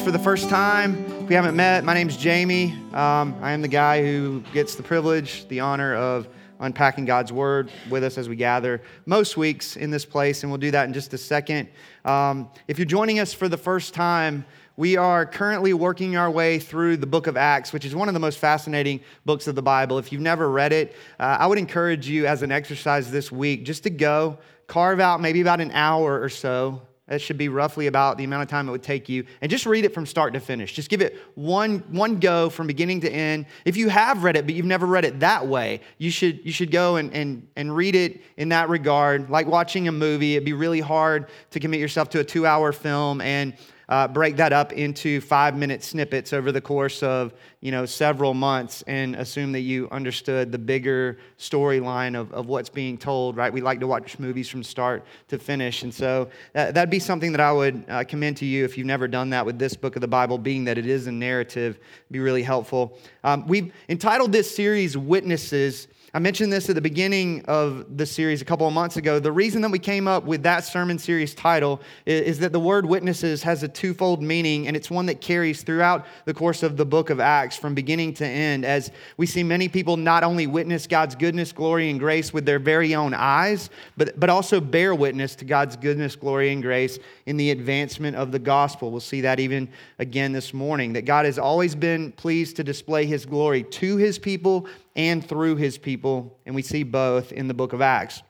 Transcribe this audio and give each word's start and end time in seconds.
for 0.00 0.10
the 0.10 0.18
first 0.18 0.48
time, 0.48 1.04
if 1.22 1.28
we 1.28 1.34
haven't 1.34 1.54
met, 1.54 1.84
my 1.84 1.94
name's 1.94 2.16
Jamie. 2.16 2.72
Um, 2.92 3.36
I 3.40 3.52
am 3.52 3.62
the 3.62 3.68
guy 3.68 4.02
who 4.02 4.42
gets 4.52 4.74
the 4.74 4.82
privilege, 4.82 5.46
the 5.48 5.60
honor 5.60 5.94
of 5.94 6.28
unpacking 6.60 7.04
God's 7.04 7.32
Word 7.32 7.70
with 7.88 8.02
us 8.02 8.18
as 8.18 8.28
we 8.28 8.36
gather 8.36 8.82
most 9.06 9.36
weeks 9.36 9.76
in 9.76 9.90
this 9.90 10.04
place, 10.04 10.42
and 10.42 10.50
we'll 10.50 10.58
do 10.58 10.70
that 10.70 10.88
in 10.88 10.92
just 10.92 11.14
a 11.14 11.18
second. 11.18 11.68
Um, 12.04 12.50
if 12.68 12.78
you're 12.78 12.86
joining 12.86 13.20
us 13.20 13.32
for 13.32 13.48
the 13.48 13.56
first 13.56 13.94
time, 13.94 14.44
we 14.76 14.96
are 14.96 15.24
currently 15.24 15.72
working 15.72 16.16
our 16.16 16.30
way 16.30 16.58
through 16.58 16.96
the 16.96 17.06
book 17.06 17.26
of 17.26 17.36
Acts, 17.36 17.72
which 17.72 17.84
is 17.84 17.94
one 17.94 18.08
of 18.08 18.14
the 18.14 18.20
most 18.20 18.38
fascinating 18.38 19.00
books 19.24 19.46
of 19.46 19.54
the 19.54 19.62
Bible. 19.62 19.98
If 19.98 20.10
you've 20.12 20.20
never 20.20 20.50
read 20.50 20.72
it, 20.72 20.94
uh, 21.20 21.36
I 21.38 21.46
would 21.46 21.58
encourage 21.58 22.08
you 22.08 22.26
as 22.26 22.42
an 22.42 22.50
exercise 22.50 23.10
this 23.10 23.30
week 23.30 23.64
just 23.64 23.84
to 23.84 23.90
go 23.90 24.38
carve 24.66 25.00
out 25.00 25.20
maybe 25.20 25.40
about 25.40 25.60
an 25.60 25.70
hour 25.70 26.20
or 26.20 26.28
so 26.28 26.82
that 27.08 27.20
should 27.20 27.38
be 27.38 27.48
roughly 27.48 27.86
about 27.86 28.18
the 28.18 28.24
amount 28.24 28.42
of 28.42 28.48
time 28.48 28.68
it 28.68 28.72
would 28.72 28.82
take 28.82 29.08
you. 29.08 29.24
And 29.40 29.48
just 29.48 29.64
read 29.64 29.84
it 29.84 29.94
from 29.94 30.06
start 30.06 30.32
to 30.34 30.40
finish. 30.40 30.72
Just 30.72 30.90
give 30.90 31.00
it 31.00 31.16
one, 31.36 31.78
one 31.90 32.18
go 32.18 32.50
from 32.50 32.66
beginning 32.66 33.00
to 33.02 33.10
end. 33.10 33.46
If 33.64 33.76
you 33.76 33.88
have 33.88 34.24
read 34.24 34.36
it, 34.36 34.44
but 34.44 34.56
you've 34.56 34.66
never 34.66 34.86
read 34.86 35.04
it 35.04 35.20
that 35.20 35.46
way, 35.46 35.82
you 35.98 36.10
should, 36.10 36.44
you 36.44 36.50
should 36.50 36.72
go 36.72 36.96
and, 36.96 37.12
and, 37.14 37.46
and 37.54 37.74
read 37.74 37.94
it 37.94 38.22
in 38.36 38.48
that 38.48 38.68
regard. 38.68 39.30
Like 39.30 39.46
watching 39.46 39.86
a 39.86 39.92
movie, 39.92 40.34
it'd 40.34 40.44
be 40.44 40.52
really 40.52 40.80
hard 40.80 41.28
to 41.50 41.60
commit 41.60 41.78
yourself 41.78 42.10
to 42.10 42.20
a 42.20 42.24
two 42.24 42.44
hour 42.44 42.72
film 42.72 43.20
and 43.20 43.54
uh, 43.88 44.08
break 44.08 44.36
that 44.36 44.52
up 44.52 44.72
into 44.72 45.20
five 45.20 45.56
minute 45.56 45.82
snippets 45.82 46.32
over 46.32 46.50
the 46.50 46.60
course 46.60 47.02
of 47.02 47.32
you 47.60 47.70
know 47.70 47.86
several 47.86 48.34
months 48.34 48.82
and 48.86 49.14
assume 49.16 49.52
that 49.52 49.60
you 49.60 49.88
understood 49.90 50.50
the 50.50 50.58
bigger 50.58 51.18
storyline 51.38 52.18
of, 52.18 52.32
of 52.32 52.46
what's 52.46 52.68
being 52.68 52.98
told 52.98 53.36
right? 53.36 53.52
We 53.52 53.60
like 53.60 53.80
to 53.80 53.86
watch 53.86 54.18
movies 54.18 54.48
from 54.48 54.62
start 54.62 55.04
to 55.28 55.38
finish. 55.38 55.82
And 55.82 55.92
so 55.92 56.28
that, 56.52 56.74
that'd 56.74 56.90
be 56.90 56.98
something 56.98 57.32
that 57.32 57.40
i 57.40 57.52
would 57.52 57.84
uh, 57.88 58.04
commend 58.04 58.36
to 58.38 58.46
you 58.46 58.64
if 58.64 58.76
you've 58.76 58.86
never 58.86 59.06
done 59.06 59.30
that 59.30 59.46
with 59.46 59.58
this 59.58 59.74
book 59.74 59.96
of 59.96 60.00
the 60.00 60.08
bible 60.08 60.38
being 60.38 60.64
that 60.64 60.78
it 60.78 60.86
is 60.86 61.06
a 61.06 61.12
narrative 61.12 61.78
be 62.10 62.18
really 62.18 62.42
helpful. 62.42 62.98
Um, 63.24 63.46
we've 63.46 63.72
entitled 63.88 64.32
this 64.32 64.54
series 64.54 64.96
witnesses 64.96 65.88
I 66.16 66.18
mentioned 66.18 66.50
this 66.50 66.70
at 66.70 66.74
the 66.74 66.80
beginning 66.80 67.44
of 67.44 67.98
the 67.98 68.06
series 68.06 68.40
a 68.40 68.44
couple 68.46 68.66
of 68.66 68.72
months 68.72 68.96
ago. 68.96 69.18
The 69.18 69.30
reason 69.30 69.60
that 69.60 69.70
we 69.70 69.78
came 69.78 70.08
up 70.08 70.24
with 70.24 70.44
that 70.44 70.60
sermon 70.64 70.98
series 70.98 71.34
title 71.34 71.82
is, 72.06 72.38
that 72.38 72.52
the 72.52 72.58
word 72.58 72.86
witnesses 72.86 73.42
has 73.42 73.62
a 73.62 73.68
twofold 73.68 74.22
meaning, 74.22 74.66
and 74.66 74.74
it's 74.74 74.90
one 74.90 75.04
that 75.06 75.20
carries 75.20 75.62
throughout 75.62 76.06
the 76.24 76.32
course 76.32 76.62
of 76.62 76.78
the 76.78 76.86
book 76.86 77.10
of 77.10 77.20
Acts 77.20 77.58
from 77.58 77.74
beginning 77.74 78.14
to 78.14 78.26
end. 78.26 78.64
As 78.64 78.92
we 79.18 79.26
see 79.26 79.42
many 79.42 79.68
people 79.68 79.98
not 79.98 80.24
only 80.24 80.46
witness 80.46 80.86
God's 80.86 81.14
goodness, 81.14 81.52
glory, 81.52 81.90
and 81.90 82.00
grace 82.00 82.32
with 82.32 82.46
their 82.46 82.60
very 82.60 82.94
own 82.94 83.12
eyes, 83.12 83.68
but, 83.98 84.18
but 84.18 84.30
also 84.30 84.58
bear 84.58 84.94
witness 84.94 85.34
to 85.34 85.44
God's 85.44 85.76
goodness, 85.76 86.16
glory, 86.16 86.50
and 86.50 86.62
grace 86.62 86.98
in 87.26 87.36
the 87.36 87.50
advancement 87.50 88.16
of 88.16 88.32
the 88.32 88.38
gospel. 88.38 88.90
We'll 88.90 89.00
see 89.00 89.20
that 89.20 89.38
even 89.38 89.68
again 89.98 90.32
this 90.32 90.54
morning, 90.54 90.94
that 90.94 91.02
God 91.02 91.26
has 91.26 91.38
always 91.38 91.74
been 91.74 92.10
pleased 92.12 92.56
to 92.56 92.64
display 92.64 93.04
his 93.04 93.26
glory 93.26 93.64
to 93.64 93.98
his 93.98 94.18
people 94.18 94.66
and 94.96 95.24
through 95.24 95.56
his 95.56 95.78
people, 95.78 96.40
and 96.46 96.54
we 96.54 96.62
see 96.62 96.82
both 96.82 97.30
in 97.30 97.46
the 97.46 97.54
book 97.54 97.72
of 97.72 97.80
Acts. 97.80 98.22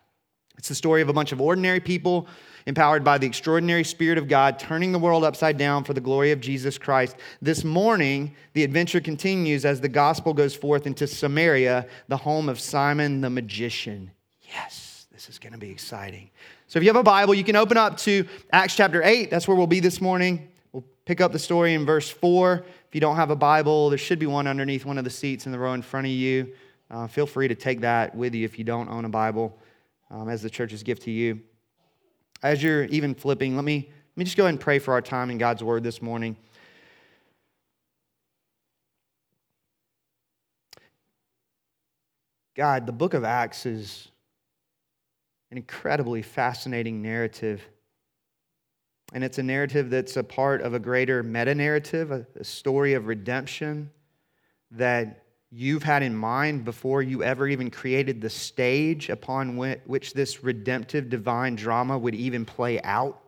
It's 0.59 0.69
the 0.69 0.75
story 0.75 1.00
of 1.00 1.09
a 1.09 1.12
bunch 1.12 1.33
of 1.33 1.41
ordinary 1.41 1.81
people 1.81 2.28
empowered 2.67 3.05
by 3.05 3.17
the 3.17 3.27
extraordinary 3.27 3.84
Spirit 3.84 4.19
of 4.19 4.27
God, 4.27 4.59
turning 4.59 4.91
the 4.91 4.99
world 4.99 5.22
upside 5.22 5.56
down 5.56 5.84
for 5.84 5.94
the 5.94 6.00
glory 6.00 6.32
of 6.32 6.41
Jesus 6.41 6.77
Christ. 6.78 7.16
This 7.41 7.62
morning, 7.62 8.34
the 8.54 8.65
adventure 8.65 9.00
continues 9.00 9.65
as 9.65 9.81
the 9.81 9.88
gospel 9.88 10.34
goes 10.34 10.54
forth 10.54 10.87
into 10.87 11.06
Samaria, 11.06 11.87
the 12.09 12.16
home 12.16 12.49
of 12.49 12.59
Simon 12.59 13.21
the 13.21 13.31
magician. 13.31 14.10
Yes, 14.43 15.06
this 15.12 15.28
is 15.28 15.38
going 15.38 15.53
to 15.53 15.59
be 15.59 15.71
exciting. 15.71 16.31
So, 16.66 16.78
if 16.78 16.83
you 16.83 16.88
have 16.88 16.97
a 16.97 17.04
Bible, 17.04 17.34
you 17.34 17.44
can 17.44 17.54
open 17.54 17.77
up 17.77 17.97
to 17.98 18.27
Acts 18.50 18.75
chapter 18.75 19.03
8. 19.03 19.31
That's 19.31 19.47
where 19.47 19.56
we'll 19.56 19.69
be 19.69 19.81
this 19.81 20.00
morning. 20.00 20.48
We'll 20.72 20.84
pick 21.04 21.21
up 21.21 21.31
the 21.31 21.38
story 21.38 21.75
in 21.75 21.87
verse 21.87 22.10
4 22.10 22.65
you 22.97 23.01
don't 23.01 23.17
have 23.17 23.31
a 23.31 23.37
Bible, 23.37 23.91
there 23.91 23.99
should 23.99 24.19
be 24.19 24.25
one 24.25 24.47
underneath 24.47 24.87
one 24.87 24.97
of 24.97 25.05
the 25.05 25.11
seats 25.11 25.45
in 25.45 25.53
the 25.53 25.59
row 25.59 25.75
in 25.75 25.83
front 25.83 26.07
of 26.07 26.12
you. 26.15 26.55
Uh, 26.91 27.07
feel 27.07 27.27
free 27.27 27.47
to 27.47 27.55
take 27.55 27.83
that 27.83 28.15
with 28.15 28.34
you 28.34 28.43
if 28.43 28.59
you 28.59 28.65
don't 28.65 28.89
own 28.89 29.05
a 29.05 29.09
Bible 29.11 29.59
um, 30.11 30.31
as 30.31 30.41
the 30.41 30.49
church's 30.49 30.83
gift 30.83 31.03
to 31.03 31.11
you. 31.11 31.39
As 32.43 32.62
you're 32.62 32.84
even 32.84 33.15
flipping, 33.15 33.55
let 33.55 33.67
me, 33.67 33.91
let 33.91 34.17
me 34.17 34.25
just 34.25 34.39
go 34.39 34.45
ahead 34.45 34.55
and 34.55 34.61
pray 34.61 34.79
for 34.79 34.95
our 34.95 35.03
time 35.03 35.29
in 35.29 35.37
God's 35.37 35.62
Word 35.62 35.83
this 35.83 36.01
morning. 36.01 36.39
God, 42.55 42.87
the 42.87 42.93
book 42.93 43.13
of 43.13 43.25
Acts 43.25 43.67
is 43.67 44.09
an 45.51 45.59
incredibly 45.59 46.23
fascinating 46.23 47.03
narrative 47.03 47.61
and 49.16 49.25
it's 49.25 49.38
a 49.38 49.43
narrative 49.43 49.88
that's 49.88 50.19
a 50.19 50.22
part 50.22 50.60
of 50.60 50.75
a 50.75 50.78
greater 50.78 51.22
meta 51.22 51.54
narrative, 51.54 52.10
a, 52.10 52.27
a 52.38 52.44
story 52.44 52.93
of 52.93 53.06
redemption 53.06 53.91
that 54.72 55.25
you've 55.50 55.82
had 55.82 56.03
in 56.03 56.15
mind 56.15 56.66
before 56.66 57.00
you 57.00 57.22
ever 57.22 57.49
even 57.49 57.71
created 57.71 58.21
the 58.21 58.28
stage 58.28 59.09
upon 59.09 59.56
which 59.56 60.12
this 60.12 60.44
redemptive 60.44 61.09
divine 61.09 61.56
drama 61.56 61.97
would 61.97 62.15
even 62.15 62.44
play 62.44 62.78
out. 62.82 63.19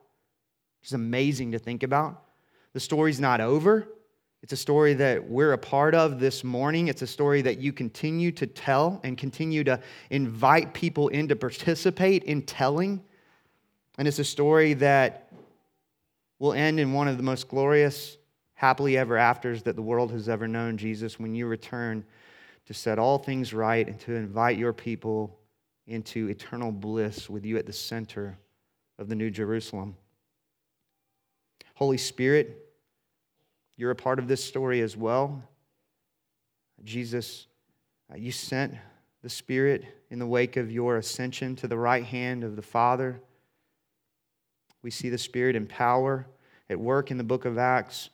It's 0.82 0.92
amazing 0.92 1.52
to 1.52 1.58
think 1.58 1.82
about. 1.82 2.22
The 2.74 2.80
story's 2.80 3.18
not 3.18 3.40
over. 3.40 3.88
It's 4.42 4.52
a 4.52 4.58
story 4.58 4.92
that 4.92 5.26
we're 5.26 5.54
a 5.54 5.58
part 5.58 5.94
of 5.94 6.20
this 6.20 6.44
morning. 6.44 6.88
It's 6.88 7.00
a 7.00 7.06
story 7.06 7.40
that 7.40 7.60
you 7.60 7.72
continue 7.72 8.30
to 8.32 8.46
tell 8.46 9.00
and 9.04 9.16
continue 9.16 9.64
to 9.64 9.80
invite 10.10 10.74
people 10.74 11.08
in 11.08 11.28
to 11.28 11.36
participate 11.36 12.24
in 12.24 12.42
telling. 12.42 13.02
And 13.96 14.06
it's 14.06 14.20
a 14.20 14.24
story 14.24 14.74
that 14.74 15.27
will 16.38 16.52
end 16.52 16.78
in 16.78 16.92
one 16.92 17.08
of 17.08 17.16
the 17.16 17.22
most 17.22 17.48
glorious, 17.48 18.16
happily 18.54 18.96
ever 18.96 19.16
afters 19.16 19.62
that 19.62 19.76
the 19.76 19.82
world 19.82 20.10
has 20.12 20.28
ever 20.28 20.48
known, 20.48 20.76
Jesus, 20.76 21.18
when 21.18 21.34
you 21.34 21.46
return 21.46 22.04
to 22.66 22.74
set 22.74 22.98
all 22.98 23.18
things 23.18 23.54
right 23.54 23.86
and 23.86 23.98
to 24.00 24.14
invite 24.14 24.58
your 24.58 24.72
people 24.72 25.38
into 25.86 26.28
eternal 26.28 26.70
bliss 26.70 27.30
with 27.30 27.44
you 27.44 27.56
at 27.56 27.66
the 27.66 27.72
center 27.72 28.38
of 28.98 29.08
the 29.08 29.14
New 29.14 29.30
Jerusalem. 29.30 29.96
Holy 31.74 31.96
Spirit, 31.96 32.68
you're 33.76 33.92
a 33.92 33.96
part 33.96 34.18
of 34.18 34.28
this 34.28 34.44
story 34.44 34.80
as 34.80 34.96
well. 34.96 35.42
Jesus, 36.84 37.46
uh, 38.12 38.16
you 38.16 38.32
sent 38.32 38.74
the 39.22 39.28
Spirit 39.28 39.84
in 40.10 40.18
the 40.18 40.26
wake 40.26 40.56
of 40.56 40.70
your 40.70 40.96
ascension 40.96 41.56
to 41.56 41.68
the 41.68 41.78
right 41.78 42.04
hand 42.04 42.44
of 42.44 42.56
the 42.56 42.62
Father. 42.62 43.20
We 44.82 44.90
see 44.90 45.08
the 45.08 45.18
Spirit 45.18 45.56
in 45.56 45.66
power 45.66 46.26
at 46.70 46.78
work 46.78 47.10
in 47.10 47.18
the 47.18 47.24
book 47.24 47.44
of 47.44 47.58
Acts. 47.58 48.10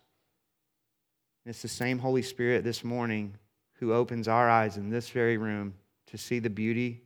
And 1.45 1.51
it's 1.51 1.63
the 1.63 1.69
same 1.69 1.99
Holy 1.99 2.23
Spirit 2.23 2.65
this 2.65 2.85
morning 2.85 3.35
who 3.75 3.93
opens 3.93 4.29
our 4.29 4.49
eyes 4.49 4.77
in 4.77 4.91
this 4.91 5.11
very 5.11 5.37
room 5.37 5.75
to 6.07 6.17
see 6.17 6.39
the 6.39 6.51
beauty 6.51 7.03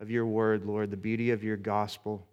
of 0.00 0.10
your 0.10 0.26
word, 0.26 0.64
Lord, 0.64 0.90
the 0.90 0.96
beauty 0.96 1.30
of 1.30 1.42
your 1.42 1.56
gospel. 1.56 2.26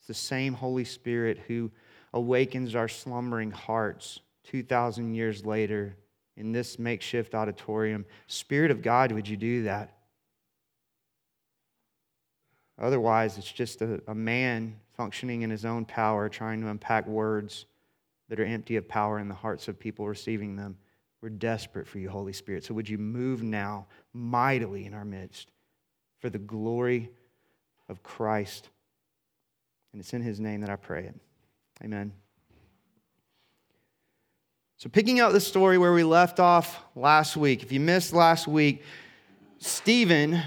It's 0.00 0.08
the 0.08 0.14
same 0.14 0.52
Holy 0.52 0.84
Spirit 0.84 1.38
who 1.46 1.70
awakens 2.12 2.74
our 2.74 2.88
slumbering 2.88 3.50
hearts 3.50 4.20
2,000 4.44 5.14
years 5.14 5.46
later 5.46 5.96
in 6.36 6.52
this 6.52 6.78
makeshift 6.78 7.34
auditorium. 7.34 8.04
Spirit 8.26 8.70
of 8.70 8.82
God, 8.82 9.12
would 9.12 9.28
you 9.28 9.36
do 9.36 9.62
that? 9.64 9.96
Otherwise, 12.78 13.38
it's 13.38 13.50
just 13.50 13.82
a, 13.82 14.02
a 14.08 14.14
man 14.14 14.76
functioning 14.96 15.42
in 15.42 15.50
his 15.50 15.64
own 15.64 15.84
power, 15.84 16.28
trying 16.28 16.60
to 16.60 16.68
unpack 16.68 17.06
words 17.06 17.66
that 18.28 18.40
are 18.40 18.44
empty 18.44 18.76
of 18.76 18.88
power 18.88 19.18
in 19.18 19.28
the 19.28 19.34
hearts 19.34 19.68
of 19.68 19.78
people 19.78 20.06
receiving 20.06 20.56
them. 20.56 20.76
We're 21.20 21.30
desperate 21.30 21.86
for 21.86 21.98
you, 21.98 22.10
Holy 22.10 22.32
Spirit. 22.32 22.64
So 22.64 22.74
would 22.74 22.88
you 22.88 22.98
move 22.98 23.42
now 23.42 23.86
mightily 24.12 24.86
in 24.86 24.94
our 24.94 25.04
midst 25.04 25.50
for 26.18 26.30
the 26.30 26.38
glory 26.38 27.10
of 27.88 28.02
Christ? 28.02 28.68
And 29.92 30.00
it's 30.00 30.12
in 30.12 30.22
his 30.22 30.40
name 30.40 30.60
that 30.60 30.70
I 30.70 30.76
pray 30.76 31.04
it. 31.04 31.14
Amen. 31.82 32.12
So, 34.76 34.90
picking 34.90 35.20
up 35.20 35.32
the 35.32 35.40
story 35.40 35.78
where 35.78 35.94
we 35.94 36.04
left 36.04 36.40
off 36.40 36.82
last 36.94 37.36
week, 37.36 37.62
if 37.62 37.72
you 37.72 37.80
missed 37.80 38.12
last 38.12 38.46
week, 38.46 38.82
Stephen 39.58 40.42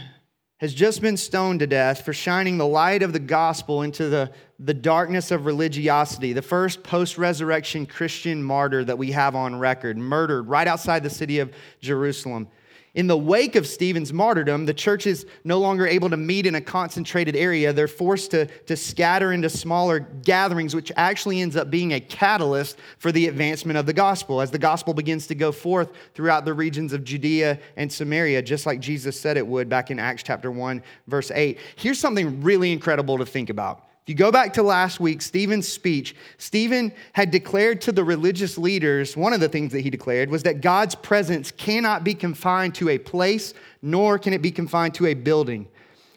has 0.57 0.74
just 0.74 1.01
been 1.01 1.18
stoned 1.18 1.59
to 1.59 1.68
death 1.68 2.04
for 2.04 2.13
shining 2.13 2.57
the 2.57 2.65
light 2.65 3.04
of 3.04 3.13
the 3.13 3.19
gospel 3.19 3.83
into 3.83 4.09
the, 4.09 4.31
the 4.59 4.74
darkness 4.74 5.30
of 5.30 5.45
religiosity, 5.45 6.33
the 6.33 6.42
first 6.42 6.81
post 6.81 7.18
resurrection 7.18 7.86
Christian 7.86 8.42
martyr 8.42 8.83
that 8.83 8.98
we 8.98 9.12
have 9.12 9.36
on 9.36 9.57
record, 9.57 9.98
murdered 9.98 10.44
right 10.48 10.68
outside 10.68 11.04
the 11.04 11.09
city 11.09 11.39
of 11.39 11.54
Jerusalem. 11.80 12.48
In 12.94 13.07
the 13.07 13.18
wake 13.18 13.56
of 13.56 13.68
Stephen's 13.68 14.12
martyrdom, 14.12 14.66
the 14.66 14.74
church 14.74 15.06
is 15.06 15.25
no 15.44 15.60
longer 15.60 15.86
able 15.86 16.10
to 16.10 16.18
meet 16.18 16.45
in 16.45 16.56
a 16.56 16.62
concentrated 16.62 17.36
area. 17.36 17.72
They're 17.72 17.88
forced 17.88 18.31
to, 18.31 18.45
to 18.45 18.75
scatter 18.75 19.34
into 19.34 19.50
smaller 19.50 20.00
gatherings, 20.00 20.74
which 20.74 20.92
actually 20.95 21.42
ends 21.42 21.56
up 21.56 21.69
being 21.69 21.94
a 21.94 22.00
catalyst 22.00 22.78
for 22.98 23.12
the 23.12 23.28
advancement 23.28 23.78
of 23.78 23.86
the 23.86 23.94
gospel 23.94 24.42
as 24.42 24.50
the 24.50 24.57
gospel 24.57 24.94
begins 24.94 25.28
to 25.28 25.36
go 25.36 25.51
forth 25.51 25.92
throughout 26.16 26.45
the 26.45 26.54
regions 26.54 26.92
of 26.94 27.04
Judea 27.04 27.60
and 27.75 27.92
Samaria, 27.92 28.42
just 28.42 28.66
like 28.66 28.80
Jesus 28.80 29.19
said 29.19 29.38
it 29.38 29.45
would 29.45 29.69
back 29.69 29.92
in 29.92 30.00
Acts 30.00 30.24
chapter 30.24 30.50
1, 30.50 30.81
verse 31.07 31.30
8. 31.30 31.60
Here's 31.75 32.00
something 32.00 32.42
really 32.42 32.72
incredible 32.72 33.18
to 33.19 33.25
think 33.25 33.50
about 33.50 33.87
If 34.07 34.12
you 34.12 34.15
go 34.15 34.31
back 34.31 34.54
to 34.54 34.63
last 34.63 35.01
week, 35.01 35.21
Stephen's 35.21 35.68
speech, 35.68 36.15
Stephen 36.38 36.94
had 37.12 37.30
declared 37.30 37.81
to 37.81 37.92
the 37.92 38.06
religious 38.06 38.57
leaders, 38.57 39.18
one 39.18 39.33
of 39.33 39.42
the 39.42 39.50
things 39.50 39.74
that 39.74 39.81
he 39.81 39.89
declared 39.89 40.30
was 40.30 40.44
that 40.44 40.62
God's 40.62 40.95
presence 40.95 41.51
cannot 41.51 42.06
be 42.06 42.13
confined 42.13 42.74
to 42.75 42.88
a 42.88 43.00
place, 43.00 43.54
nor 43.81 44.18
can 44.18 44.31
it 44.31 44.42
be 44.42 44.50
confined 44.50 44.94
to 44.94 45.07
a 45.07 45.13
building. 45.13 45.68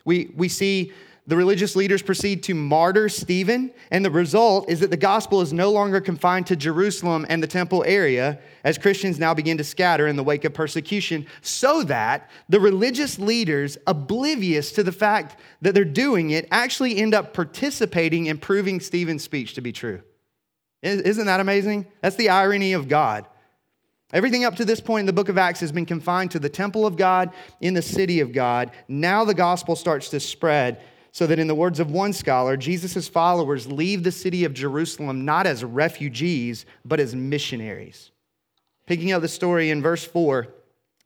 We, 0.05 0.31
we 0.37 0.49
see 0.49 0.93
the 1.27 1.37
religious 1.37 1.77
leaders 1.77 2.03
proceed 2.03 2.43
to 2.45 2.55
martyr 2.55 3.09
Stephen, 3.09 3.73
and 3.91 4.05
the 4.05 4.11
result 4.11 4.69
is 4.69 4.81
that 4.81 4.91
the 4.91 4.97
gospel 4.97 5.41
is 5.41 5.53
no 5.53 5.71
longer 5.71 6.01
confined 6.01 6.47
to 6.47 6.57
Jerusalem 6.57 7.25
and 7.29 7.43
the 7.43 7.47
temple 7.47 7.85
area 7.87 8.39
as 8.65 8.79
Christians 8.79 9.19
now 9.19 9.33
begin 9.35 9.59
to 9.59 9.65
scatter 9.65 10.07
in 10.07 10.17
the 10.17 10.25
wake 10.25 10.45
of 10.45 10.55
persecution, 10.55 11.27
so 11.41 11.83
that 11.85 12.29
the 12.49 12.59
religious 12.59 13.19
leaders, 13.19 13.79
oblivious 13.87 14.73
to 14.73 14.83
the 14.83 14.93
fact 14.93 15.39
that 15.63 15.75
they're 15.75 15.85
doing 15.85 16.31
it, 16.31 16.49
actually 16.51 16.97
end 16.97 17.15
up 17.15 17.33
participating 17.33 18.27
in 18.27 18.39
proving 18.39 18.81
Stephen's 18.81 19.23
speech 19.23 19.55
to 19.55 19.61
be 19.61 19.73
true. 19.73 20.03
Isn't 20.83 21.27
that 21.27 21.41
amazing? 21.41 21.87
That's 22.01 22.17
the 22.17 22.31
irony 22.31 22.73
of 22.73 22.89
God. 22.89 23.27
Everything 24.13 24.45
up 24.45 24.57
to 24.57 24.65
this 24.65 24.81
point 24.81 25.01
in 25.01 25.07
the 25.07 25.13
book 25.13 25.29
of 25.29 25.39
Acts 25.39 25.61
has 25.61 25.71
been 25.71 25.87
confined 25.87 26.33
to 26.33 26.41
the 26.41 26.49
temple 26.49 26.85
of 26.85 26.97
God 26.97 27.31
in 27.61 27.75
the 27.75 27.83
city 27.83 28.19
of 28.19 28.33
God. 28.33 28.73
Now 28.89 29.25
the 29.25 29.35
gospel 29.35 29.77
starts 29.77 30.09
to 30.09 30.19
spread 30.19 30.81
so 31.12 31.27
that, 31.27 31.39
in 31.39 31.49
the 31.49 31.55
words 31.55 31.81
of 31.81 31.91
one 31.91 32.12
scholar, 32.12 32.57
Jesus' 32.57 33.09
followers 33.09 33.71
leave 33.71 34.05
the 34.05 34.12
city 34.12 34.45
of 34.45 34.55
Jerusalem 34.55 35.25
not 35.25 35.47
as 35.47 35.65
refugees, 35.65 36.67
but 36.85 37.01
as 37.01 37.15
missionaries. 37.15 38.11
Picking 38.87 39.12
up 39.12 39.23
the 39.23 39.29
story 39.29 39.71
in 39.71 39.83
verse 39.83 40.05
4, 40.05 40.49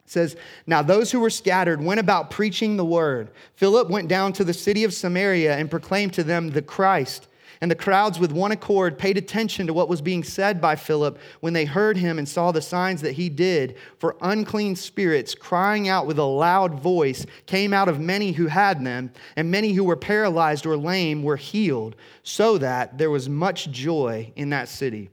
says, 0.07 0.37
Now 0.67 0.83
those 0.83 1.11
who 1.11 1.21
were 1.21 1.31
scattered 1.31 1.83
went 1.83 2.01
about 2.01 2.31
preaching 2.31 2.77
the 2.77 2.85
word. 2.85 3.31
Philip 3.55 3.89
went 3.89 4.09
down 4.09 4.33
to 4.35 4.45
the 4.45 4.53
city 4.53 4.85
of 4.85 4.93
Samaria 4.93 5.57
and 5.57 5.71
proclaimed 5.71 6.13
to 6.15 6.25
them 6.25 6.51
the 6.51 6.63
Christ. 6.63 7.29
And 7.61 7.71
the 7.71 7.77
crowds, 7.77 8.19
with 8.19 8.33
one 8.33 8.53
accord, 8.53 8.99
paid 8.99 9.17
attention 9.17 9.67
to 9.67 9.75
what 9.75 9.89
was 9.89 10.03
being 10.03 10.25
said 10.25 10.61
by 10.61 10.77
Philip 10.77 11.19
when 11.41 11.53
they 11.53 11.65
heard 11.65 11.97
him 11.97 12.19
and 12.19 12.29
saw 12.29 12.53
the 12.53 12.61
signs 12.61 13.01
that 13.03 13.13
he 13.13 13.29
did. 13.29 13.77
For 13.99 14.17
unclean 14.21 14.77
spirits, 14.77 15.35
crying 15.35 15.89
out 15.89 16.07
with 16.07 16.19
a 16.19 16.25
loud 16.25 16.81
voice, 16.81 17.25
came 17.47 17.73
out 17.73 17.89
of 17.89 18.01
many 18.01 18.33
who 18.33 18.47
had 18.47 18.85
them, 18.85 19.13
and 19.37 19.51
many 19.51 19.73
who 19.73 19.85
were 19.85 19.97
paralyzed 19.97 20.67
or 20.67 20.77
lame 20.77 21.23
were 21.23 21.37
healed, 21.37 21.97
so 22.23 22.59
that 22.59 22.99
there 22.99 23.11
was 23.11 23.29
much 23.29 23.71
joy 23.71 24.33
in 24.37 24.51
that 24.51 24.69
city. 24.69 25.11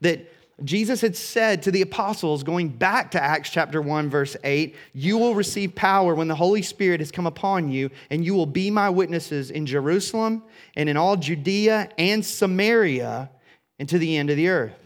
That 0.00 0.30
Jesus 0.64 1.02
had 1.02 1.14
said 1.14 1.62
to 1.62 1.70
the 1.70 1.82
apostles, 1.82 2.42
going 2.42 2.70
back 2.70 3.10
to 3.10 3.22
Acts 3.22 3.50
chapter 3.50 3.82
1, 3.82 4.08
verse 4.08 4.36
8, 4.42 4.74
You 4.94 5.18
will 5.18 5.34
receive 5.34 5.74
power 5.74 6.14
when 6.14 6.28
the 6.28 6.34
Holy 6.34 6.62
Spirit 6.62 7.00
has 7.00 7.10
come 7.10 7.26
upon 7.26 7.70
you, 7.70 7.90
and 8.08 8.24
you 8.24 8.34
will 8.34 8.46
be 8.46 8.70
my 8.70 8.88
witnesses 8.88 9.50
in 9.50 9.66
Jerusalem 9.66 10.42
and 10.74 10.88
in 10.88 10.96
all 10.96 11.16
Judea 11.16 11.90
and 11.98 12.24
Samaria 12.24 13.30
and 13.78 13.88
to 13.90 13.98
the 13.98 14.16
end 14.16 14.30
of 14.30 14.36
the 14.36 14.48
earth. 14.48 14.78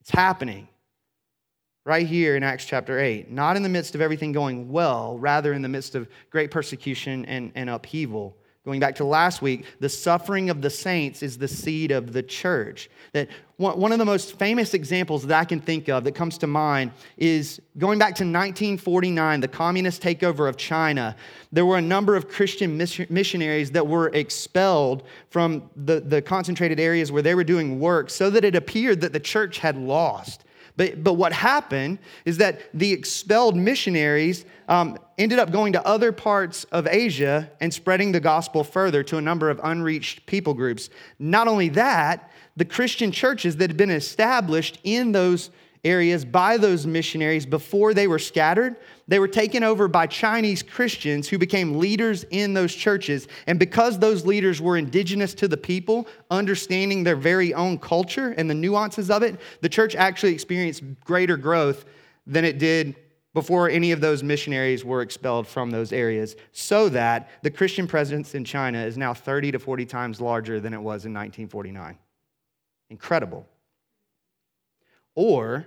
It's 0.00 0.10
happening 0.10 0.68
right 1.84 2.06
here 2.06 2.36
in 2.36 2.44
Acts 2.44 2.64
chapter 2.64 3.00
8, 3.00 3.32
not 3.32 3.56
in 3.56 3.64
the 3.64 3.68
midst 3.68 3.96
of 3.96 4.00
everything 4.00 4.30
going 4.30 4.70
well, 4.70 5.18
rather 5.18 5.52
in 5.52 5.62
the 5.62 5.68
midst 5.68 5.96
of 5.96 6.06
great 6.30 6.52
persecution 6.52 7.24
and, 7.24 7.50
and 7.56 7.68
upheaval. 7.68 8.36
Going 8.64 8.78
back 8.78 8.94
to 8.96 9.04
last 9.04 9.42
week, 9.42 9.64
the 9.80 9.88
suffering 9.88 10.48
of 10.48 10.62
the 10.62 10.70
saints 10.70 11.24
is 11.24 11.36
the 11.36 11.48
seed 11.48 11.90
of 11.90 12.12
the 12.12 12.22
church. 12.22 12.88
That 13.12 13.28
one 13.56 13.90
of 13.90 13.98
the 13.98 14.04
most 14.04 14.38
famous 14.38 14.72
examples 14.72 15.26
that 15.26 15.36
I 15.36 15.44
can 15.44 15.60
think 15.60 15.88
of 15.88 16.04
that 16.04 16.12
comes 16.12 16.38
to 16.38 16.46
mind 16.46 16.92
is 17.16 17.60
going 17.76 17.98
back 17.98 18.14
to 18.16 18.24
1949, 18.24 19.40
the 19.40 19.48
communist 19.48 20.00
takeover 20.00 20.48
of 20.48 20.56
China. 20.56 21.16
There 21.50 21.66
were 21.66 21.78
a 21.78 21.82
number 21.82 22.14
of 22.14 22.28
Christian 22.28 22.76
missionaries 22.76 23.72
that 23.72 23.84
were 23.84 24.08
expelled 24.10 25.02
from 25.30 25.68
the, 25.74 25.98
the 25.98 26.22
concentrated 26.22 26.78
areas 26.78 27.10
where 27.10 27.22
they 27.22 27.34
were 27.34 27.44
doing 27.44 27.80
work 27.80 28.10
so 28.10 28.30
that 28.30 28.44
it 28.44 28.54
appeared 28.54 29.00
that 29.00 29.12
the 29.12 29.20
church 29.20 29.58
had 29.58 29.76
lost. 29.76 30.44
But, 30.76 31.04
but 31.04 31.14
what 31.14 31.32
happened 31.32 31.98
is 32.24 32.38
that 32.38 32.60
the 32.72 32.92
expelled 32.92 33.56
missionaries 33.56 34.44
um, 34.68 34.98
ended 35.18 35.38
up 35.38 35.52
going 35.52 35.74
to 35.74 35.86
other 35.86 36.12
parts 36.12 36.64
of 36.64 36.86
Asia 36.86 37.50
and 37.60 37.72
spreading 37.72 38.12
the 38.12 38.20
gospel 38.20 38.64
further 38.64 39.02
to 39.04 39.18
a 39.18 39.20
number 39.20 39.50
of 39.50 39.60
unreached 39.62 40.24
people 40.26 40.54
groups. 40.54 40.88
Not 41.18 41.46
only 41.46 41.68
that, 41.70 42.30
the 42.56 42.64
Christian 42.64 43.12
churches 43.12 43.56
that 43.56 43.70
had 43.70 43.76
been 43.76 43.90
established 43.90 44.78
in 44.84 45.12
those 45.12 45.50
areas 45.84 46.24
by 46.24 46.56
those 46.56 46.86
missionaries 46.86 47.44
before 47.44 47.92
they 47.92 48.06
were 48.06 48.18
scattered. 48.18 48.76
They 49.08 49.18
were 49.18 49.28
taken 49.28 49.64
over 49.64 49.88
by 49.88 50.06
Chinese 50.06 50.62
Christians 50.62 51.28
who 51.28 51.38
became 51.38 51.78
leaders 51.78 52.24
in 52.30 52.54
those 52.54 52.74
churches. 52.74 53.26
And 53.46 53.58
because 53.58 53.98
those 53.98 54.24
leaders 54.24 54.60
were 54.60 54.76
indigenous 54.76 55.34
to 55.34 55.48
the 55.48 55.56
people, 55.56 56.06
understanding 56.30 57.02
their 57.02 57.16
very 57.16 57.52
own 57.52 57.78
culture 57.78 58.30
and 58.30 58.48
the 58.48 58.54
nuances 58.54 59.10
of 59.10 59.22
it, 59.22 59.40
the 59.60 59.68
church 59.68 59.96
actually 59.96 60.32
experienced 60.32 60.82
greater 61.04 61.36
growth 61.36 61.84
than 62.26 62.44
it 62.44 62.58
did 62.58 62.94
before 63.34 63.68
any 63.68 63.92
of 63.92 64.00
those 64.00 64.22
missionaries 64.22 64.84
were 64.84 65.00
expelled 65.00 65.48
from 65.48 65.70
those 65.70 65.90
areas, 65.90 66.36
so 66.52 66.90
that 66.90 67.30
the 67.42 67.50
Christian 67.50 67.86
presence 67.86 68.34
in 68.34 68.44
China 68.44 68.84
is 68.84 68.98
now 68.98 69.14
30 69.14 69.52
to 69.52 69.58
40 69.58 69.86
times 69.86 70.20
larger 70.20 70.60
than 70.60 70.74
it 70.74 70.78
was 70.78 71.06
in 71.06 71.14
1949. 71.14 71.98
Incredible. 72.90 73.46
Or 75.14 75.66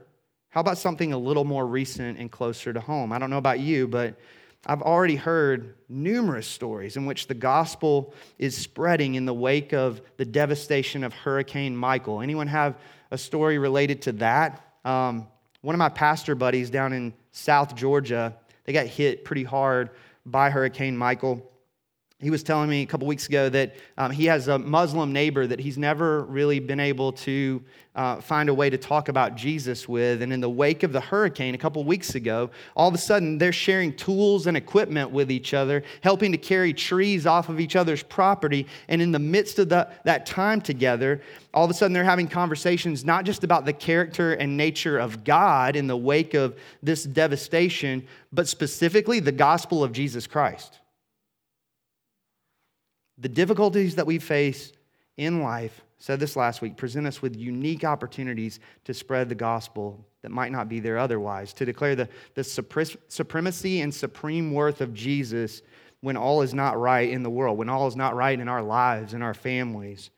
how 0.50 0.62
about 0.62 0.78
something 0.78 1.14
a 1.14 1.18
little 1.18 1.44
more 1.44 1.68
recent 1.68 2.18
and 2.18 2.32
closer 2.32 2.74
to 2.74 2.80
home? 2.80 3.12
I 3.12 3.20
don't 3.20 3.30
know 3.30 3.38
about 3.38 3.60
you, 3.60 3.88
but 3.88 4.18
I've 4.66 4.82
already 4.82 5.16
heard 5.16 5.76
numerous 5.88 6.48
stories 6.48 6.98
in 6.98 7.06
which 7.06 7.28
the 7.28 7.36
gospel 7.36 8.14
is 8.40 8.58
spreading 8.58 9.16
in 9.16 9.26
the 9.26 9.34
wake 9.34 9.74
of 9.74 10.02
the 10.18 10.26
devastation 10.26 11.04
of 11.04 11.14
Hurricane 11.14 11.76
Michael. 11.76 12.22
Anyone 12.22 12.48
have 12.48 12.76
a 13.12 13.18
story 13.18 13.60
related 13.60 14.02
to 14.04 14.12
that? 14.14 14.66
Um, 14.84 15.28
one 15.62 15.76
of 15.76 15.80
my 15.80 15.90
pastor 15.90 16.34
buddies 16.34 16.70
down 16.70 16.94
in 16.94 17.14
South 17.32 17.76
Georgia, 17.76 18.36
they 18.64 18.74
got 18.74 18.88
hit 18.88 19.24
pretty 19.24 19.44
hard 19.44 19.92
by 20.26 20.50
Hurricane 20.50 20.98
Michael 20.98 21.52
he 22.22 22.30
was 22.30 22.44
telling 22.44 22.70
me 22.70 22.82
a 22.82 22.86
couple 22.86 23.08
weeks 23.08 23.28
ago 23.28 23.50
that 23.50 23.76
um, 23.98 24.10
he 24.10 24.26
has 24.26 24.48
a 24.48 24.58
Muslim 24.58 25.12
neighbor 25.12 25.46
that 25.46 25.60
he's 25.60 25.78
never 25.78 26.24
really 26.24 26.60
been 26.60 26.80
able 26.80 27.12
to 27.12 27.62
uh, 27.94 28.22
find 28.22 28.48
a 28.48 28.54
way 28.54 28.70
to 28.70 28.78
talk 28.78 29.10
about 29.10 29.36
Jesus 29.36 29.88
with. 29.90 30.22
And 30.22 30.32
in 30.32 30.40
the 30.40 30.50
wake 30.50 30.84
of 30.84 30.94
the 30.94 31.02
hurricane 31.02 31.56
a 31.56 31.58
couple 31.58 31.84
weeks 31.84 32.16
ago, 32.16 32.52
all 32.74 32.88
of 32.88 32.94
a 32.96 32.98
sudden 32.98 33.38
they're 33.38 33.52
sharing 33.52 33.94
tools 33.94 34.48
and 34.48 34.56
equipment 34.56 35.12
with 35.12 35.30
each 35.30 35.54
other, 35.54 35.84
helping 36.02 36.32
to 36.32 36.38
carry 36.38 36.74
trees 36.74 37.28
off 37.28 37.50
of 37.50 37.60
each 37.60 37.76
other's 37.76 38.02
property. 38.02 38.66
And 38.88 39.02
in 39.02 39.12
the 39.12 39.20
midst 39.20 39.60
of 39.60 39.68
the, 39.68 39.90
that 40.06 40.26
time 40.26 40.62
together, 40.62 41.22
all 41.54 41.66
of 41.66 41.70
a 41.70 41.74
sudden 41.74 41.92
they're 41.92 42.06
having 42.06 42.30
conversations 42.30 43.04
not 43.04 43.26
just 43.26 43.44
about 43.44 43.66
the 43.66 43.74
character 43.74 44.36
and 44.36 44.56
nature 44.56 44.98
of 44.98 45.26
God 45.26 45.76
in 45.76 45.88
the 45.88 45.98
wake 45.98 46.34
of 46.34 46.58
this 46.82 47.04
devastation, 47.04 48.08
but 48.32 48.48
specifically 48.48 49.20
the 49.20 49.34
gospel 49.34 49.84
of 49.84 49.92
Jesus 49.92 50.28
Christ. 50.28 50.80
The 53.18 53.30
difficulties 53.30 53.96
that 53.96 54.06
we 54.06 54.20
face 54.20 54.74
in 55.18 55.42
life, 55.42 55.82
said 55.98 56.20
this 56.20 56.36
last 56.36 56.62
week, 56.62 56.76
present 56.76 57.08
us 57.08 57.22
with 57.22 57.36
unique 57.36 57.84
opportunities 57.84 58.60
to 58.84 58.94
spread 58.94 59.30
the 59.30 59.36
gospel 59.36 60.06
that 60.22 60.32
might 60.32 60.52
not 60.52 60.68
be 60.68 60.80
there 60.80 60.98
otherwise, 60.98 61.54
to 61.54 61.66
declare 61.66 61.96
the, 61.96 62.10
the 62.34 62.44
supremacy 62.44 63.82
and 63.82 63.94
supreme 63.94 64.52
worth 64.52 64.82
of 64.82 64.94
Jesus 64.94 65.62
when 66.02 66.18
all 66.18 66.42
is 66.42 66.54
not 66.54 66.80
right 66.80 67.10
in 67.10 67.24
the 67.24 67.30
world, 67.30 67.58
when 67.58 67.70
all 67.70 67.88
is 67.88 67.96
not 67.96 68.16
right 68.16 68.40
in 68.40 68.48
our 68.48 68.62
lives, 68.62 69.14
in 69.14 69.22
our 69.22 69.34
families. 69.34 70.10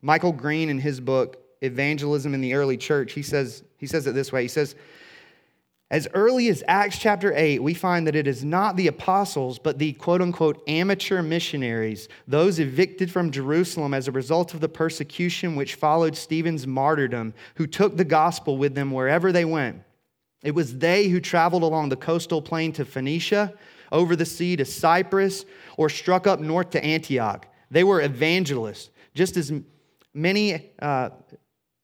Michael 0.00 0.32
Green, 0.32 0.68
in 0.68 0.78
his 0.78 0.98
book, 1.00 1.38
Evangelism 1.60 2.34
in 2.34 2.40
the 2.40 2.54
Early 2.54 2.76
Church, 2.76 3.12
he 3.12 3.22
says, 3.22 3.62
he 3.76 3.86
says 3.86 4.06
it 4.06 4.14
this 4.14 4.32
way. 4.32 4.42
He 4.42 4.48
says, 4.48 4.74
as 5.92 6.08
early 6.14 6.48
as 6.48 6.64
Acts 6.66 6.96
chapter 6.96 7.34
8, 7.36 7.62
we 7.62 7.74
find 7.74 8.06
that 8.06 8.16
it 8.16 8.26
is 8.26 8.42
not 8.42 8.76
the 8.76 8.86
apostles, 8.86 9.58
but 9.58 9.78
the 9.78 9.92
quote 9.92 10.22
unquote 10.22 10.62
amateur 10.66 11.20
missionaries, 11.20 12.08
those 12.26 12.58
evicted 12.58 13.10
from 13.10 13.30
Jerusalem 13.30 13.92
as 13.92 14.08
a 14.08 14.12
result 14.12 14.54
of 14.54 14.60
the 14.60 14.70
persecution 14.70 15.54
which 15.54 15.74
followed 15.74 16.16
Stephen's 16.16 16.66
martyrdom, 16.66 17.34
who 17.56 17.66
took 17.66 17.98
the 17.98 18.06
gospel 18.06 18.56
with 18.56 18.74
them 18.74 18.90
wherever 18.90 19.32
they 19.32 19.44
went. 19.44 19.82
It 20.42 20.54
was 20.54 20.78
they 20.78 21.08
who 21.08 21.20
traveled 21.20 21.62
along 21.62 21.90
the 21.90 21.96
coastal 21.96 22.40
plain 22.40 22.72
to 22.72 22.86
Phoenicia, 22.86 23.52
over 23.92 24.16
the 24.16 24.24
sea 24.24 24.56
to 24.56 24.64
Cyprus, 24.64 25.44
or 25.76 25.90
struck 25.90 26.26
up 26.26 26.40
north 26.40 26.70
to 26.70 26.82
Antioch. 26.82 27.46
They 27.70 27.84
were 27.84 28.00
evangelists, 28.00 28.88
just 29.14 29.36
as 29.36 29.52
many. 30.14 30.70
Uh, 30.80 31.10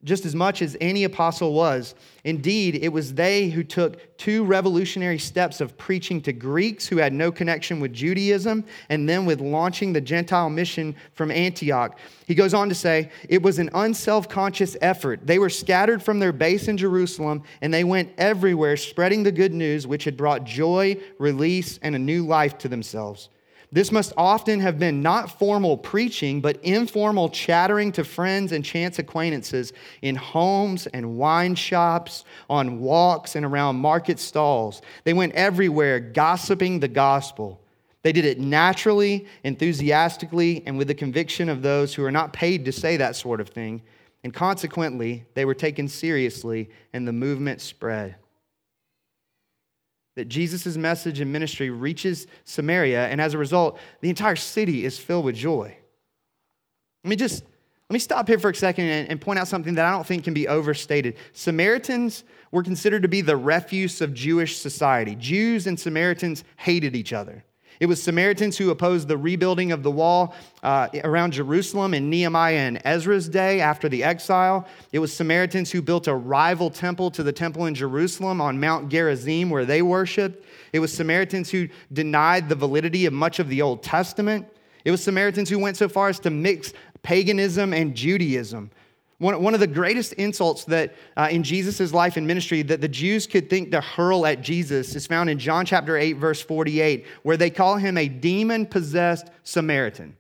just 0.05 0.25
as 0.25 0.35
much 0.35 0.63
as 0.63 0.77
any 0.81 1.03
apostle 1.03 1.53
was. 1.53 1.97
Indeed, 2.23 2.77
it 2.77 2.93
was 2.93 3.15
they 3.15 3.49
who 3.49 3.65
took 3.65 4.17
two 4.17 4.45
revolutionary 4.45 5.19
steps 5.19 5.61
of 5.61 5.77
preaching 5.77 6.21
to 6.23 6.33
Greeks 6.33 6.87
who 6.87 6.99
had 6.99 7.13
no 7.13 7.33
connection 7.33 7.81
with 7.81 7.93
Judaism 7.93 8.65
and 8.91 9.09
then 9.09 9.27
with 9.27 9.41
launching 9.41 9.93
the 9.93 10.01
Gentile 10.01 10.51
mission 10.51 10.95
from 11.15 11.33
Antioch. 11.33 11.99
He 12.27 12.37
goes 12.37 12.55
on 12.55 12.69
to 12.69 12.77
say, 12.77 13.11
It 13.29 13.43
was 13.43 13.59
an 13.59 13.71
unself 13.75 14.29
conscious 14.29 14.77
effort. 14.81 15.27
They 15.27 15.41
were 15.41 15.51
scattered 15.51 16.01
from 16.01 16.21
their 16.21 16.33
base 16.33 16.69
in 16.69 16.77
Jerusalem 16.77 17.43
and 17.61 17.75
they 17.75 17.83
went 17.83 18.13
everywhere 18.19 18.77
spreading 18.77 19.25
the 19.25 19.33
good 19.33 19.53
news 19.53 19.87
which 19.87 20.05
had 20.05 20.17
brought 20.17 20.45
joy, 20.45 20.97
release, 21.19 21.81
and 21.83 21.97
a 21.97 21.99
new 21.99 22.25
life 22.25 22.57
to 22.59 22.69
themselves. 22.69 23.31
This 23.71 23.93
must 23.93 24.15
often 24.17 24.61
have 24.61 24.79
been 24.79 25.03
not 25.03 25.39
formal 25.39 25.77
preaching, 25.77 26.41
but 26.41 26.57
informal 26.65 27.29
chattering 27.29 27.93
to 27.93 28.05
friends 28.05 28.53
and 28.53 28.65
chance 28.65 28.99
acquaintances 28.99 29.75
in 30.01 30.17
homes 30.17 30.87
and 30.87 31.19
wine 31.19 31.55
shops, 31.55 32.25
on 32.49 32.81
walks 32.81 33.37
and 33.37 33.45
around 33.45 33.77
market 33.77 34.19
stalls. 34.19 34.81
They 35.05 35.13
went 35.13 35.35
everywhere 35.35 36.01
gossiping 36.01 36.81
the 36.81 36.89
gospel. 36.89 37.61
They 38.03 38.13
did 38.13 38.25
it 38.25 38.41
naturally, 38.41 39.27
enthusiastically, 39.45 40.63
and 40.65 40.79
with 40.79 40.89
the 40.89 40.95
conviction 40.95 41.51
of 41.51 41.61
those 41.61 41.95
who 41.95 42.05
are 42.05 42.11
not 42.11 42.33
paid 42.33 42.65
to 42.65 42.73
say 42.73 42.97
that 42.97 43.17
sort 43.17 43.41
of 43.41 43.51
thing. 43.51 43.83
And 44.25 44.33
consequently, 44.33 45.27
they 45.35 45.45
were 45.45 45.55
taken 45.55 45.89
seriously, 45.89 46.71
and 46.95 47.07
the 47.07 47.13
movement 47.13 47.61
spread 47.61 48.17
that 50.19 50.29
Jesus' 50.29 50.77
message 50.77 51.21
and 51.21 51.33
ministry 51.33 51.71
reaches 51.71 52.27
Samaria, 52.45 53.09
and 53.09 53.21
as 53.21 53.35
a 53.35 53.39
result, 53.39 53.79
the 54.01 54.11
entire 54.11 54.37
city 54.37 54.85
is 54.85 54.99
filled 54.99 55.25
with 55.25 55.37
joy. 55.37 55.77
Let 57.05 57.11
me 57.11 57.17
just 57.17 57.45
let 57.89 57.95
me 57.95 58.01
stop 58.01 58.29
here 58.29 58.39
for 58.39 58.51
a 58.51 58.55
second 58.55 58.85
and, 58.85 59.09
and 59.09 59.19
point 59.19 59.39
out 59.39 59.49
something 59.49 59.75
that 59.77 59.87
I 59.87 59.93
don't 59.93 60.07
think 60.07 60.25
can 60.25 60.35
be 60.35 60.47
overstated. 60.47 61.17
Samaritans 61.33 62.25
were 62.51 62.63
considered 62.63 63.01
to 63.01 63.09
be 63.09 63.23
the 63.23 63.37
refuse 63.37 64.03
of 64.03 64.13
Jewish 64.13 64.59
society. 64.59 65.15
Jews 65.15 65.67
and 65.67 65.81
Samaritans 65.81 66.45
hated 66.57 66.95
each 66.95 67.15
other. 67.15 67.45
It 67.81 67.87
was 67.87 68.03
Samaritans 68.03 68.59
who 68.59 68.71
opposed 68.71 69.09
the 69.09 69.17
rebuilding 69.17 69.73
of 69.73 69.83
the 69.83 69.91
wall 69.91 70.35
uh, 70.63 70.89
around 71.05 71.33
Jerusalem 71.33 71.95
in 71.95 72.11
Nehemiah 72.11 72.57
and 72.57 72.81
Ezra's 72.85 73.29
day 73.29 73.61
after 73.61 73.89
the 73.89 74.03
exile. 74.03 74.67
It 74.93 74.99
was 74.99 75.13
Samaritans 75.13 75.71
who 75.71 75.81
built 75.81 76.09
a 76.09 76.15
rival 76.15 76.71
temple 76.71 77.11
to 77.13 77.23
the 77.23 77.33
temple 77.33 77.67
in 77.67 77.75
Jerusalem 77.75 78.41
on 78.41 78.59
Mount 78.59 78.89
Gerizim 78.89 79.51
where 79.51 79.65
they 79.65 79.83
worshiped. 79.83 80.45
It 80.73 80.81
was 80.81 80.93
Samaritans 80.93 81.51
who 81.51 81.69
denied 81.93 82.49
the 82.49 82.57
validity 82.57 83.07
of 83.07 83.13
much 83.13 83.39
of 83.39 83.49
the 83.49 83.63
Old 83.63 83.83
Testament. 83.83 84.47
It 84.85 84.91
was 84.91 85.03
Samaritans 85.03 85.49
who 85.49 85.59
went 85.59 85.77
so 85.77 85.89
far 85.89 86.09
as 86.09 86.19
to 86.21 86.31
mix 86.31 86.73
paganism 87.03 87.73
and 87.73 87.95
Judaism. 87.95 88.71
One, 89.19 89.43
one 89.43 89.55
of 89.55 89.61
the 89.61 89.67
greatest 89.67 90.13
insults 90.13 90.65
that 90.67 90.95
uh, 91.17 91.29
in 91.31 91.43
Jesus' 91.43 91.93
life 91.93 92.17
and 92.17 92.27
ministry 92.27 92.63
that 92.63 92.81
the 92.81 92.89
Jews 92.89 93.27
could 93.27 93.51
think 93.51 93.73
to 93.73 93.81
hurl 93.81 94.25
at 94.25 94.43
Jesus 94.43 94.95
is 94.95 95.09
found 95.09 95.29
in 95.29 95.41
John 95.41 95.67
chapter 95.67 95.97
8, 95.97 96.13
verse 96.15 96.41
48, 96.41 97.05
where 97.25 97.37
they 97.37 97.51
call 97.51 97.77
him 97.77 97.99
a 97.99 98.07
demon 98.07 98.65
possessed 98.65 99.29
Samaritan. 99.43 100.17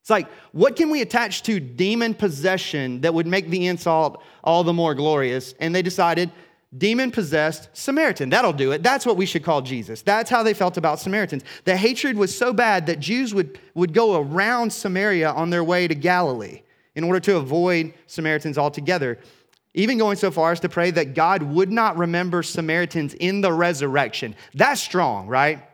It's 0.00 0.10
like, 0.10 0.28
what 0.52 0.76
can 0.76 0.90
we 0.90 1.02
attach 1.02 1.42
to 1.44 1.60
demon 1.60 2.14
possession 2.14 3.02
that 3.02 3.12
would 3.12 3.26
make 3.26 3.48
the 3.50 3.66
insult 3.66 4.22
all 4.42 4.64
the 4.64 4.72
more 4.72 4.94
glorious? 4.94 5.54
And 5.60 5.74
they 5.74 5.82
decided, 5.82 6.30
demon 6.76 7.10
possessed 7.10 7.68
Samaritan. 7.74 8.30
That'll 8.30 8.52
do 8.54 8.72
it. 8.72 8.82
That's 8.82 9.04
what 9.04 9.18
we 9.18 9.26
should 9.26 9.44
call 9.44 9.60
Jesus. 9.60 10.00
That's 10.00 10.30
how 10.30 10.42
they 10.42 10.54
felt 10.54 10.78
about 10.78 10.98
Samaritans. 10.98 11.44
The 11.64 11.76
hatred 11.76 12.16
was 12.16 12.36
so 12.36 12.54
bad 12.54 12.86
that 12.86 13.00
Jews 13.00 13.34
would, 13.34 13.58
would 13.74 13.92
go 13.92 14.20
around 14.20 14.72
Samaria 14.72 15.30
on 15.30 15.50
their 15.50 15.64
way 15.64 15.88
to 15.88 15.94
Galilee 15.94 16.62
in 16.94 17.04
order 17.04 17.20
to 17.20 17.36
avoid 17.36 17.94
Samaritans 18.06 18.58
altogether, 18.58 19.18
even 19.74 19.98
going 19.98 20.16
so 20.16 20.30
far 20.30 20.52
as 20.52 20.60
to 20.60 20.68
pray 20.68 20.90
that 20.92 21.14
God 21.14 21.42
would 21.42 21.70
not 21.70 21.96
remember 21.96 22.42
Samaritans 22.42 23.14
in 23.14 23.40
the 23.40 23.52
resurrection. 23.52 24.36
That's 24.54 24.80
strong, 24.80 25.26
right? 25.26 25.68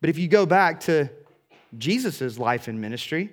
But 0.00 0.10
if 0.10 0.18
you 0.18 0.28
go 0.28 0.44
back 0.44 0.80
to 0.80 1.08
Jesus' 1.78 2.38
life 2.38 2.68
and 2.68 2.80
ministry, 2.80 3.32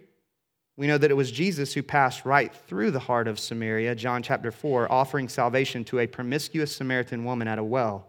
we 0.77 0.87
know 0.87 0.97
that 0.97 1.11
it 1.11 1.15
was 1.15 1.29
Jesus 1.29 1.73
who 1.73 1.83
passed 1.83 2.23
right 2.23 2.55
through 2.67 2.91
the 2.91 2.99
heart 2.99 3.27
of 3.27 3.37
Samaria, 3.37 3.95
John 3.95 4.23
chapter 4.23 4.49
4, 4.49 4.89
offering 4.89 5.27
salvation 5.27 5.83
to 5.85 5.99
a 5.99 6.07
promiscuous 6.07 6.73
Samaritan 6.73 7.25
woman 7.25 7.49
at 7.49 7.59
a 7.59 7.63
well. 7.63 8.08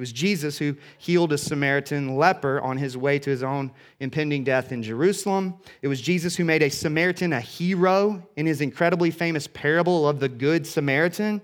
It 0.00 0.08
was 0.08 0.12
Jesus 0.12 0.56
who 0.56 0.76
healed 0.96 1.30
a 1.30 1.36
Samaritan 1.36 2.16
leper 2.16 2.58
on 2.62 2.78
his 2.78 2.96
way 2.96 3.18
to 3.18 3.28
his 3.28 3.42
own 3.42 3.70
impending 4.00 4.44
death 4.44 4.72
in 4.72 4.82
Jerusalem. 4.82 5.56
It 5.82 5.88
was 5.88 6.00
Jesus 6.00 6.34
who 6.34 6.42
made 6.42 6.62
a 6.62 6.70
Samaritan 6.70 7.34
a 7.34 7.40
hero 7.42 8.26
in 8.34 8.46
his 8.46 8.62
incredibly 8.62 9.10
famous 9.10 9.46
parable 9.46 10.08
of 10.08 10.18
the 10.18 10.30
Good 10.30 10.66
Samaritan. 10.66 11.42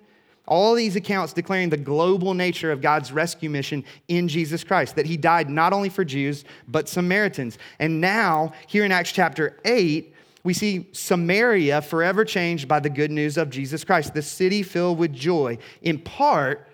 All 0.48 0.72
these 0.75 0.96
accounts 0.96 1.34
declaring 1.34 1.68
the 1.68 1.76
global 1.76 2.32
nature 2.32 2.72
of 2.72 2.80
God's 2.80 3.12
rescue 3.12 3.50
mission 3.50 3.84
in 4.08 4.26
Jesus 4.26 4.64
Christ, 4.64 4.96
that 4.96 5.04
he 5.04 5.18
died 5.18 5.50
not 5.50 5.75
only 5.75 5.90
for 5.90 6.02
Jews, 6.02 6.46
but 6.66 6.88
Samaritans. 6.88 7.58
And 7.78 8.00
now, 8.00 8.54
here 8.68 8.86
in 8.86 8.90
Acts 8.90 9.12
chapter 9.12 9.60
8, 9.66 10.14
we 10.44 10.54
see 10.54 10.88
Samaria 10.92 11.82
forever 11.82 12.25
changed 12.25 12.68
by 12.68 12.80
the 12.80 12.88
good 12.88 13.10
news 13.10 13.36
of 13.36 13.50
Jesus 13.50 13.84
Christ, 13.84 14.14
the 14.14 14.22
city 14.22 14.62
filled 14.62 14.96
with 14.96 15.12
joy, 15.12 15.58
in 15.82 15.98
part 15.98 16.66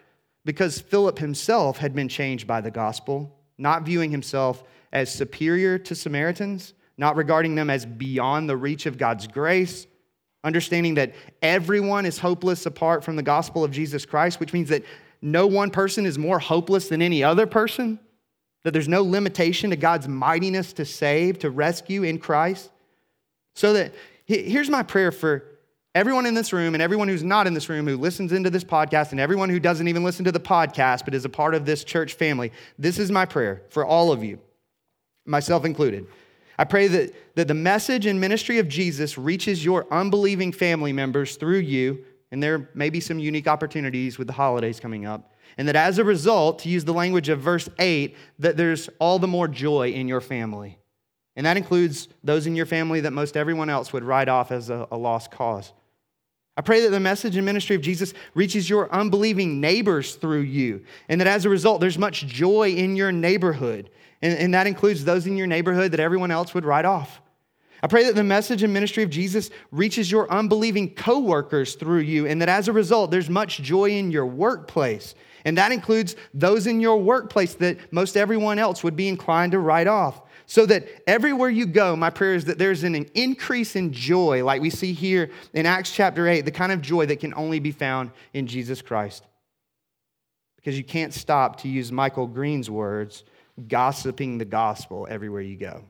because 0.45 0.81
Philip 0.81 1.19
himself 1.19 1.79
had 1.79 1.95
been 1.95 2.09
changed 2.09 2.47
by 2.47 2.61
the 2.61 2.71
gospel, 2.71 3.39
not 3.59 3.85
viewing 3.85 4.11
himself 4.11 4.65
as 4.93 5.13
superior 5.13 5.79
to 5.79 5.95
Samaritans, 5.95 6.75
not 6.99 7.17
regarding 7.17 7.55
them 7.55 7.71
as 7.71 7.87
beyond 7.87 8.49
the 8.49 8.57
reach 8.57 8.87
of 8.87 8.99
God's 8.99 9.27
grace, 9.27 9.87
understanding 10.45 10.95
that 10.95 11.15
everyone 11.41 12.05
is 12.05 12.19
hopeless 12.19 12.67
apart 12.67 13.05
from 13.05 13.17
the 13.17 13.23
gospel 13.23 13.65
of 13.65 13.71
Jesus 13.71 14.05
Christ, 14.05 14.41
which 14.41 14.53
means 14.53 14.69
that 14.69 14.85
no 15.23 15.47
one 15.47 15.71
person 15.71 16.05
is 16.05 16.19
more 16.19 16.39
hopeless 16.39 16.89
than 16.89 17.01
any 17.01 17.23
other 17.23 17.47
person, 17.47 18.01
that 18.65 18.73
there's 18.73 18.89
no 18.89 19.03
limitation 19.03 19.71
to 19.71 19.77
God's 19.77 20.09
mightiness 20.09 20.73
to 20.75 20.85
save, 20.85 21.39
to 21.41 21.51
rescue 21.51 22.03
in 22.03 22.19
Christ. 22.19 22.71
So 23.55 23.73
that 23.75 23.95
here's 24.27 24.71
my 24.71 24.83
prayer 24.83 25.13
for 25.13 25.45
Everyone 25.95 26.25
in 26.25 26.33
this 26.33 26.55
room 26.55 26.75
and 26.75 26.83
everyone 26.83 27.09
who's 27.09 27.23
not 27.23 27.47
in 27.47 27.53
this 27.53 27.69
room 27.69 27.87
who 27.87 27.99
listens 27.99 28.33
into 28.33 28.49
this 28.49 28.65
podcast 28.65 29.11
and 29.11 29.21
everyone 29.21 29.51
who 29.51 29.61
doesn't 29.61 29.89
even 29.89 30.03
listen 30.03 30.25
to 30.25 30.33
the 30.33 30.41
podcast 30.41 31.05
but 31.05 31.13
is 31.13 31.27
a 31.27 31.29
part 31.29 31.55
of 31.55 31.67
this 31.67 31.85
church 31.85 32.15
family, 32.15 32.51
this 32.79 32.99
is 32.99 33.11
my 33.11 33.27
prayer 33.27 33.63
for 33.69 33.85
all 33.85 34.11
of 34.11 34.25
you, 34.25 34.39
myself 35.27 35.67
included. 35.67 36.07
I 36.59 36.65
pray 36.65 36.87
that, 36.89 37.15
that 37.35 37.47
the 37.47 37.55
message 37.55 38.07
and 38.07 38.19
ministry 38.19 38.59
of 38.59 38.69
Jesus 38.69 39.19
reaches 39.19 39.63
your 39.63 39.87
unbelieving 39.93 40.51
family 40.51 40.95
members 40.95 41.37
through 41.37 41.59
you, 41.59 42.03
and 42.31 42.43
there 42.43 42.71
may 42.73 42.89
be 42.89 43.01
some 43.01 43.19
unique 43.19 43.47
opportunities 43.47 44.17
with 44.17 44.29
the 44.29 44.33
holidays 44.33 44.81
coming 44.81 45.05
up. 45.05 45.35
And 45.59 45.69
that 45.69 45.77
as 45.77 45.99
a 45.99 46.05
result, 46.05 46.61
to 46.61 46.71
use 46.71 46.87
the 46.87 46.95
language 46.95 47.29
of 47.29 47.41
verse 47.41 47.69
8, 47.79 48.17
that 48.39 48.57
there's 48.57 48.89
all 48.99 49.19
the 49.19 49.27
more 49.27 49.49
joy 49.49 49.91
in 49.91 50.09
your 50.09 50.23
family. 50.23 50.79
And 51.37 51.45
that 51.45 51.59
includes 51.59 52.09
those 52.25 52.47
in 52.47 52.57
your 52.57 52.65
family 52.65 53.01
that 53.01 53.13
most 53.13 53.37
everyone 53.37 53.69
else 53.69 53.93
would 53.93 54.05
write 54.05 54.29
off 54.29 54.51
as 54.51 54.71
a, 54.71 54.89
a 54.91 54.97
lost 54.97 55.31
cause. 55.31 55.73
I 56.63 56.65
pray 56.65 56.83
that 56.83 56.91
the 56.91 57.01
message 57.01 57.35
and 57.35 57.45
ministry 57.45 57.75
of 57.75 57.83
Jesus 57.83 58.15
reaches 58.35 58.71
your 58.71 58.89
unbelieving 58.95 59.61
neighbors 59.61 60.15
through 60.15 60.43
you, 60.43 60.85
and 61.09 61.21
that 61.21 61.27
as 61.27 61.45
a 61.45 61.49
result, 61.49 61.81
there's 61.81 61.99
much 61.99 62.25
joy 62.25 62.71
in 62.71 62.95
your 62.95 63.11
neighborhood. 63.11 63.91
And, 64.23 64.39
and, 64.39 64.55
that 64.55 64.69
includes 64.69 65.05
those 65.05 65.27
in 65.27 65.37
your 65.37 65.49
neighborhood 65.49 65.91
that 65.91 65.99
everyone 65.99 66.31
else 66.31 66.55
would 66.55 66.65
write 66.65 66.85
off. 66.85 67.21
I 67.83 67.89
pray 67.89 68.05
that 68.05 68.15
the 68.15 68.23
message 68.23 68.63
and 68.63 68.73
ministry 68.73 69.03
of 69.03 69.11
Jesus 69.11 69.51
reaches 69.73 70.09
your 70.09 70.31
unbelieving 70.31 70.95
coworkers 70.95 71.75
through 71.75 72.03
you, 72.03 72.29
and 72.29 72.41
that 72.41 72.49
as 72.49 72.69
a 72.69 72.73
result, 72.73 73.11
there's 73.11 73.29
much 73.29 73.61
joy 73.61 73.91
in 73.91 74.13
your 74.13 74.27
workplace. 74.27 75.17
And 75.45 75.59
that 75.59 75.73
includes 75.73 76.15
those 76.33 76.69
in 76.69 76.81
your 76.81 76.99
workplace 76.99 77.55
that 77.55 77.93
most 77.93 78.17
everyone 78.17 78.61
else 78.61 78.85
would 78.85 78.95
be 78.95 79.09
inclined 79.09 79.51
to 79.51 79.59
write 79.59 79.89
off. 79.89 80.23
So 80.53 80.67
that 80.67 80.87
everywhere 81.07 81.49
you 81.49 81.65
go, 81.65 81.97
my 81.97 82.11
prayer 82.11 82.35
is 82.35 82.45
that 82.45 82.59
there's 82.59 82.85
an 82.85 82.95
increase 82.95 83.75
in 83.75 83.91
joy, 83.91 84.45
like 84.45 84.61
we 84.61 84.69
see 84.69 84.93
here 84.93 85.31
in 85.55 85.65
Acts 85.65 85.91
chapter 85.91 86.29
8, 86.29 86.43
the 86.43 86.51
kind 86.51 86.73
of 86.73 86.83
joy 86.83 87.07
that 87.07 87.21
can 87.21 87.33
only 87.33 87.59
be 87.59 87.71
found 87.71 88.11
in 88.35 88.47
Jesus 88.47 88.83
Christ. 88.83 89.27
Because 90.57 90.77
you 90.77 90.85
can't 90.85 91.15
stop, 91.15 91.63
to 91.63 91.69
use 91.69 91.91
Michael 91.91 92.27
Green's 92.27 92.69
words, 92.69 93.25
gossiping 93.67 94.37
the 94.37 94.45
gospel 94.45 95.07
everywhere 95.09 95.41
you 95.41 95.57
go. 95.57 95.87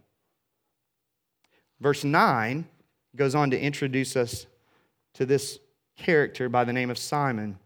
Verse 1.81 2.05
9 2.05 2.65
goes 3.17 3.35
on 3.35 3.51
to 3.51 3.61
introduce 3.61 4.15
us 4.15 4.47
to 5.15 5.27
this 5.27 5.59
character 5.97 6.49
by 6.49 6.63
the 6.63 6.73
name 6.73 6.89
of 6.89 6.99
Simon. 6.99 7.59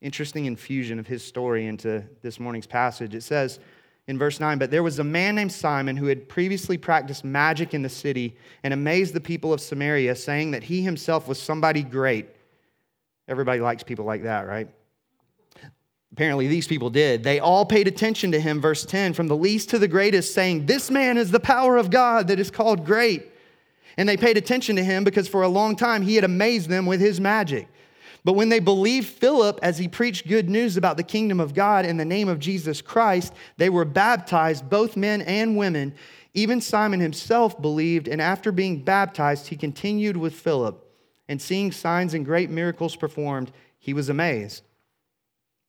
Interesting 0.00 0.46
infusion 0.46 0.98
of 0.98 1.06
his 1.06 1.22
story 1.22 1.68
into 1.68 2.02
this 2.20 2.40
morning's 2.40 2.66
passage. 2.66 3.14
It 3.14 3.22
says, 3.22 3.60
in 4.08 4.18
verse 4.18 4.40
9, 4.40 4.58
but 4.58 4.70
there 4.70 4.82
was 4.82 4.98
a 4.98 5.04
man 5.04 5.36
named 5.36 5.52
Simon 5.52 5.96
who 5.96 6.06
had 6.06 6.28
previously 6.28 6.76
practiced 6.76 7.24
magic 7.24 7.72
in 7.72 7.82
the 7.82 7.88
city 7.88 8.36
and 8.64 8.74
amazed 8.74 9.14
the 9.14 9.20
people 9.20 9.52
of 9.52 9.60
Samaria, 9.60 10.16
saying 10.16 10.50
that 10.50 10.64
he 10.64 10.82
himself 10.82 11.28
was 11.28 11.40
somebody 11.40 11.82
great. 11.82 12.28
Everybody 13.28 13.60
likes 13.60 13.82
people 13.82 14.04
like 14.04 14.24
that, 14.24 14.46
right? 14.46 14.68
Apparently, 16.12 16.46
these 16.46 16.66
people 16.66 16.90
did. 16.90 17.22
They 17.22 17.40
all 17.40 17.64
paid 17.64 17.88
attention 17.88 18.32
to 18.32 18.40
him, 18.40 18.60
verse 18.60 18.84
10, 18.84 19.14
from 19.14 19.28
the 19.28 19.36
least 19.36 19.70
to 19.70 19.78
the 19.78 19.88
greatest, 19.88 20.34
saying, 20.34 20.66
This 20.66 20.90
man 20.90 21.16
is 21.16 21.30
the 21.30 21.40
power 21.40 21.78
of 21.78 21.88
God 21.88 22.28
that 22.28 22.38
is 22.38 22.50
called 22.50 22.84
great. 22.84 23.28
And 23.96 24.08
they 24.08 24.16
paid 24.16 24.36
attention 24.36 24.76
to 24.76 24.84
him 24.84 25.04
because 25.04 25.28
for 25.28 25.42
a 25.42 25.48
long 25.48 25.76
time 25.76 26.02
he 26.02 26.14
had 26.14 26.24
amazed 26.24 26.68
them 26.68 26.86
with 26.86 27.00
his 27.00 27.20
magic. 27.20 27.68
But 28.24 28.34
when 28.34 28.50
they 28.50 28.60
believed 28.60 29.08
Philip 29.08 29.58
as 29.62 29.78
he 29.78 29.88
preached 29.88 30.28
good 30.28 30.48
news 30.48 30.76
about 30.76 30.96
the 30.96 31.02
kingdom 31.02 31.40
of 31.40 31.54
God 31.54 31.84
in 31.84 31.96
the 31.96 32.04
name 32.04 32.28
of 32.28 32.38
Jesus 32.38 32.80
Christ, 32.80 33.32
they 33.56 33.68
were 33.68 33.84
baptized, 33.84 34.70
both 34.70 34.96
men 34.96 35.22
and 35.22 35.56
women. 35.56 35.94
Even 36.34 36.60
Simon 36.60 37.00
himself 37.00 37.60
believed, 37.60 38.06
and 38.06 38.22
after 38.22 38.52
being 38.52 38.84
baptized, 38.84 39.48
he 39.48 39.56
continued 39.56 40.16
with 40.16 40.34
Philip. 40.34 40.78
And 41.28 41.42
seeing 41.42 41.72
signs 41.72 42.14
and 42.14 42.24
great 42.24 42.48
miracles 42.48 42.94
performed, 42.94 43.50
he 43.78 43.92
was 43.92 44.08
amazed. 44.08 44.62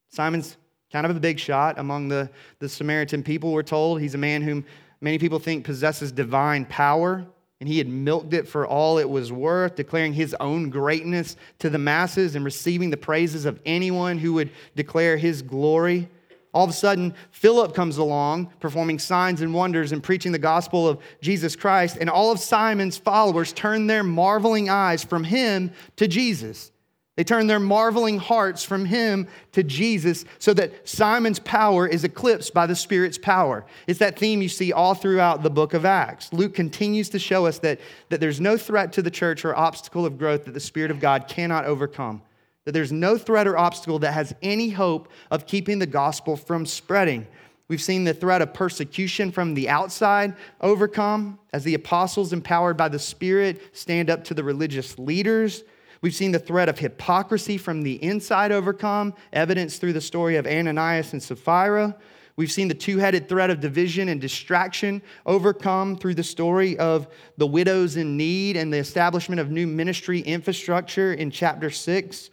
Simon's 0.09 0.57
kind 0.91 1.07
of 1.07 1.15
a 1.15 1.19
big 1.19 1.39
shot 1.39 1.79
among 1.79 2.07
the, 2.07 2.29
the 2.59 2.69
Samaritan 2.69 3.23
people, 3.23 3.51
we're 3.51 3.63
told. 3.63 3.99
He's 3.99 4.13
a 4.13 4.19
man 4.19 4.43
whom 4.43 4.63
many 5.01 5.17
people 5.17 5.39
think 5.39 5.65
possesses 5.65 6.11
divine 6.11 6.65
power, 6.65 7.25
and 7.63 7.69
he 7.69 7.77
had 7.77 7.87
milked 7.87 8.33
it 8.33 8.45
for 8.45 8.67
all 8.67 8.97
it 8.97 9.09
was 9.09 9.31
worth, 9.31 9.75
declaring 9.75 10.11
his 10.11 10.35
own 10.41 10.69
greatness 10.69 11.37
to 11.59 11.69
the 11.69 11.77
masses 11.77 12.35
and 12.35 12.43
receiving 12.43 12.89
the 12.89 12.97
praises 12.97 13.45
of 13.45 13.57
anyone 13.65 14.17
who 14.17 14.33
would 14.33 14.49
declare 14.75 15.15
his 15.15 15.41
glory. 15.41 16.09
All 16.53 16.65
of 16.65 16.69
a 16.69 16.73
sudden, 16.73 17.13
Philip 17.31 17.73
comes 17.73 17.95
along, 17.99 18.47
performing 18.59 18.99
signs 18.99 19.39
and 19.39 19.53
wonders 19.53 19.93
and 19.93 20.03
preaching 20.03 20.33
the 20.33 20.39
gospel 20.39 20.89
of 20.89 20.99
Jesus 21.21 21.55
Christ, 21.55 21.95
and 22.01 22.09
all 22.09 22.33
of 22.33 22.39
Simon's 22.41 22.97
followers 22.97 23.53
turn 23.53 23.87
their 23.87 24.03
marveling 24.03 24.69
eyes 24.69 25.05
from 25.05 25.23
him 25.23 25.71
to 25.95 26.05
Jesus. 26.05 26.69
They 27.15 27.23
turn 27.23 27.45
their 27.45 27.59
marveling 27.59 28.17
hearts 28.17 28.63
from 28.63 28.85
him 28.85 29.27
to 29.51 29.61
Jesus 29.61 30.25
so 30.39 30.51
that 30.55 30.87
Simon's 30.87 31.37
power 31.37 31.87
is 31.87 32.03
eclipsed 32.03 32.55
by 32.55 32.65
the 32.65 32.75
Spirit's 32.75 33.19
power. 33.19 33.65
It's 33.85 33.99
that 33.99 34.17
theme 34.17 34.41
you 34.41 34.49
see 34.49 34.73
all 34.73 34.95
throughout 34.95 35.43
the 35.43 35.51
book 35.51 35.75
of 35.75 35.85
Acts. 35.85 36.33
Luke 36.33 36.55
continues 36.55 37.09
to 37.09 37.19
show 37.19 37.45
us 37.45 37.59
that, 37.59 37.79
that 38.09 38.19
there's 38.19 38.41
no 38.41 38.57
threat 38.57 38.93
to 38.93 39.03
the 39.03 39.11
church 39.11 39.45
or 39.45 39.55
obstacle 39.55 40.07
of 40.07 40.17
growth 40.17 40.45
that 40.45 40.55
the 40.55 40.59
Spirit 40.59 40.89
of 40.89 40.99
God 40.99 41.27
cannot 41.27 41.65
overcome, 41.65 42.23
that 42.65 42.71
there's 42.71 42.91
no 42.91 43.15
threat 43.15 43.47
or 43.47 43.59
obstacle 43.59 43.99
that 43.99 44.13
has 44.13 44.33
any 44.41 44.69
hope 44.69 45.07
of 45.29 45.45
keeping 45.45 45.77
the 45.77 45.85
gospel 45.85 46.35
from 46.35 46.65
spreading. 46.65 47.27
We've 47.67 47.81
seen 47.81 48.05
the 48.05 48.13
threat 48.15 48.41
of 48.41 48.55
persecution 48.55 49.31
from 49.31 49.53
the 49.53 49.69
outside 49.69 50.35
overcome 50.61 51.37
as 51.53 51.63
the 51.63 51.75
apostles, 51.75 52.33
empowered 52.33 52.75
by 52.75 52.89
the 52.89 52.99
Spirit, 52.99 53.61
stand 53.71 54.09
up 54.09 54.23
to 54.25 54.33
the 54.33 54.43
religious 54.43 54.97
leaders 54.97 55.63
We've 56.03 56.13
seen 56.13 56.33
the 56.33 56.39
threat 56.39 56.67
of 56.67 56.79
hypocrisy 56.79 57.57
from 57.57 57.81
the 57.81 57.93
inside 58.03 58.51
overcome, 58.51 59.13
evidenced 59.31 59.79
through 59.79 59.93
the 59.93 60.01
story 60.01 60.35
of 60.35 60.45
Ananias 60.45 61.13
and 61.13 61.23
Sapphira. 61.23 61.95
We've 62.35 62.51
seen 62.51 62.67
the 62.67 62.73
two 62.73 62.97
headed 62.97 63.29
threat 63.29 63.49
of 63.49 63.61
division 63.61 64.09
and 64.09 64.19
distraction 64.19 65.01
overcome 65.25 65.95
through 65.95 66.15
the 66.15 66.23
story 66.23 66.77
of 66.77 67.07
the 67.37 67.47
widows 67.47 67.95
in 67.95 68.17
need 68.17 68.57
and 68.57 68.73
the 68.73 68.79
establishment 68.79 69.39
of 69.39 69.49
new 69.49 69.65
ministry 69.65 70.19
infrastructure 70.19 71.13
in 71.13 71.31
chapter 71.31 71.69
6. 71.69 72.29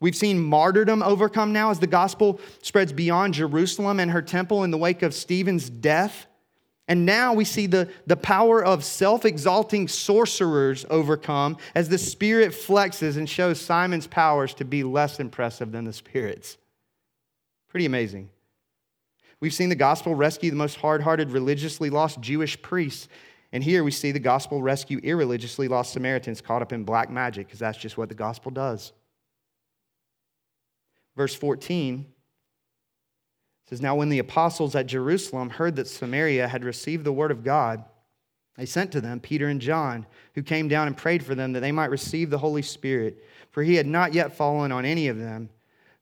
We've 0.00 0.16
seen 0.16 0.42
martyrdom 0.42 1.00
overcome 1.04 1.52
now 1.52 1.70
as 1.70 1.78
the 1.78 1.86
gospel 1.86 2.40
spreads 2.60 2.92
beyond 2.92 3.34
Jerusalem 3.34 4.00
and 4.00 4.10
her 4.10 4.22
temple 4.22 4.64
in 4.64 4.72
the 4.72 4.78
wake 4.78 5.02
of 5.02 5.14
Stephen's 5.14 5.70
death. 5.70 6.26
And 6.88 7.04
now 7.04 7.34
we 7.34 7.44
see 7.44 7.66
the, 7.66 7.88
the 8.06 8.16
power 8.16 8.64
of 8.64 8.84
self 8.84 9.24
exalting 9.24 9.88
sorcerers 9.88 10.84
overcome 10.88 11.56
as 11.74 11.88
the 11.88 11.98
Spirit 11.98 12.52
flexes 12.52 13.16
and 13.16 13.28
shows 13.28 13.60
Simon's 13.60 14.06
powers 14.06 14.54
to 14.54 14.64
be 14.64 14.84
less 14.84 15.18
impressive 15.18 15.72
than 15.72 15.84
the 15.84 15.92
Spirit's. 15.92 16.58
Pretty 17.68 17.86
amazing. 17.86 18.30
We've 19.40 19.52
seen 19.52 19.68
the 19.68 19.74
gospel 19.74 20.14
rescue 20.14 20.50
the 20.50 20.56
most 20.56 20.76
hard 20.76 21.02
hearted, 21.02 21.30
religiously 21.30 21.90
lost 21.90 22.20
Jewish 22.20 22.60
priests. 22.62 23.08
And 23.52 23.62
here 23.62 23.84
we 23.84 23.90
see 23.90 24.12
the 24.12 24.20
gospel 24.20 24.62
rescue 24.62 25.00
irreligiously 25.02 25.68
lost 25.68 25.92
Samaritans 25.92 26.40
caught 26.40 26.62
up 26.62 26.72
in 26.72 26.84
black 26.84 27.10
magic, 27.10 27.46
because 27.46 27.58
that's 27.58 27.78
just 27.78 27.98
what 27.98 28.08
the 28.08 28.14
gospel 28.14 28.50
does. 28.50 28.92
Verse 31.16 31.34
14 31.34 32.06
it 33.66 33.70
says, 33.70 33.80
Now 33.80 33.96
when 33.96 34.10
the 34.10 34.20
apostles 34.20 34.76
at 34.76 34.86
Jerusalem 34.86 35.50
heard 35.50 35.74
that 35.76 35.88
Samaria 35.88 36.46
had 36.46 36.64
received 36.64 37.04
the 37.04 37.12
word 37.12 37.32
of 37.32 37.42
God, 37.42 37.84
they 38.56 38.64
sent 38.64 38.92
to 38.92 39.00
them 39.00 39.18
Peter 39.18 39.48
and 39.48 39.60
John, 39.60 40.06
who 40.34 40.42
came 40.42 40.68
down 40.68 40.86
and 40.86 40.96
prayed 40.96 41.24
for 41.24 41.34
them 41.34 41.52
that 41.52 41.60
they 41.60 41.72
might 41.72 41.90
receive 41.90 42.30
the 42.30 42.38
Holy 42.38 42.62
Spirit. 42.62 43.24
For 43.50 43.64
he 43.64 43.74
had 43.74 43.86
not 43.86 44.14
yet 44.14 44.36
fallen 44.36 44.70
on 44.70 44.84
any 44.84 45.08
of 45.08 45.18
them, 45.18 45.50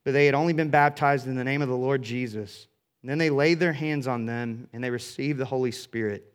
but 0.05 0.13
they 0.13 0.27
had 0.27 0.35
only 0.35 0.53
been 0.53 0.69
baptized 0.69 1.27
in 1.27 1.37
the 1.37 1.43
name 1.43 1.63
of 1.63 1.69
the 1.69 1.77
Lord 1.77 2.03
Jesus. 2.03 2.69
And 3.01 3.11
then 3.11 3.19
they 3.19 3.31
laid 3.31 3.61
their 3.61 3.73
hands 3.73 4.07
on 4.07 4.27
them, 4.27 4.69
and 4.73 4.85
they 4.85 4.91
received 4.91 5.39
the 5.39 5.47
Holy 5.47 5.73
Spirit. 5.73 6.34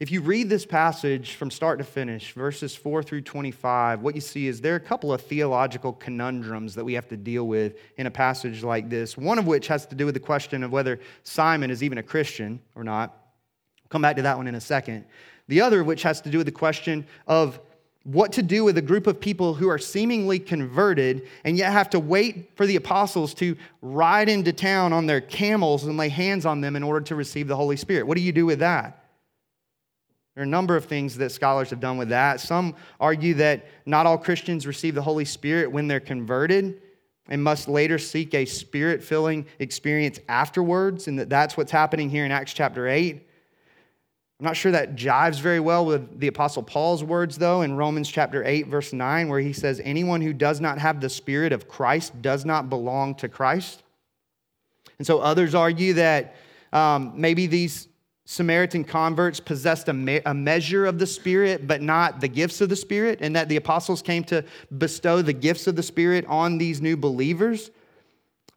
If 0.00 0.10
you 0.10 0.22
read 0.22 0.48
this 0.48 0.66
passage 0.66 1.34
from 1.34 1.52
start 1.52 1.78
to 1.78 1.84
finish, 1.84 2.32
verses 2.32 2.74
4 2.74 3.04
through 3.04 3.20
25, 3.20 4.02
what 4.02 4.16
you 4.16 4.20
see 4.20 4.48
is 4.48 4.60
there 4.60 4.72
are 4.72 4.76
a 4.76 4.80
couple 4.80 5.12
of 5.12 5.20
theological 5.20 5.92
conundrums 5.92 6.74
that 6.74 6.84
we 6.84 6.94
have 6.94 7.06
to 7.08 7.16
deal 7.16 7.46
with 7.46 7.76
in 7.96 8.08
a 8.08 8.10
passage 8.10 8.64
like 8.64 8.90
this. 8.90 9.16
One 9.16 9.38
of 9.38 9.46
which 9.46 9.68
has 9.68 9.86
to 9.86 9.94
do 9.94 10.04
with 10.04 10.14
the 10.14 10.20
question 10.20 10.64
of 10.64 10.72
whether 10.72 10.98
Simon 11.22 11.70
is 11.70 11.80
even 11.80 11.98
a 11.98 12.02
Christian 12.02 12.60
or 12.74 12.82
not. 12.82 13.10
I'll 13.84 13.88
come 13.88 14.02
back 14.02 14.16
to 14.16 14.22
that 14.22 14.36
one 14.36 14.48
in 14.48 14.56
a 14.56 14.60
second. 14.60 15.04
The 15.46 15.60
other 15.60 15.82
of 15.82 15.86
which 15.86 16.02
has 16.02 16.20
to 16.22 16.30
do 16.30 16.38
with 16.38 16.46
the 16.46 16.52
question 16.52 17.06
of 17.28 17.60
what 18.02 18.32
to 18.32 18.42
do 18.42 18.64
with 18.64 18.76
a 18.76 18.82
group 18.82 19.06
of 19.06 19.20
people 19.20 19.54
who 19.54 19.68
are 19.68 19.78
seemingly 19.78 20.40
converted 20.40 21.28
and 21.44 21.56
yet 21.56 21.72
have 21.72 21.88
to 21.90 22.00
wait 22.00 22.50
for 22.56 22.66
the 22.66 22.74
apostles 22.74 23.32
to 23.34 23.56
ride 23.80 24.28
into 24.28 24.52
town 24.52 24.92
on 24.92 25.06
their 25.06 25.20
camels 25.20 25.84
and 25.84 25.96
lay 25.96 26.08
hands 26.08 26.44
on 26.44 26.60
them 26.60 26.74
in 26.74 26.82
order 26.82 27.00
to 27.02 27.14
receive 27.14 27.46
the 27.46 27.56
Holy 27.56 27.76
Spirit. 27.76 28.08
What 28.08 28.16
do 28.16 28.22
you 28.22 28.32
do 28.32 28.44
with 28.44 28.58
that? 28.58 29.03
There 30.34 30.42
are 30.42 30.46
a 30.46 30.48
number 30.48 30.76
of 30.76 30.86
things 30.86 31.16
that 31.18 31.30
scholars 31.30 31.70
have 31.70 31.80
done 31.80 31.96
with 31.96 32.08
that. 32.08 32.40
Some 32.40 32.74
argue 32.98 33.34
that 33.34 33.66
not 33.86 34.06
all 34.06 34.18
Christians 34.18 34.66
receive 34.66 34.94
the 34.94 35.02
Holy 35.02 35.24
Spirit 35.24 35.70
when 35.70 35.86
they're 35.86 36.00
converted 36.00 36.82
and 37.28 37.42
must 37.42 37.68
later 37.68 37.98
seek 37.98 38.34
a 38.34 38.44
spirit 38.44 39.02
filling 39.02 39.46
experience 39.58 40.18
afterwards, 40.28 41.08
and 41.08 41.18
that 41.18 41.30
that's 41.30 41.56
what's 41.56 41.70
happening 41.70 42.10
here 42.10 42.24
in 42.24 42.32
Acts 42.32 42.52
chapter 42.52 42.88
8. 42.88 43.26
I'm 44.40 44.44
not 44.44 44.56
sure 44.56 44.72
that 44.72 44.96
jives 44.96 45.40
very 45.40 45.60
well 45.60 45.86
with 45.86 46.18
the 46.18 46.26
Apostle 46.26 46.64
Paul's 46.64 47.04
words, 47.04 47.38
though, 47.38 47.62
in 47.62 47.76
Romans 47.76 48.10
chapter 48.10 48.44
8, 48.44 48.66
verse 48.66 48.92
9, 48.92 49.28
where 49.28 49.40
he 49.40 49.52
says, 49.52 49.80
Anyone 49.84 50.20
who 50.20 50.32
does 50.32 50.60
not 50.60 50.78
have 50.78 51.00
the 51.00 51.08
Spirit 51.08 51.52
of 51.52 51.68
Christ 51.68 52.20
does 52.20 52.44
not 52.44 52.68
belong 52.68 53.14
to 53.16 53.28
Christ. 53.28 53.84
And 54.98 55.06
so 55.06 55.20
others 55.20 55.54
argue 55.54 55.94
that 55.94 56.34
um, 56.72 57.12
maybe 57.14 57.46
these 57.46 57.88
Samaritan 58.26 58.84
converts 58.84 59.38
possessed 59.38 59.88
a, 59.88 59.92
me- 59.92 60.22
a, 60.24 60.32
measure 60.32 60.86
of 60.86 60.98
the 60.98 61.06
Spirit, 61.06 61.66
but 61.66 61.82
not 61.82 62.20
the 62.20 62.28
gifts 62.28 62.60
of 62.62 62.70
the 62.70 62.76
Spirit, 62.76 63.18
and 63.20 63.36
that 63.36 63.50
the 63.50 63.56
apostles 63.56 64.00
came 64.00 64.24
to 64.24 64.42
bestow 64.78 65.20
the 65.20 65.32
gifts 65.32 65.66
of 65.66 65.76
the 65.76 65.82
Spirit 65.82 66.24
on 66.26 66.56
these 66.56 66.80
new 66.80 66.96
believers. 66.96 67.70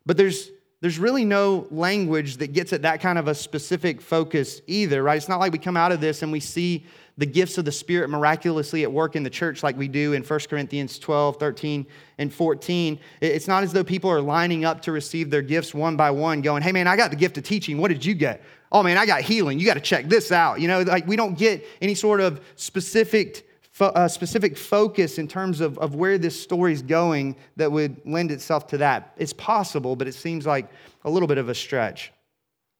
But 0.06 0.15
there's, 0.15 0.51
there's 0.80 0.97
really 0.97 1.25
no 1.25 1.67
language 1.69 2.38
that 2.38 2.53
gets 2.53 2.71
at 2.71 2.84
that 2.84 3.01
kind 3.01 3.19
of 3.19 3.27
a 3.27 3.36
specific 3.36 3.99
focus 3.99 4.62
either, 4.67 5.03
right? 5.03 5.17
It's 5.17 5.27
not 5.27 5.41
like 5.41 5.51
we 5.51 5.60
come 5.60 5.75
out 5.75 5.91
of 5.91 5.99
this 5.99 6.21
and 6.21 6.32
we 6.32 6.39
see 6.39 6.86
the 7.17 7.25
gifts 7.25 7.58
of 7.58 7.65
the 7.65 7.71
Spirit 7.71 8.10
miraculously 8.10 8.84
at 8.84 8.91
work 8.91 9.17
in 9.17 9.23
the 9.23 9.30
church 9.30 9.63
like 9.63 9.75
we 9.75 9.89
do 9.89 10.13
in 10.13 10.23
1 10.23 10.39
Corinthians 10.49 10.97
12, 10.97 11.38
13, 11.38 11.86
and 12.19 12.32
14. 12.32 12.99
It's 13.19 13.47
not 13.49 13.63
as 13.63 13.73
though 13.73 13.84
people 13.84 14.10
are 14.10 14.21
lining 14.21 14.63
up 14.63 14.82
to 14.84 14.93
receive 14.93 15.30
their 15.30 15.41
gifts 15.41 15.73
one 15.73 15.97
by 15.97 16.12
one, 16.12 16.41
going, 16.41 16.62
hey 16.62 16.71
man, 16.71 16.88
I 16.88 16.95
got 16.95 17.10
the 17.10 17.17
gift 17.17 17.38
of 17.38 17.43
teaching. 17.43 17.80
What 17.80 17.89
did 17.89 18.06
you 18.06 18.13
get? 18.13 18.43
Oh 18.71 18.84
man, 18.84 18.97
I 18.97 19.06
got 19.06 19.21
healing. 19.21 19.60
You 19.60 19.65
got 19.65 19.75
to 19.75 19.80
check 19.80 20.08
this 20.08 20.32
out. 20.32 20.60
You 20.60 20.67
know, 20.67 20.82
like 20.82 21.08
we 21.08 21.15
don't 21.15 21.38
get 21.38 21.65
any 21.82 21.95
sort 21.95 22.21
of 22.21 22.41
specific, 22.56 23.47
uh, 23.80 24.08
specific 24.08 24.58
focus 24.58 25.17
in 25.17 25.27
terms 25.27 25.62
of, 25.62 25.77
of 25.80 25.95
where 25.95 26.17
this 26.17 26.39
story's 26.41 26.82
going 26.82 27.36
that 27.56 27.71
would 27.71 28.01
lend 28.06 28.32
itself 28.32 28.67
to 28.67 28.77
that. 28.80 29.13
It's 29.17 29.34
possible, 29.34 29.95
but 29.95 30.08
it 30.08 30.13
seems 30.13 30.45
like 30.45 30.69
a 31.06 31.10
little 31.10 31.27
bit 31.27 31.38
of 31.38 31.49
a 31.49 31.56
stretch. 31.56 32.12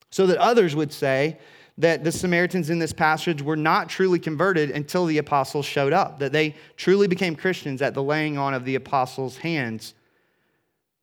So 0.10 0.28
that 0.28 0.38
others 0.38 0.76
would 0.76 0.93
say 0.93 1.38
that 1.78 2.04
the 2.04 2.12
Samaritans 2.12 2.69
in 2.69 2.80
this 2.80 2.93
passage 2.93 3.41
were 3.41 3.56
not 3.56 3.88
truly 3.88 4.17
converted 4.17 4.71
until 4.71 5.06
the 5.06 5.19
apostles 5.19 5.65
showed 5.65 5.93
up, 5.93 6.17
that 6.19 6.32
they 6.32 6.56
truly 6.76 7.08
became 7.08 7.36
Christians 7.36 7.82
at 7.82 7.93
the 7.93 8.02
laying 8.02 8.38
on 8.38 8.54
of 8.54 8.65
the 8.65 8.76
apostles' 8.76 9.38
hands. 9.38 9.93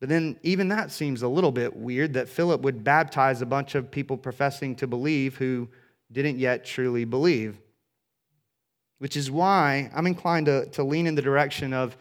But 0.05 0.11
then, 0.11 0.37
even 0.43 0.69
that 0.69 0.93
seems 0.93 1.23
a 1.23 1.29
little 1.29 1.51
bit 1.51 1.75
weird 1.75 2.13
that 2.13 2.29
Philip 2.29 2.61
would 2.61 2.85
baptize 2.85 3.41
a 3.41 3.47
bunch 3.47 3.75
of 3.75 3.91
people 3.91 4.19
professing 4.19 4.77
to 4.77 4.87
believe 4.87 5.39
who 5.39 5.67
didn't 6.13 6.39
yet 6.39 6.67
truly 6.67 7.07
believe. 7.07 7.57
Which 8.99 9.17
is 9.17 9.31
why 9.31 9.91
I'm 9.95 10.07
inclined 10.07 10.45
to, 10.45 10.67
to 10.73 10.85
lean 10.85 11.07
in 11.07 11.15
the 11.15 11.23
direction 11.23 11.73
of 11.73 11.97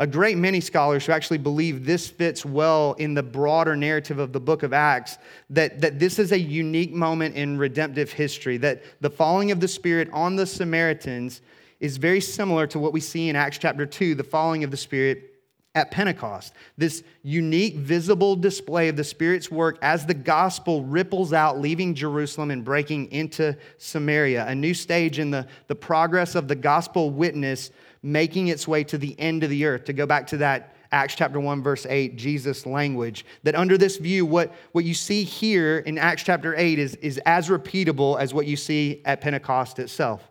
a 0.00 0.06
great 0.08 0.36
many 0.36 0.60
scholars 0.60 1.06
who 1.06 1.12
actually 1.12 1.38
believe 1.38 1.86
this 1.86 2.08
fits 2.08 2.44
well 2.44 2.94
in 2.94 3.14
the 3.14 3.22
broader 3.22 3.76
narrative 3.76 4.18
of 4.18 4.32
the 4.32 4.40
book 4.40 4.64
of 4.64 4.72
Acts, 4.72 5.18
that, 5.50 5.80
that 5.80 6.00
this 6.00 6.18
is 6.18 6.32
a 6.32 6.40
unique 6.40 6.92
moment 6.92 7.36
in 7.36 7.56
redemptive 7.56 8.10
history, 8.10 8.56
that 8.56 8.82
the 9.00 9.10
falling 9.10 9.52
of 9.52 9.60
the 9.60 9.68
Spirit 9.68 10.10
on 10.12 10.34
the 10.34 10.44
Samaritans 10.44 11.40
is 11.78 11.98
very 11.98 12.20
similar 12.20 12.66
to 12.66 12.80
what 12.80 12.92
we 12.92 12.98
see 12.98 13.28
in 13.28 13.36
Acts 13.36 13.58
chapter 13.58 13.86
2, 13.86 14.16
the 14.16 14.24
falling 14.24 14.64
of 14.64 14.72
the 14.72 14.76
Spirit 14.76 15.33
at 15.74 15.90
Pentecost. 15.90 16.54
This 16.78 17.02
unique, 17.22 17.76
visible 17.76 18.36
display 18.36 18.88
of 18.88 18.96
the 18.96 19.04
Spirit's 19.04 19.50
work 19.50 19.78
as 19.82 20.06
the 20.06 20.14
gospel 20.14 20.84
ripples 20.84 21.32
out, 21.32 21.60
leaving 21.60 21.94
Jerusalem 21.94 22.50
and 22.50 22.64
breaking 22.64 23.10
into 23.10 23.56
Samaria. 23.78 24.46
A 24.46 24.54
new 24.54 24.74
stage 24.74 25.18
in 25.18 25.30
the, 25.30 25.46
the 25.66 25.74
progress 25.74 26.34
of 26.34 26.46
the 26.46 26.54
gospel 26.54 27.10
witness 27.10 27.70
making 28.02 28.48
its 28.48 28.68
way 28.68 28.84
to 28.84 28.98
the 28.98 29.18
end 29.18 29.42
of 29.42 29.50
the 29.50 29.64
earth. 29.64 29.84
To 29.84 29.92
go 29.92 30.06
back 30.06 30.26
to 30.28 30.36
that 30.38 30.76
Acts 30.92 31.16
chapter 31.16 31.40
1, 31.40 31.60
verse 31.60 31.86
8, 31.86 32.14
Jesus' 32.14 32.66
language. 32.66 33.26
That 33.42 33.56
under 33.56 33.76
this 33.76 33.96
view, 33.96 34.24
what, 34.24 34.54
what 34.70 34.84
you 34.84 34.94
see 34.94 35.24
here 35.24 35.78
in 35.78 35.98
Acts 35.98 36.22
chapter 36.22 36.54
8 36.54 36.78
is, 36.78 36.94
is 36.96 37.18
as 37.26 37.48
repeatable 37.48 38.20
as 38.20 38.32
what 38.32 38.46
you 38.46 38.56
see 38.56 39.02
at 39.04 39.20
Pentecost 39.20 39.80
itself. 39.80 40.30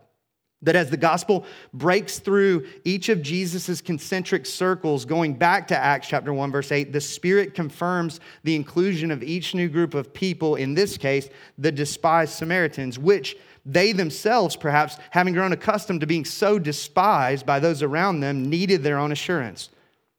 That 0.64 0.76
as 0.76 0.90
the 0.90 0.98
gospel 0.98 1.46
breaks 1.74 2.20
through 2.20 2.66
each 2.84 3.10
of 3.10 3.22
Jesus' 3.22 3.82
concentric 3.82 4.46
circles, 4.46 5.06
going 5.06 5.36
back 5.36 5.68
to 5.68 5.78
Acts 5.78 6.08
chapter 6.08 6.34
1, 6.34 6.52
verse 6.52 6.72
8, 6.72 6.92
the 6.92 7.02
Spirit 7.02 7.54
confirms 7.54 8.20
the 8.44 8.56
inclusion 8.56 9.12
of 9.12 9.22
each 9.22 9.54
new 9.54 9.70
group 9.70 9.94
of 9.94 10.14
people, 10.14 10.56
in 10.56 10.74
this 10.74 10.98
case, 10.98 11.30
the 11.58 11.72
despised 11.72 12.34
Samaritans, 12.34 12.98
which 12.98 13.38
they 13.66 13.92
themselves, 13.92 14.56
perhaps 14.56 14.98
having 15.12 15.34
grown 15.34 15.54
accustomed 15.54 16.02
to 16.02 16.08
being 16.08 16.26
so 16.26 16.60
despised 16.60 17.46
by 17.46 17.60
those 17.60 17.82
around 17.82 18.20
them, 18.20 18.50
needed 18.50 18.84
their 18.84 18.98
own 18.98 19.12
assurance. 19.12 19.70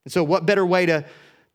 And 0.04 0.12
so, 0.12 0.22
what 0.22 0.46
better 0.46 0.64
way 0.64 0.86
to 0.86 1.04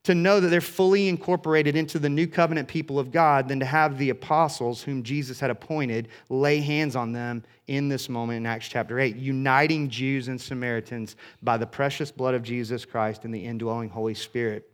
to 0.04 0.16
know 0.16 0.40
that 0.40 0.48
they're 0.48 0.62
fully 0.62 1.10
incorporated 1.10 1.76
into 1.76 2.00
the 2.00 2.10
new 2.10 2.26
covenant 2.26 2.68
people 2.68 3.00
of 3.00 3.12
God 3.12 3.48
than 3.48 3.60
to 3.60 3.66
have 3.66 3.98
the 3.98 4.10
apostles 4.10 4.82
whom 4.82 5.04
Jesus 5.04 5.40
had 5.40 5.50
appointed 5.50 6.08
lay 6.30 6.60
hands 6.60 6.96
on 6.96 7.12
them 7.12 7.44
in 7.68 7.90
this 7.90 8.10
moment 8.10 8.38
in 8.38 8.46
Acts 8.46 8.70
chapter 8.70 9.00
8, 9.00 9.18
uniting 9.18 9.90
Jews 9.90 10.28
and 10.28 10.40
Samaritans 10.40 11.16
by 11.44 11.58
the 11.58 11.68
precious 11.68 12.12
blood 12.12 12.34
of 12.34 12.44
Jesus 12.44 12.86
Christ 12.86 13.26
and 13.26 13.34
the 13.34 13.46
indwelling 13.46 13.90
Holy 13.90 14.14
Spirit. 14.14 14.70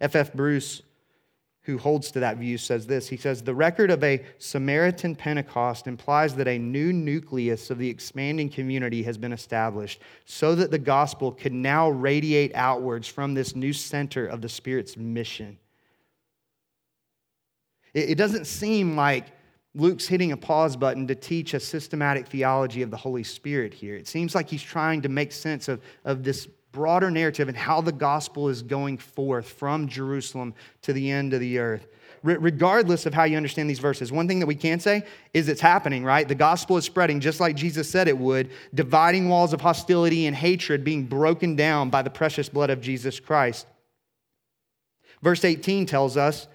F.F. 0.00 0.32
Bruce 0.32 0.82
who 1.62 1.76
holds 1.76 2.10
to 2.10 2.20
that 2.20 2.38
view, 2.38 2.56
says 2.56 2.86
this. 2.86 3.08
He 3.08 3.16
says, 3.16 3.42
The 3.42 3.54
record 3.54 3.90
of 3.90 4.02
a 4.02 4.24
Samaritan 4.38 5.14
Pentecost 5.14 5.86
implies 5.86 6.34
that 6.36 6.48
a 6.48 6.58
new 6.58 6.92
nucleus 6.92 7.70
of 7.70 7.78
the 7.78 7.88
expanding 7.88 8.48
community 8.48 9.02
has 9.02 9.18
been 9.18 9.32
established 9.32 10.00
so 10.24 10.54
that 10.54 10.70
the 10.70 10.78
gospel 10.78 11.32
could 11.32 11.52
now 11.52 11.90
radiate 11.90 12.54
outwards 12.54 13.06
from 13.06 13.34
this 13.34 13.54
new 13.54 13.72
center 13.72 14.26
of 14.26 14.40
the 14.40 14.48
Spirit's 14.48 14.96
mission. 14.96 15.58
It 17.92 18.16
doesn't 18.16 18.46
seem 18.46 18.96
like 18.96 19.26
Luke's 19.74 20.06
hitting 20.06 20.32
a 20.32 20.36
pause 20.36 20.76
button 20.76 21.06
to 21.08 21.14
teach 21.14 21.54
a 21.54 21.60
systematic 21.60 22.26
theology 22.26 22.82
of 22.82 22.90
the 22.90 22.96
Holy 22.96 23.22
Spirit 23.22 23.74
here. 23.74 23.96
It 23.96 24.08
seems 24.08 24.34
like 24.34 24.48
he's 24.48 24.62
trying 24.62 25.02
to 25.02 25.08
make 25.08 25.32
sense 25.32 25.68
of, 25.68 25.80
of 26.04 26.22
this 26.22 26.48
broader 26.72 27.10
narrative 27.10 27.48
and 27.48 27.56
how 27.56 27.80
the 27.80 27.92
gospel 27.92 28.48
is 28.48 28.62
going 28.62 28.98
forth 28.98 29.48
from 29.48 29.88
Jerusalem 29.88 30.54
to 30.82 30.92
the 30.92 31.10
end 31.10 31.32
of 31.34 31.40
the 31.40 31.58
earth. 31.58 31.86
regardless 32.22 33.06
of 33.06 33.14
how 33.14 33.24
you 33.24 33.36
understand 33.38 33.70
these 33.70 33.78
verses, 33.78 34.12
one 34.12 34.28
thing 34.28 34.40
that 34.40 34.46
we 34.46 34.54
can 34.54 34.78
say 34.78 35.04
is 35.32 35.48
it's 35.48 35.60
happening, 35.60 36.04
right? 36.04 36.28
The 36.28 36.34
gospel 36.34 36.76
is 36.76 36.84
spreading 36.84 37.18
just 37.18 37.40
like 37.40 37.56
Jesus 37.56 37.88
said 37.88 38.08
it 38.08 38.18
would, 38.18 38.50
dividing 38.74 39.30
walls 39.30 39.54
of 39.54 39.62
hostility 39.62 40.26
and 40.26 40.36
hatred 40.36 40.84
being 40.84 41.06
broken 41.06 41.56
down 41.56 41.88
by 41.88 42.02
the 42.02 42.10
precious 42.10 42.50
blood 42.50 42.68
of 42.68 42.82
Jesus 42.82 43.18
Christ. 43.18 43.66
Verse 45.22 45.44
18 45.44 45.86
tells 45.86 46.16
us 46.16 46.46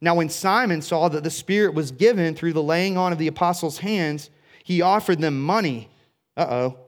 Now, 0.00 0.14
when 0.14 0.28
Simon 0.28 0.82
saw 0.82 1.08
that 1.08 1.24
the 1.24 1.30
Spirit 1.30 1.74
was 1.74 1.90
given 1.90 2.34
through 2.34 2.52
the 2.52 2.62
laying 2.62 2.96
on 2.96 3.12
of 3.12 3.18
the 3.18 3.28
apostles' 3.28 3.78
hands, 3.78 4.30
he 4.62 4.82
offered 4.82 5.20
them 5.20 5.40
money. 5.40 5.88
Uh 6.36 6.46
oh. 6.50 6.78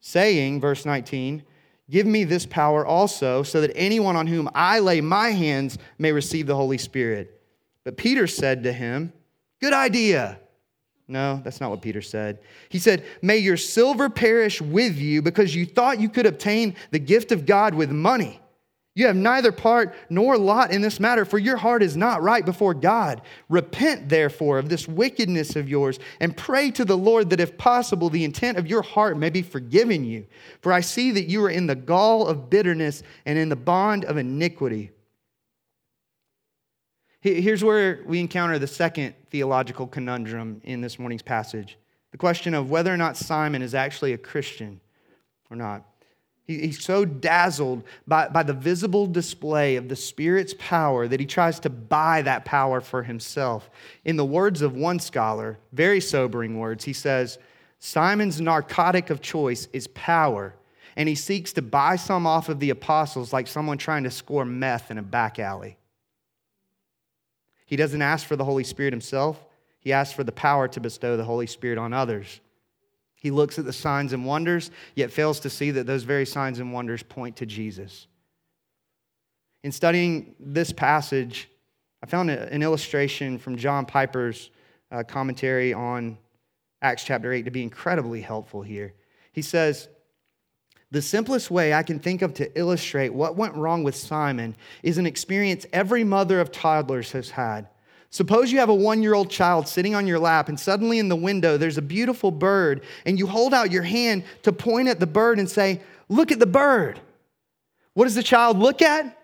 Saying, 0.00 0.60
verse 0.60 0.84
19, 0.84 1.42
Give 1.90 2.06
me 2.06 2.24
this 2.24 2.44
power 2.44 2.84
also, 2.84 3.42
so 3.42 3.60
that 3.62 3.72
anyone 3.74 4.16
on 4.16 4.26
whom 4.26 4.48
I 4.54 4.80
lay 4.80 5.00
my 5.00 5.30
hands 5.30 5.78
may 5.98 6.12
receive 6.12 6.46
the 6.46 6.56
Holy 6.56 6.78
Spirit. 6.78 7.40
But 7.84 7.96
Peter 7.96 8.26
said 8.26 8.64
to 8.64 8.72
him, 8.72 9.12
Good 9.60 9.72
idea. 9.72 10.38
No, 11.08 11.40
that's 11.42 11.60
not 11.60 11.70
what 11.70 11.80
Peter 11.80 12.02
said. 12.02 12.38
He 12.68 12.78
said, 12.78 13.04
May 13.22 13.38
your 13.38 13.56
silver 13.56 14.10
perish 14.10 14.60
with 14.60 14.98
you 14.98 15.22
because 15.22 15.54
you 15.54 15.64
thought 15.64 16.00
you 16.00 16.10
could 16.10 16.26
obtain 16.26 16.76
the 16.90 16.98
gift 16.98 17.32
of 17.32 17.46
God 17.46 17.74
with 17.74 17.90
money. 17.90 18.40
You 18.98 19.06
have 19.06 19.14
neither 19.14 19.52
part 19.52 19.94
nor 20.10 20.36
lot 20.36 20.72
in 20.72 20.82
this 20.82 20.98
matter, 20.98 21.24
for 21.24 21.38
your 21.38 21.56
heart 21.56 21.84
is 21.84 21.96
not 21.96 22.20
right 22.20 22.44
before 22.44 22.74
God. 22.74 23.22
Repent, 23.48 24.08
therefore, 24.08 24.58
of 24.58 24.68
this 24.68 24.88
wickedness 24.88 25.54
of 25.54 25.68
yours, 25.68 26.00
and 26.18 26.36
pray 26.36 26.72
to 26.72 26.84
the 26.84 26.98
Lord 26.98 27.30
that, 27.30 27.38
if 27.38 27.56
possible, 27.56 28.10
the 28.10 28.24
intent 28.24 28.58
of 28.58 28.66
your 28.66 28.82
heart 28.82 29.16
may 29.16 29.30
be 29.30 29.40
forgiven 29.40 30.02
you. 30.02 30.26
For 30.62 30.72
I 30.72 30.80
see 30.80 31.12
that 31.12 31.28
you 31.28 31.44
are 31.44 31.48
in 31.48 31.68
the 31.68 31.76
gall 31.76 32.26
of 32.26 32.50
bitterness 32.50 33.04
and 33.24 33.38
in 33.38 33.48
the 33.48 33.54
bond 33.54 34.04
of 34.04 34.16
iniquity. 34.16 34.90
Here's 37.20 37.62
where 37.62 38.02
we 38.04 38.18
encounter 38.18 38.58
the 38.58 38.66
second 38.66 39.14
theological 39.30 39.86
conundrum 39.86 40.60
in 40.64 40.80
this 40.80 40.98
morning's 40.98 41.22
passage 41.22 41.78
the 42.10 42.18
question 42.18 42.52
of 42.52 42.68
whether 42.68 42.92
or 42.92 42.96
not 42.96 43.16
Simon 43.16 43.62
is 43.62 43.76
actually 43.76 44.12
a 44.12 44.18
Christian 44.18 44.80
or 45.52 45.56
not. 45.56 45.84
He's 46.48 46.82
so 46.82 47.04
dazzled 47.04 47.84
by, 48.06 48.28
by 48.28 48.42
the 48.42 48.54
visible 48.54 49.06
display 49.06 49.76
of 49.76 49.90
the 49.90 49.96
Spirit's 49.96 50.54
power 50.58 51.06
that 51.06 51.20
he 51.20 51.26
tries 51.26 51.60
to 51.60 51.68
buy 51.68 52.22
that 52.22 52.46
power 52.46 52.80
for 52.80 53.02
himself. 53.02 53.68
In 54.06 54.16
the 54.16 54.24
words 54.24 54.62
of 54.62 54.74
one 54.74 54.98
scholar, 54.98 55.58
very 55.74 56.00
sobering 56.00 56.58
words, 56.58 56.84
he 56.84 56.94
says, 56.94 57.38
Simon's 57.80 58.40
narcotic 58.40 59.10
of 59.10 59.20
choice 59.20 59.68
is 59.74 59.88
power, 59.88 60.54
and 60.96 61.06
he 61.06 61.14
seeks 61.14 61.52
to 61.52 61.62
buy 61.62 61.96
some 61.96 62.26
off 62.26 62.48
of 62.48 62.60
the 62.60 62.70
apostles 62.70 63.30
like 63.30 63.46
someone 63.46 63.76
trying 63.76 64.04
to 64.04 64.10
score 64.10 64.46
meth 64.46 64.90
in 64.90 64.96
a 64.96 65.02
back 65.02 65.38
alley. 65.38 65.76
He 67.66 67.76
doesn't 67.76 68.00
ask 68.00 68.26
for 68.26 68.36
the 68.36 68.46
Holy 68.46 68.64
Spirit 68.64 68.94
himself, 68.94 69.44
he 69.80 69.92
asks 69.92 70.14
for 70.14 70.24
the 70.24 70.32
power 70.32 70.66
to 70.68 70.80
bestow 70.80 71.18
the 71.18 71.24
Holy 71.24 71.46
Spirit 71.46 71.76
on 71.76 71.92
others. 71.92 72.40
He 73.20 73.30
looks 73.30 73.58
at 73.58 73.64
the 73.64 73.72
signs 73.72 74.12
and 74.12 74.24
wonders, 74.24 74.70
yet 74.94 75.10
fails 75.10 75.40
to 75.40 75.50
see 75.50 75.72
that 75.72 75.86
those 75.86 76.04
very 76.04 76.24
signs 76.24 76.60
and 76.60 76.72
wonders 76.72 77.02
point 77.02 77.36
to 77.36 77.46
Jesus. 77.46 78.06
In 79.64 79.72
studying 79.72 80.36
this 80.38 80.72
passage, 80.72 81.50
I 82.02 82.06
found 82.06 82.30
an 82.30 82.62
illustration 82.62 83.38
from 83.38 83.56
John 83.56 83.86
Piper's 83.86 84.50
uh, 84.92 85.02
commentary 85.02 85.72
on 85.74 86.16
Acts 86.80 87.02
chapter 87.02 87.32
8 87.32 87.44
to 87.44 87.50
be 87.50 87.62
incredibly 87.62 88.20
helpful 88.20 88.62
here. 88.62 88.94
He 89.32 89.42
says, 89.42 89.88
The 90.92 91.02
simplest 91.02 91.50
way 91.50 91.74
I 91.74 91.82
can 91.82 91.98
think 91.98 92.22
of 92.22 92.34
to 92.34 92.56
illustrate 92.56 93.12
what 93.12 93.36
went 93.36 93.56
wrong 93.56 93.82
with 93.82 93.96
Simon 93.96 94.54
is 94.84 94.96
an 94.96 95.06
experience 95.06 95.66
every 95.72 96.04
mother 96.04 96.40
of 96.40 96.52
toddlers 96.52 97.10
has 97.12 97.30
had. 97.30 97.68
Suppose 98.10 98.50
you 98.50 98.58
have 98.58 98.70
a 98.70 98.74
one 98.74 99.02
year 99.02 99.14
old 99.14 99.30
child 99.30 99.68
sitting 99.68 99.94
on 99.94 100.06
your 100.06 100.18
lap, 100.18 100.48
and 100.48 100.58
suddenly 100.58 100.98
in 100.98 101.08
the 101.08 101.16
window 101.16 101.56
there's 101.56 101.78
a 101.78 101.82
beautiful 101.82 102.30
bird, 102.30 102.82
and 103.04 103.18
you 103.18 103.26
hold 103.26 103.52
out 103.52 103.70
your 103.70 103.82
hand 103.82 104.24
to 104.42 104.52
point 104.52 104.88
at 104.88 104.98
the 104.98 105.06
bird 105.06 105.38
and 105.38 105.48
say, 105.48 105.82
Look 106.08 106.32
at 106.32 106.38
the 106.38 106.46
bird. 106.46 107.00
What 107.92 108.04
does 108.04 108.14
the 108.14 108.22
child 108.22 108.58
look 108.58 108.80
at? 108.80 109.14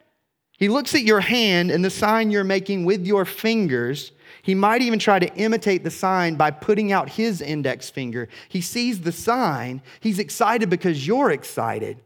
He 0.58 0.68
looks 0.68 0.94
at 0.94 1.02
your 1.02 1.20
hand 1.20 1.70
and 1.70 1.84
the 1.84 1.90
sign 1.90 2.30
you're 2.30 2.44
making 2.44 2.84
with 2.84 3.06
your 3.06 3.24
fingers. 3.24 4.12
He 4.42 4.54
might 4.54 4.82
even 4.82 4.98
try 4.98 5.18
to 5.18 5.34
imitate 5.34 5.82
the 5.82 5.90
sign 5.90 6.36
by 6.36 6.50
putting 6.50 6.92
out 6.92 7.08
his 7.08 7.40
index 7.40 7.88
finger. 7.88 8.28
He 8.48 8.60
sees 8.60 9.00
the 9.00 9.12
sign. 9.12 9.82
He's 10.00 10.18
excited 10.18 10.68
because 10.68 11.06
you're 11.06 11.30
excited. 11.30 12.02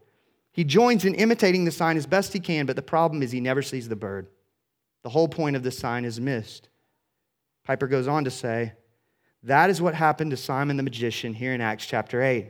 He 0.51 0.63
joins 0.63 1.05
in 1.05 1.15
imitating 1.15 1.65
the 1.65 1.71
sign 1.71 1.97
as 1.97 2.05
best 2.05 2.33
he 2.33 2.39
can, 2.39 2.65
but 2.65 2.75
the 2.75 2.81
problem 2.81 3.21
is 3.21 3.31
he 3.31 3.41
never 3.41 3.61
sees 3.61 3.89
the 3.89 3.95
bird. 3.95 4.27
The 5.03 5.09
whole 5.09 5.27
point 5.27 5.55
of 5.55 5.63
the 5.63 5.71
sign 5.71 6.05
is 6.05 6.19
missed. 6.19 6.69
Piper 7.63 7.87
goes 7.87 8.07
on 8.07 8.23
to 8.25 8.31
say, 8.31 8.73
that 9.43 9.69
is 9.69 9.81
what 9.81 9.95
happened 9.95 10.31
to 10.31 10.37
Simon 10.37 10.77
the 10.77 10.83
magician 10.83 11.33
here 11.33 11.53
in 11.53 11.61
Acts 11.61 11.85
chapter 11.85 12.21
8. 12.21 12.47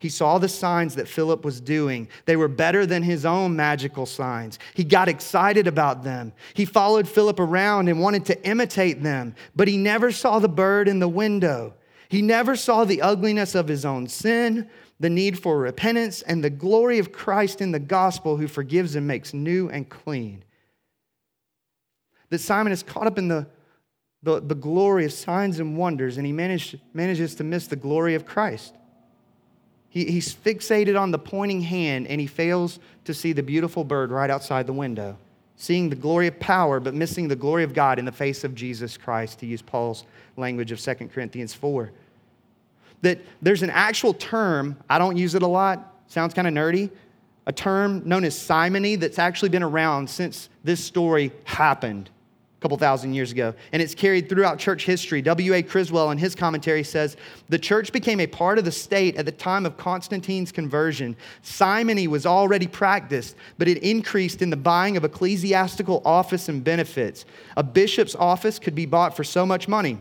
He 0.00 0.08
saw 0.08 0.38
the 0.38 0.48
signs 0.48 0.94
that 0.94 1.08
Philip 1.08 1.44
was 1.44 1.60
doing. 1.60 2.08
They 2.24 2.36
were 2.36 2.48
better 2.48 2.86
than 2.86 3.02
his 3.02 3.24
own 3.24 3.56
magical 3.56 4.06
signs. 4.06 4.58
He 4.74 4.84
got 4.84 5.08
excited 5.08 5.66
about 5.66 6.04
them. 6.04 6.32
He 6.54 6.64
followed 6.64 7.08
Philip 7.08 7.40
around 7.40 7.88
and 7.88 8.00
wanted 8.00 8.26
to 8.26 8.46
imitate 8.46 9.02
them, 9.02 9.34
but 9.56 9.66
he 9.66 9.76
never 9.76 10.12
saw 10.12 10.38
the 10.38 10.48
bird 10.48 10.86
in 10.86 11.00
the 11.00 11.08
window. 11.08 11.74
He 12.08 12.22
never 12.22 12.54
saw 12.54 12.84
the 12.84 13.02
ugliness 13.02 13.54
of 13.54 13.66
his 13.66 13.84
own 13.84 14.06
sin, 14.06 14.68
the 15.00 15.10
need 15.10 15.38
for 15.38 15.58
repentance, 15.58 16.22
and 16.22 16.44
the 16.44 16.50
glory 16.50 16.98
of 16.98 17.10
Christ 17.10 17.60
in 17.60 17.72
the 17.72 17.80
gospel 17.80 18.36
who 18.36 18.46
forgives 18.46 18.94
and 18.94 19.06
makes 19.06 19.34
new 19.34 19.68
and 19.68 19.88
clean 19.88 20.44
that 22.30 22.38
Simon 22.38 22.72
is 22.72 22.82
caught 22.82 23.06
up 23.06 23.18
in 23.18 23.28
the, 23.28 23.46
the, 24.22 24.40
the 24.40 24.54
glory 24.54 25.04
of 25.04 25.12
signs 25.12 25.60
and 25.60 25.76
wonders, 25.76 26.16
and 26.16 26.26
he 26.26 26.32
managed, 26.32 26.78
manages 26.92 27.34
to 27.36 27.44
miss 27.44 27.66
the 27.66 27.76
glory 27.76 28.14
of 28.14 28.26
Christ. 28.26 28.74
He, 29.88 30.04
he's 30.04 30.34
fixated 30.34 31.00
on 31.00 31.10
the 31.10 31.18
pointing 31.18 31.62
hand, 31.62 32.06
and 32.08 32.20
he 32.20 32.26
fails 32.26 32.78
to 33.04 33.14
see 33.14 33.32
the 33.32 33.42
beautiful 33.42 33.84
bird 33.84 34.10
right 34.10 34.30
outside 34.30 34.66
the 34.66 34.72
window, 34.72 35.16
seeing 35.56 35.88
the 35.88 35.96
glory 35.96 36.26
of 36.26 36.38
power, 36.38 36.80
but 36.80 36.94
missing 36.94 37.28
the 37.28 37.36
glory 37.36 37.64
of 37.64 37.72
God 37.72 37.98
in 37.98 38.04
the 38.04 38.12
face 38.12 38.44
of 38.44 38.54
Jesus 38.54 38.96
Christ, 38.96 39.38
to 39.40 39.46
use 39.46 39.62
Paul's 39.62 40.04
language 40.36 40.72
of 40.72 40.80
2 40.80 40.94
Corinthians 41.08 41.54
4. 41.54 41.90
That 43.00 43.20
there's 43.40 43.62
an 43.62 43.70
actual 43.70 44.12
term, 44.12 44.76
I 44.90 44.98
don't 44.98 45.16
use 45.16 45.34
it 45.34 45.42
a 45.42 45.46
lot, 45.46 45.94
sounds 46.08 46.34
kind 46.34 46.48
of 46.48 46.52
nerdy, 46.52 46.90
a 47.46 47.52
term 47.52 48.02
known 48.04 48.24
as 48.24 48.38
simony 48.38 48.96
that's 48.96 49.18
actually 49.18 49.48
been 49.48 49.62
around 49.62 50.10
since 50.10 50.50
this 50.64 50.84
story 50.84 51.32
happened 51.44 52.10
couple 52.60 52.76
thousand 52.76 53.14
years 53.14 53.30
ago, 53.30 53.54
and 53.72 53.80
it's 53.80 53.94
carried 53.94 54.28
throughout 54.28 54.58
church 54.58 54.84
history. 54.84 55.22
W.A. 55.22 55.62
Criswell, 55.62 56.10
in 56.10 56.18
his 56.18 56.34
commentary, 56.34 56.82
says 56.82 57.16
the 57.48 57.58
church 57.58 57.92
became 57.92 58.18
a 58.18 58.26
part 58.26 58.58
of 58.58 58.64
the 58.64 58.72
state 58.72 59.16
at 59.16 59.24
the 59.24 59.32
time 59.32 59.64
of 59.64 59.76
Constantine's 59.76 60.50
conversion. 60.50 61.16
Simony 61.42 62.08
was 62.08 62.26
already 62.26 62.66
practiced, 62.66 63.36
but 63.58 63.68
it 63.68 63.78
increased 63.78 64.42
in 64.42 64.50
the 64.50 64.56
buying 64.56 64.96
of 64.96 65.04
ecclesiastical 65.04 66.02
office 66.04 66.48
and 66.48 66.64
benefits. 66.64 67.24
A 67.56 67.62
bishop's 67.62 68.16
office 68.16 68.58
could 68.58 68.74
be 68.74 68.86
bought 68.86 69.16
for 69.16 69.22
so 69.22 69.46
much 69.46 69.68
money. 69.68 69.98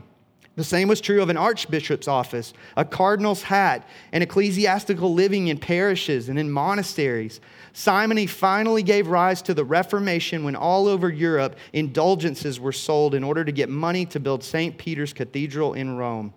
The 0.57 0.63
same 0.63 0.87
was 0.87 0.99
true 0.99 1.21
of 1.21 1.29
an 1.29 1.37
archbishop's 1.37 2.07
office, 2.07 2.51
a 2.75 2.83
cardinal's 2.83 3.43
hat, 3.43 3.87
and 4.11 4.23
ecclesiastical 4.23 5.13
living 5.13 5.49
in 5.49 5.59
parishes 5.59 6.29
and 6.29 6.39
in 6.39 6.49
monasteries. 6.49 7.39
Simony 7.73 8.25
finally 8.25 8.81
gave 8.81 9.05
rise 9.05 9.43
to 9.43 9.53
the 9.53 9.63
Reformation 9.63 10.43
when 10.43 10.55
all 10.55 10.87
over 10.87 11.11
Europe 11.11 11.57
indulgences 11.73 12.59
were 12.59 12.71
sold 12.71 13.13
in 13.13 13.23
order 13.23 13.45
to 13.45 13.51
get 13.51 13.69
money 13.69 14.03
to 14.07 14.19
build 14.19 14.43
St. 14.43 14.75
Peter's 14.79 15.13
Cathedral 15.13 15.75
in 15.75 15.95
Rome. 15.95 16.33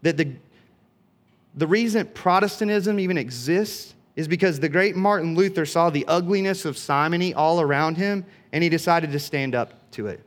That 0.00 0.16
the, 0.16 0.32
the 1.54 1.66
reason 1.66 2.06
Protestantism 2.06 2.98
even 2.98 3.18
exists 3.18 3.94
is 4.16 4.26
because 4.26 4.58
the 4.58 4.70
great 4.70 4.96
Martin 4.96 5.34
Luther 5.34 5.66
saw 5.66 5.90
the 5.90 6.06
ugliness 6.06 6.64
of 6.64 6.78
simony 6.78 7.34
all 7.34 7.60
around 7.60 7.98
him 7.98 8.24
and 8.54 8.64
he 8.64 8.70
decided 8.70 9.12
to 9.12 9.18
stand 9.18 9.54
up 9.54 9.90
to 9.90 10.06
it. 10.06 10.24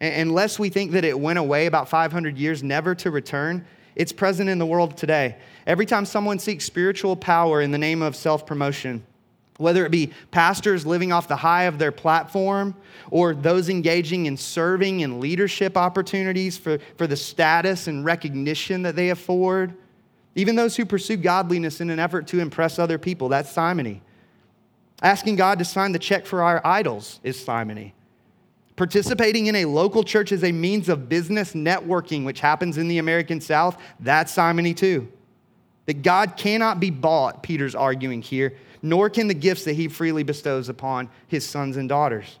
Unless 0.00 0.58
we 0.58 0.68
think 0.68 0.92
that 0.92 1.04
it 1.04 1.18
went 1.18 1.38
away 1.38 1.66
about 1.66 1.88
500 1.88 2.36
years, 2.36 2.62
never 2.62 2.94
to 2.96 3.10
return, 3.10 3.64
it's 3.94 4.12
present 4.12 4.50
in 4.50 4.58
the 4.58 4.66
world 4.66 4.96
today. 4.96 5.36
Every 5.66 5.86
time 5.86 6.04
someone 6.04 6.38
seeks 6.38 6.64
spiritual 6.64 7.16
power 7.16 7.62
in 7.62 7.70
the 7.70 7.78
name 7.78 8.02
of 8.02 8.14
self 8.14 8.46
promotion, 8.46 9.04
whether 9.56 9.86
it 9.86 9.90
be 9.90 10.12
pastors 10.30 10.84
living 10.84 11.12
off 11.12 11.28
the 11.28 11.36
high 11.36 11.64
of 11.64 11.78
their 11.78 11.92
platform 11.92 12.74
or 13.10 13.34
those 13.34 13.70
engaging 13.70 14.26
in 14.26 14.36
serving 14.36 15.02
and 15.02 15.18
leadership 15.18 15.78
opportunities 15.78 16.58
for, 16.58 16.78
for 16.98 17.06
the 17.06 17.16
status 17.16 17.86
and 17.86 18.04
recognition 18.04 18.82
that 18.82 18.96
they 18.96 19.08
afford, 19.08 19.74
even 20.34 20.56
those 20.56 20.76
who 20.76 20.84
pursue 20.84 21.16
godliness 21.16 21.80
in 21.80 21.88
an 21.88 21.98
effort 21.98 22.26
to 22.26 22.40
impress 22.40 22.78
other 22.78 22.98
people, 22.98 23.30
that's 23.30 23.50
simony. 23.50 24.02
Asking 25.02 25.36
God 25.36 25.58
to 25.58 25.64
sign 25.64 25.92
the 25.92 25.98
check 25.98 26.26
for 26.26 26.42
our 26.42 26.60
idols 26.64 27.20
is 27.22 27.42
simony. 27.42 27.94
Participating 28.76 29.46
in 29.46 29.56
a 29.56 29.64
local 29.64 30.04
church 30.04 30.32
as 30.32 30.44
a 30.44 30.52
means 30.52 30.90
of 30.90 31.08
business 31.08 31.54
networking, 31.54 32.24
which 32.24 32.40
happens 32.40 32.76
in 32.76 32.88
the 32.88 32.98
American 32.98 33.40
South, 33.40 33.80
that's 34.00 34.32
simony 34.32 34.74
too. 34.74 35.10
That 35.86 36.02
God 36.02 36.36
cannot 36.36 36.78
be 36.78 36.90
bought, 36.90 37.42
Peter's 37.42 37.74
arguing 37.74 38.20
here, 38.20 38.54
nor 38.82 39.08
can 39.08 39.28
the 39.28 39.34
gifts 39.34 39.64
that 39.64 39.72
he 39.72 39.88
freely 39.88 40.22
bestows 40.22 40.68
upon 40.68 41.08
his 41.26 41.46
sons 41.46 41.78
and 41.78 41.88
daughters. 41.88 42.38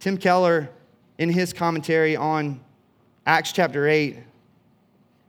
Tim 0.00 0.16
Keller, 0.16 0.70
in 1.18 1.28
his 1.28 1.52
commentary 1.52 2.16
on 2.16 2.60
Acts 3.26 3.52
chapter 3.52 3.86
8, 3.86 4.18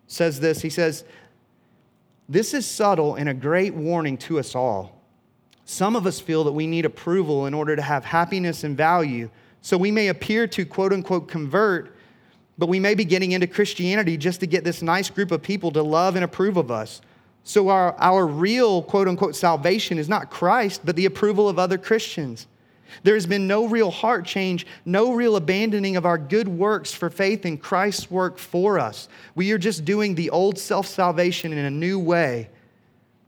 says 0.08 0.40
this. 0.40 0.62
He 0.62 0.70
says, 0.70 1.04
This 2.30 2.54
is 2.54 2.66
subtle 2.66 3.16
and 3.16 3.28
a 3.28 3.34
great 3.34 3.74
warning 3.74 4.18
to 4.20 4.40
us 4.40 4.56
all. 4.56 4.95
Some 5.66 5.96
of 5.96 6.06
us 6.06 6.20
feel 6.20 6.44
that 6.44 6.52
we 6.52 6.68
need 6.68 6.86
approval 6.86 7.48
in 7.48 7.54
order 7.54 7.76
to 7.76 7.82
have 7.82 8.06
happiness 8.06 8.64
and 8.64 8.78
value. 8.78 9.30
So 9.62 9.78
we 9.78 9.90
may 9.90 10.10
appear 10.10 10.48
to 10.48 10.64
quote 10.64 10.94
unquote 10.94 11.28
convert, 11.28 11.96
but 12.58 12.70
we 12.70 12.80
may 12.80 12.94
be 12.94 13.04
getting 13.04 13.32
into 13.32 13.48
Christianity 13.48 14.16
just 14.16 14.40
to 14.42 14.48
get 14.48 14.64
this 14.64 14.84
nice 14.84 15.10
group 15.10 15.32
of 15.32 15.42
people 15.42 15.72
to 15.72 15.82
love 15.82 16.16
and 16.16 16.24
approve 16.24 16.56
of 16.56 16.70
us. 16.70 17.02
So 17.44 17.70
our, 17.70 17.96
our 18.00 18.28
real 18.28 18.84
quote 18.84 19.08
unquote 19.08 19.36
salvation 19.36 19.98
is 19.98 20.08
not 20.08 20.30
Christ, 20.30 20.82
but 20.86 20.96
the 20.96 21.08
approval 21.08 21.50
of 21.50 21.58
other 21.58 21.80
Christians. 21.80 22.46
There 23.04 23.16
has 23.16 23.26
been 23.26 23.48
no 23.48 23.68
real 23.68 23.92
heart 23.92 24.26
change, 24.26 24.68
no 24.86 25.14
real 25.14 25.36
abandoning 25.36 25.98
of 25.98 26.06
our 26.06 26.18
good 26.18 26.48
works 26.48 26.94
for 26.94 27.10
faith 27.10 27.46
in 27.46 27.58
Christ's 27.58 28.10
work 28.10 28.38
for 28.38 28.80
us. 28.80 29.10
We 29.34 29.52
are 29.52 29.58
just 29.58 29.84
doing 29.84 30.14
the 30.14 30.30
old 30.30 30.60
self 30.60 30.86
salvation 30.86 31.52
in 31.52 31.66
a 31.66 31.72
new 31.72 32.00
way. 32.00 32.50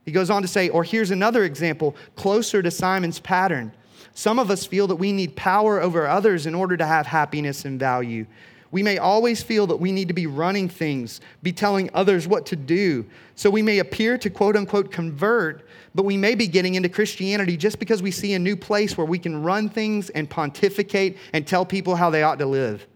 He 0.08 0.12
goes 0.12 0.30
on 0.30 0.40
to 0.40 0.48
say, 0.48 0.70
or 0.70 0.84
here's 0.84 1.10
another 1.10 1.44
example 1.44 1.94
closer 2.16 2.62
to 2.62 2.70
Simon's 2.70 3.20
pattern. 3.20 3.70
Some 4.14 4.38
of 4.38 4.50
us 4.50 4.64
feel 4.64 4.86
that 4.86 4.96
we 4.96 5.12
need 5.12 5.36
power 5.36 5.82
over 5.82 6.06
others 6.06 6.46
in 6.46 6.54
order 6.54 6.78
to 6.78 6.86
have 6.86 7.06
happiness 7.06 7.66
and 7.66 7.78
value. 7.78 8.24
We 8.70 8.82
may 8.82 8.96
always 8.96 9.42
feel 9.42 9.66
that 9.66 9.76
we 9.76 9.92
need 9.92 10.08
to 10.08 10.14
be 10.14 10.26
running 10.26 10.66
things, 10.70 11.20
be 11.42 11.52
telling 11.52 11.90
others 11.92 12.26
what 12.26 12.46
to 12.46 12.56
do. 12.56 13.04
So 13.34 13.50
we 13.50 13.60
may 13.60 13.80
appear 13.80 14.16
to 14.16 14.30
quote 14.30 14.56
unquote 14.56 14.90
convert, 14.90 15.68
but 15.94 16.06
we 16.06 16.16
may 16.16 16.34
be 16.34 16.46
getting 16.46 16.76
into 16.76 16.88
Christianity 16.88 17.58
just 17.58 17.78
because 17.78 18.00
we 18.00 18.10
see 18.10 18.32
a 18.32 18.38
new 18.38 18.56
place 18.56 18.96
where 18.96 19.06
we 19.06 19.18
can 19.18 19.42
run 19.42 19.68
things 19.68 20.08
and 20.08 20.30
pontificate 20.30 21.18
and 21.34 21.46
tell 21.46 21.66
people 21.66 21.96
how 21.96 22.08
they 22.08 22.22
ought 22.22 22.38
to 22.38 22.46
live. 22.46 22.86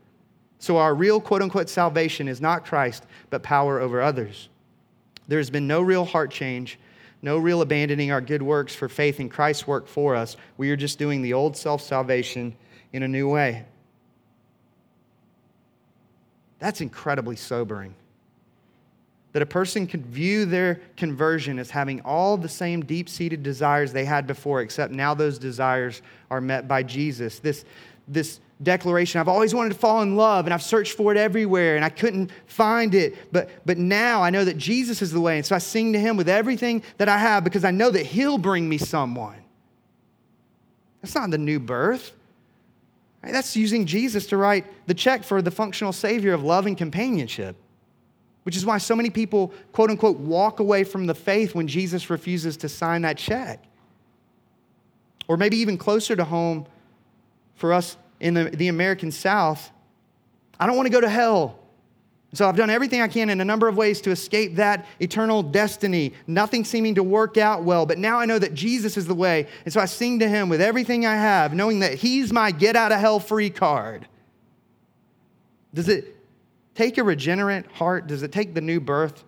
So 0.60 0.78
our 0.78 0.94
real 0.94 1.20
quote 1.20 1.42
unquote 1.42 1.68
salvation 1.68 2.26
is 2.26 2.40
not 2.40 2.64
Christ, 2.64 3.04
but 3.28 3.42
power 3.42 3.80
over 3.80 4.00
others. 4.00 4.48
There 5.28 5.38
has 5.40 5.50
been 5.50 5.66
no 5.66 5.82
real 5.82 6.06
heart 6.06 6.30
change 6.30 6.78
no 7.22 7.38
real 7.38 7.62
abandoning 7.62 8.10
our 8.10 8.20
good 8.20 8.42
works 8.42 8.74
for 8.74 8.88
faith 8.88 9.20
in 9.20 9.28
Christ's 9.28 9.66
work 9.66 9.86
for 9.86 10.16
us. 10.16 10.36
We 10.56 10.70
are 10.70 10.76
just 10.76 10.98
doing 10.98 11.22
the 11.22 11.32
old 11.32 11.56
self 11.56 11.80
salvation 11.80 12.56
in 12.92 13.04
a 13.04 13.08
new 13.08 13.28
way. 13.28 13.64
That's 16.58 16.80
incredibly 16.80 17.36
sobering. 17.36 17.94
That 19.32 19.42
a 19.42 19.46
person 19.46 19.86
could 19.86 20.04
view 20.04 20.44
their 20.44 20.80
conversion 20.96 21.58
as 21.58 21.70
having 21.70 22.02
all 22.02 22.36
the 22.36 22.48
same 22.48 22.84
deep 22.84 23.08
seated 23.08 23.42
desires 23.42 23.92
they 23.92 24.04
had 24.04 24.26
before, 24.26 24.60
except 24.60 24.92
now 24.92 25.14
those 25.14 25.38
desires 25.38 26.02
are 26.30 26.40
met 26.40 26.68
by 26.68 26.82
Jesus. 26.82 27.38
This, 27.38 27.64
this 28.08 28.40
declaration. 28.62 29.20
I've 29.20 29.28
always 29.28 29.54
wanted 29.54 29.70
to 29.70 29.78
fall 29.78 30.02
in 30.02 30.16
love 30.16 30.46
and 30.46 30.54
I've 30.54 30.62
searched 30.62 30.96
for 30.96 31.12
it 31.12 31.18
everywhere 31.18 31.76
and 31.76 31.84
I 31.84 31.88
couldn't 31.88 32.30
find 32.46 32.94
it. 32.94 33.32
But, 33.32 33.50
but 33.66 33.78
now 33.78 34.22
I 34.22 34.30
know 34.30 34.44
that 34.44 34.56
Jesus 34.56 35.02
is 35.02 35.12
the 35.12 35.20
way. 35.20 35.36
And 35.36 35.46
so 35.46 35.56
I 35.56 35.58
sing 35.58 35.92
to 35.94 35.98
him 35.98 36.16
with 36.16 36.28
everything 36.28 36.82
that 36.98 37.08
I 37.08 37.18
have 37.18 37.44
because 37.44 37.64
I 37.64 37.70
know 37.70 37.90
that 37.90 38.06
he'll 38.06 38.38
bring 38.38 38.68
me 38.68 38.78
someone. 38.78 39.36
That's 41.00 41.14
not 41.14 41.30
the 41.30 41.38
new 41.38 41.58
birth. 41.58 42.12
Right? 43.22 43.32
That's 43.32 43.56
using 43.56 43.86
Jesus 43.86 44.26
to 44.26 44.36
write 44.36 44.66
the 44.86 44.94
check 44.94 45.24
for 45.24 45.42
the 45.42 45.50
functional 45.50 45.92
savior 45.92 46.32
of 46.32 46.42
love 46.42 46.66
and 46.66 46.76
companionship, 46.76 47.56
which 48.44 48.56
is 48.56 48.64
why 48.66 48.78
so 48.78 48.96
many 48.96 49.10
people, 49.10 49.52
quote 49.72 49.90
unquote, 49.90 50.18
walk 50.18 50.60
away 50.60 50.84
from 50.84 51.06
the 51.06 51.14
faith 51.14 51.54
when 51.54 51.66
Jesus 51.66 52.10
refuses 52.10 52.56
to 52.58 52.68
sign 52.68 53.02
that 53.02 53.18
check. 53.18 53.64
Or 55.28 55.36
maybe 55.36 55.56
even 55.58 55.78
closer 55.78 56.16
to 56.16 56.24
home 56.24 56.66
for 57.54 57.72
us 57.72 57.96
in 58.20 58.34
the, 58.34 58.44
the 58.44 58.68
American 58.68 59.10
South, 59.10 59.70
I 60.58 60.66
don't 60.66 60.76
want 60.76 60.86
to 60.86 60.92
go 60.92 61.00
to 61.00 61.08
hell. 61.08 61.58
So 62.34 62.48
I've 62.48 62.56
done 62.56 62.70
everything 62.70 63.02
I 63.02 63.08
can 63.08 63.28
in 63.28 63.42
a 63.42 63.44
number 63.44 63.68
of 63.68 63.76
ways 63.76 64.00
to 64.02 64.10
escape 64.10 64.56
that 64.56 64.86
eternal 65.00 65.42
destiny, 65.42 66.14
nothing 66.26 66.64
seeming 66.64 66.94
to 66.94 67.02
work 67.02 67.36
out 67.36 67.62
well. 67.62 67.84
But 67.84 67.98
now 67.98 68.18
I 68.18 68.24
know 68.24 68.38
that 68.38 68.54
Jesus 68.54 68.96
is 68.96 69.06
the 69.06 69.14
way. 69.14 69.46
And 69.64 69.72
so 69.72 69.80
I 69.80 69.84
sing 69.84 70.18
to 70.20 70.28
him 70.28 70.48
with 70.48 70.62
everything 70.62 71.04
I 71.04 71.14
have, 71.14 71.52
knowing 71.52 71.80
that 71.80 71.94
he's 71.94 72.32
my 72.32 72.50
get 72.50 72.74
out 72.74 72.90
of 72.90 73.00
hell 73.00 73.20
free 73.20 73.50
card. 73.50 74.08
Does 75.74 75.88
it 75.88 76.16
take 76.74 76.96
a 76.96 77.04
regenerate 77.04 77.66
heart? 77.72 78.06
Does 78.06 78.22
it 78.22 78.32
take 78.32 78.54
the 78.54 78.62
new 78.62 78.80
birth 78.80 79.24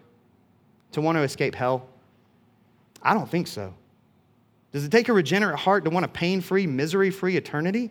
to 0.92 1.02
want 1.02 1.16
to 1.16 1.22
escape 1.22 1.54
hell? 1.54 1.86
I 3.02 3.12
don't 3.12 3.28
think 3.28 3.48
so. 3.48 3.74
Does 4.72 4.84
it 4.84 4.90
take 4.90 5.10
a 5.10 5.12
regenerate 5.12 5.58
heart 5.58 5.84
to 5.84 5.90
want 5.90 6.04
a 6.04 6.08
pain 6.08 6.40
free, 6.40 6.66
misery 6.66 7.10
free 7.10 7.36
eternity? 7.36 7.90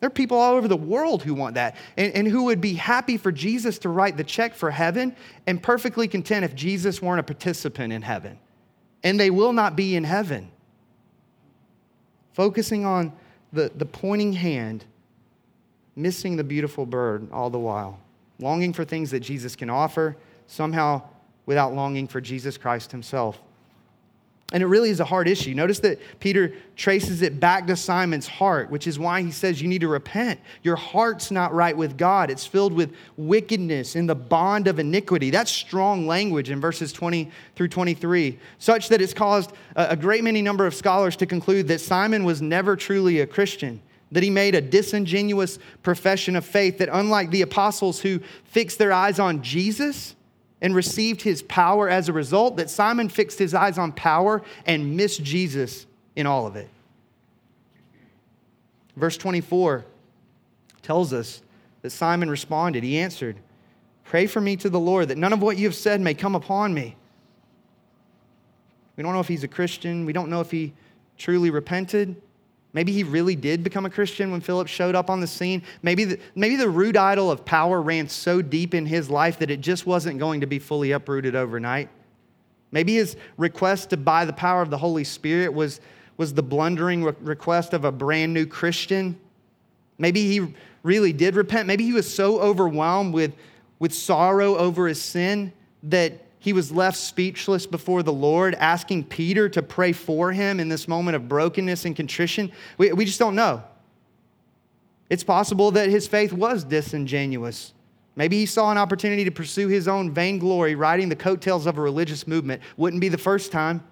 There 0.00 0.06
are 0.06 0.10
people 0.10 0.38
all 0.38 0.54
over 0.54 0.68
the 0.68 0.76
world 0.76 1.22
who 1.22 1.34
want 1.34 1.56
that 1.56 1.76
and, 1.96 2.14
and 2.14 2.28
who 2.28 2.44
would 2.44 2.60
be 2.60 2.74
happy 2.74 3.16
for 3.16 3.32
Jesus 3.32 3.78
to 3.80 3.88
write 3.88 4.16
the 4.16 4.24
check 4.24 4.54
for 4.54 4.70
heaven 4.70 5.16
and 5.46 5.60
perfectly 5.62 6.06
content 6.06 6.44
if 6.44 6.54
Jesus 6.54 7.02
weren't 7.02 7.20
a 7.20 7.24
participant 7.24 7.92
in 7.92 8.02
heaven. 8.02 8.38
And 9.02 9.18
they 9.18 9.30
will 9.30 9.52
not 9.52 9.74
be 9.76 9.96
in 9.96 10.04
heaven. 10.04 10.50
Focusing 12.32 12.84
on 12.84 13.12
the, 13.52 13.72
the 13.74 13.86
pointing 13.86 14.32
hand, 14.32 14.84
missing 15.96 16.36
the 16.36 16.44
beautiful 16.44 16.86
bird 16.86 17.28
all 17.32 17.50
the 17.50 17.58
while, 17.58 17.98
longing 18.38 18.72
for 18.72 18.84
things 18.84 19.10
that 19.10 19.20
Jesus 19.20 19.56
can 19.56 19.68
offer, 19.68 20.16
somehow 20.46 21.02
without 21.46 21.74
longing 21.74 22.06
for 22.06 22.20
Jesus 22.20 22.56
Christ 22.56 22.92
himself. 22.92 23.40
And 24.50 24.62
it 24.62 24.66
really 24.66 24.88
is 24.88 24.98
a 24.98 25.04
hard 25.04 25.28
issue. 25.28 25.52
Notice 25.52 25.80
that 25.80 26.00
Peter 26.20 26.54
traces 26.74 27.20
it 27.20 27.38
back 27.38 27.66
to 27.66 27.76
Simon's 27.76 28.26
heart, 28.26 28.70
which 28.70 28.86
is 28.86 28.98
why 28.98 29.20
he 29.20 29.30
says 29.30 29.60
you 29.60 29.68
need 29.68 29.82
to 29.82 29.88
repent. 29.88 30.40
Your 30.62 30.76
heart's 30.76 31.30
not 31.30 31.52
right 31.52 31.76
with 31.76 31.98
God, 31.98 32.30
it's 32.30 32.46
filled 32.46 32.72
with 32.72 32.94
wickedness 33.18 33.94
in 33.94 34.06
the 34.06 34.14
bond 34.14 34.66
of 34.66 34.78
iniquity. 34.78 35.28
That's 35.28 35.50
strong 35.50 36.06
language 36.06 36.48
in 36.48 36.62
verses 36.62 36.94
20 36.94 37.30
through 37.56 37.68
23, 37.68 38.38
such 38.58 38.88
that 38.88 39.02
it's 39.02 39.12
caused 39.12 39.52
a 39.76 39.94
great 39.94 40.24
many 40.24 40.40
number 40.40 40.66
of 40.66 40.74
scholars 40.74 41.14
to 41.16 41.26
conclude 41.26 41.68
that 41.68 41.82
Simon 41.82 42.24
was 42.24 42.40
never 42.40 42.74
truly 42.74 43.20
a 43.20 43.26
Christian. 43.26 43.82
That 44.12 44.22
he 44.22 44.30
made 44.30 44.54
a 44.54 44.62
disingenuous 44.62 45.58
profession 45.82 46.36
of 46.36 46.46
faith, 46.46 46.78
that 46.78 46.88
unlike 46.90 47.30
the 47.30 47.42
apostles 47.42 48.00
who 48.00 48.20
fixed 48.44 48.78
their 48.78 48.94
eyes 48.94 49.18
on 49.18 49.42
Jesus, 49.42 50.14
and 50.60 50.74
received 50.74 51.22
his 51.22 51.42
power 51.42 51.88
as 51.88 52.08
a 52.08 52.12
result, 52.12 52.56
that 52.56 52.70
Simon 52.70 53.08
fixed 53.08 53.38
his 53.38 53.54
eyes 53.54 53.78
on 53.78 53.92
power 53.92 54.42
and 54.66 54.96
missed 54.96 55.22
Jesus 55.22 55.86
in 56.16 56.26
all 56.26 56.46
of 56.46 56.56
it. 56.56 56.68
Verse 58.96 59.16
24 59.16 59.84
tells 60.82 61.12
us 61.12 61.42
that 61.82 61.90
Simon 61.90 62.28
responded. 62.28 62.82
He 62.82 62.98
answered, 62.98 63.36
Pray 64.04 64.26
for 64.26 64.40
me 64.40 64.56
to 64.56 64.70
the 64.70 64.80
Lord 64.80 65.08
that 65.08 65.18
none 65.18 65.32
of 65.32 65.42
what 65.42 65.58
you 65.58 65.66
have 65.66 65.74
said 65.74 66.00
may 66.00 66.14
come 66.14 66.34
upon 66.34 66.74
me. 66.74 66.96
We 68.96 69.02
don't 69.02 69.12
know 69.12 69.20
if 69.20 69.28
he's 69.28 69.44
a 69.44 69.48
Christian. 69.48 70.06
We 70.06 70.12
don't 70.12 70.28
know 70.28 70.40
if 70.40 70.50
he 70.50 70.72
truly 71.16 71.50
repented. 71.50 72.20
Maybe 72.78 72.92
he 72.92 73.02
really 73.02 73.34
did 73.34 73.64
become 73.64 73.86
a 73.86 73.90
Christian 73.90 74.30
when 74.30 74.40
Philip 74.40 74.68
showed 74.68 74.94
up 74.94 75.10
on 75.10 75.18
the 75.18 75.26
scene. 75.26 75.64
Maybe 75.82 76.04
the, 76.04 76.20
maybe 76.36 76.54
the 76.54 76.68
root 76.68 76.96
idol 76.96 77.28
of 77.28 77.44
power 77.44 77.82
ran 77.82 78.08
so 78.08 78.40
deep 78.40 78.72
in 78.72 78.86
his 78.86 79.10
life 79.10 79.40
that 79.40 79.50
it 79.50 79.60
just 79.60 79.84
wasn't 79.84 80.20
going 80.20 80.42
to 80.42 80.46
be 80.46 80.60
fully 80.60 80.92
uprooted 80.92 81.34
overnight. 81.34 81.88
Maybe 82.70 82.94
his 82.94 83.16
request 83.36 83.90
to 83.90 83.96
buy 83.96 84.24
the 84.24 84.32
power 84.32 84.62
of 84.62 84.70
the 84.70 84.78
Holy 84.78 85.02
Spirit 85.02 85.52
was, 85.52 85.80
was 86.18 86.32
the 86.32 86.42
blundering 86.44 87.02
re- 87.02 87.14
request 87.20 87.72
of 87.72 87.84
a 87.84 87.90
brand 87.90 88.32
new 88.32 88.46
Christian. 88.46 89.18
Maybe 89.98 90.28
he 90.28 90.54
really 90.84 91.12
did 91.12 91.34
repent. 91.34 91.66
Maybe 91.66 91.82
he 91.82 91.92
was 91.92 92.08
so 92.08 92.38
overwhelmed 92.38 93.12
with, 93.12 93.34
with 93.80 93.92
sorrow 93.92 94.56
over 94.56 94.86
his 94.86 95.02
sin 95.02 95.52
that 95.82 96.12
he 96.38 96.52
was 96.52 96.70
left 96.70 96.96
speechless 96.96 97.66
before 97.66 98.02
the 98.02 98.12
Lord, 98.12 98.54
asking 98.54 99.04
Peter 99.04 99.48
to 99.48 99.62
pray 99.62 99.92
for 99.92 100.32
him 100.32 100.60
in 100.60 100.68
this 100.68 100.86
moment 100.86 101.16
of 101.16 101.28
brokenness 101.28 101.84
and 101.84 101.96
contrition. 101.96 102.52
We, 102.76 102.92
we 102.92 103.04
just 103.04 103.18
don't 103.18 103.34
know. 103.34 103.62
It's 105.10 105.24
possible 105.24 105.70
that 105.72 105.88
his 105.88 106.06
faith 106.06 106.32
was 106.32 106.64
disingenuous. 106.64 107.72
Maybe 108.14 108.38
he 108.38 108.46
saw 108.46 108.70
an 108.70 108.78
opportunity 108.78 109.24
to 109.24 109.30
pursue 109.30 109.68
his 109.68 109.88
own 109.88 110.12
vainglory, 110.12 110.74
riding 110.74 111.08
the 111.08 111.16
coattails 111.16 111.66
of 111.66 111.78
a 111.78 111.80
religious 111.80 112.26
movement. 112.26 112.62
Wouldn't 112.76 113.00
be 113.00 113.08
the 113.08 113.18
first 113.18 113.52
time. 113.52 113.82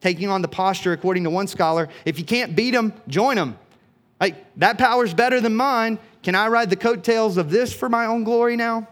Taking 0.00 0.28
on 0.28 0.42
the 0.42 0.48
posture, 0.48 0.92
according 0.92 1.24
to 1.24 1.30
one 1.30 1.46
scholar, 1.46 1.88
if 2.04 2.18
you 2.18 2.24
can't 2.24 2.56
beat 2.56 2.74
him, 2.74 2.92
join 3.08 3.36
him. 3.36 3.58
Like, 4.20 4.44
that 4.56 4.78
power's 4.78 5.12
better 5.12 5.40
than 5.40 5.54
mine. 5.54 5.98
Can 6.22 6.34
I 6.34 6.48
ride 6.48 6.70
the 6.70 6.76
coattails 6.76 7.36
of 7.36 7.50
this 7.50 7.72
for 7.72 7.88
my 7.88 8.06
own 8.06 8.24
glory 8.24 8.56
now? 8.56 8.88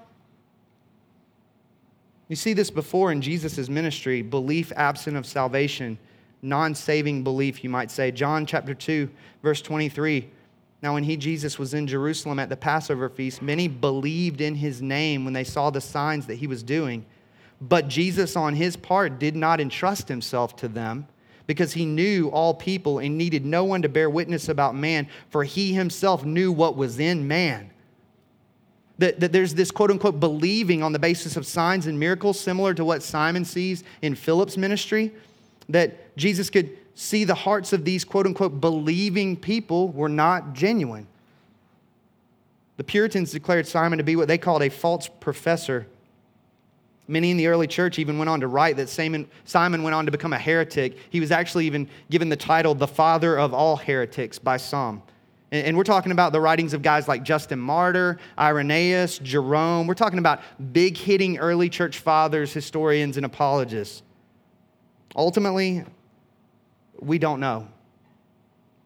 You 2.30 2.36
see 2.36 2.52
this 2.52 2.70
before 2.70 3.10
in 3.10 3.20
Jesus' 3.20 3.68
ministry 3.68 4.22
belief 4.22 4.72
absent 4.76 5.16
of 5.16 5.26
salvation, 5.26 5.98
non 6.42 6.76
saving 6.76 7.24
belief, 7.24 7.64
you 7.64 7.70
might 7.70 7.90
say. 7.90 8.12
John 8.12 8.46
chapter 8.46 8.72
2, 8.72 9.10
verse 9.42 9.60
23. 9.60 10.30
Now, 10.80 10.94
when 10.94 11.02
he, 11.02 11.16
Jesus, 11.16 11.58
was 11.58 11.74
in 11.74 11.88
Jerusalem 11.88 12.38
at 12.38 12.48
the 12.48 12.56
Passover 12.56 13.08
feast, 13.08 13.42
many 13.42 13.66
believed 13.66 14.40
in 14.40 14.54
his 14.54 14.80
name 14.80 15.24
when 15.24 15.34
they 15.34 15.42
saw 15.42 15.70
the 15.70 15.80
signs 15.80 16.26
that 16.26 16.36
he 16.36 16.46
was 16.46 16.62
doing. 16.62 17.04
But 17.60 17.88
Jesus, 17.88 18.36
on 18.36 18.54
his 18.54 18.76
part, 18.76 19.18
did 19.18 19.34
not 19.34 19.60
entrust 19.60 20.06
himself 20.06 20.54
to 20.56 20.68
them 20.68 21.08
because 21.48 21.72
he 21.72 21.84
knew 21.84 22.28
all 22.28 22.54
people 22.54 23.00
and 23.00 23.18
needed 23.18 23.44
no 23.44 23.64
one 23.64 23.82
to 23.82 23.88
bear 23.88 24.08
witness 24.08 24.48
about 24.48 24.76
man, 24.76 25.08
for 25.30 25.42
he 25.42 25.74
himself 25.74 26.24
knew 26.24 26.52
what 26.52 26.76
was 26.76 27.00
in 27.00 27.26
man. 27.26 27.72
That, 29.00 29.18
that 29.20 29.32
there's 29.32 29.54
this 29.54 29.70
quote 29.70 29.90
unquote 29.90 30.20
believing 30.20 30.82
on 30.82 30.92
the 30.92 30.98
basis 30.98 31.36
of 31.36 31.46
signs 31.46 31.86
and 31.86 31.98
miracles, 31.98 32.38
similar 32.38 32.74
to 32.74 32.84
what 32.84 33.02
Simon 33.02 33.44
sees 33.44 33.82
in 34.02 34.14
Philip's 34.14 34.56
ministry, 34.56 35.12
that 35.70 36.16
Jesus 36.16 36.50
could 36.50 36.76
see 36.94 37.24
the 37.24 37.34
hearts 37.34 37.72
of 37.72 37.86
these 37.86 38.04
quote 38.04 38.26
unquote 38.26 38.60
believing 38.60 39.36
people 39.36 39.88
were 39.88 40.08
not 40.08 40.52
genuine. 40.52 41.06
The 42.76 42.84
Puritans 42.84 43.32
declared 43.32 43.66
Simon 43.66 43.96
to 43.96 44.04
be 44.04 44.16
what 44.16 44.28
they 44.28 44.38
called 44.38 44.62
a 44.62 44.68
false 44.68 45.08
professor. 45.08 45.86
Many 47.08 47.30
in 47.30 47.38
the 47.38 47.46
early 47.46 47.66
church 47.66 47.98
even 47.98 48.18
went 48.18 48.28
on 48.28 48.40
to 48.40 48.46
write 48.46 48.76
that 48.76 48.88
Simon 48.90 49.82
went 49.82 49.94
on 49.94 50.04
to 50.06 50.12
become 50.12 50.32
a 50.32 50.38
heretic. 50.38 50.96
He 51.10 51.20
was 51.20 51.30
actually 51.30 51.66
even 51.66 51.88
given 52.10 52.28
the 52.28 52.36
title 52.36 52.74
the 52.74 52.86
father 52.86 53.38
of 53.38 53.52
all 53.54 53.76
heretics 53.76 54.38
by 54.38 54.58
some. 54.58 55.02
And 55.52 55.76
we're 55.76 55.84
talking 55.84 56.12
about 56.12 56.32
the 56.32 56.40
writings 56.40 56.74
of 56.74 56.82
guys 56.82 57.08
like 57.08 57.24
Justin 57.24 57.58
Martyr, 57.58 58.18
Irenaeus, 58.38 59.18
Jerome. 59.18 59.88
We're 59.88 59.94
talking 59.94 60.20
about 60.20 60.40
big 60.72 60.96
hitting 60.96 61.38
early 61.38 61.68
church 61.68 61.98
fathers, 61.98 62.52
historians, 62.52 63.16
and 63.16 63.26
apologists. 63.26 64.02
Ultimately, 65.16 65.84
we 67.00 67.18
don't 67.18 67.40
know. 67.40 67.66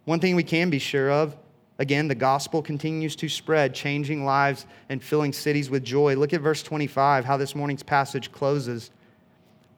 One 0.07 0.21
thing 0.21 0.37
we 0.37 0.45
can 0.45 0.71
be 0.71 0.79
sure 0.79 1.11
of 1.11 1.37
again, 1.79 2.09
the 2.09 2.15
gospel 2.15 2.63
continues 2.63 3.17
to 3.17 3.29
spread, 3.29 3.75
changing 3.75 4.25
lives 4.25 4.67
and 4.89 5.03
filling 5.03 5.33
cities 5.33 5.71
with 5.71 5.85
joy. 5.85 6.15
Look 6.15 6.33
at 6.33 6.41
verse 6.41 6.63
25, 6.63 7.25
how 7.25 7.37
this 7.37 7.55
morning's 7.55 7.83
passage 7.83 8.33
closes. 8.33 8.91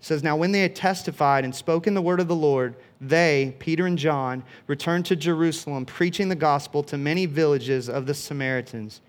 It 0.00 0.04
says, 0.04 0.22
Now 0.22 0.36
when 0.36 0.52
they 0.52 0.60
had 0.60 0.76
testified 0.76 1.44
and 1.44 1.54
spoken 1.54 1.94
the 1.94 2.02
word 2.02 2.20
of 2.20 2.28
the 2.28 2.36
Lord, 2.36 2.76
they, 3.00 3.54
Peter 3.58 3.86
and 3.86 3.98
John, 3.98 4.42
returned 4.66 5.06
to 5.06 5.16
Jerusalem, 5.16 5.84
preaching 5.84 6.28
the 6.28 6.34
gospel 6.34 6.82
to 6.84 6.96
many 6.96 7.26
villages 7.26 7.88
of 7.88 8.06
the 8.06 8.14
Samaritans. 8.14 9.00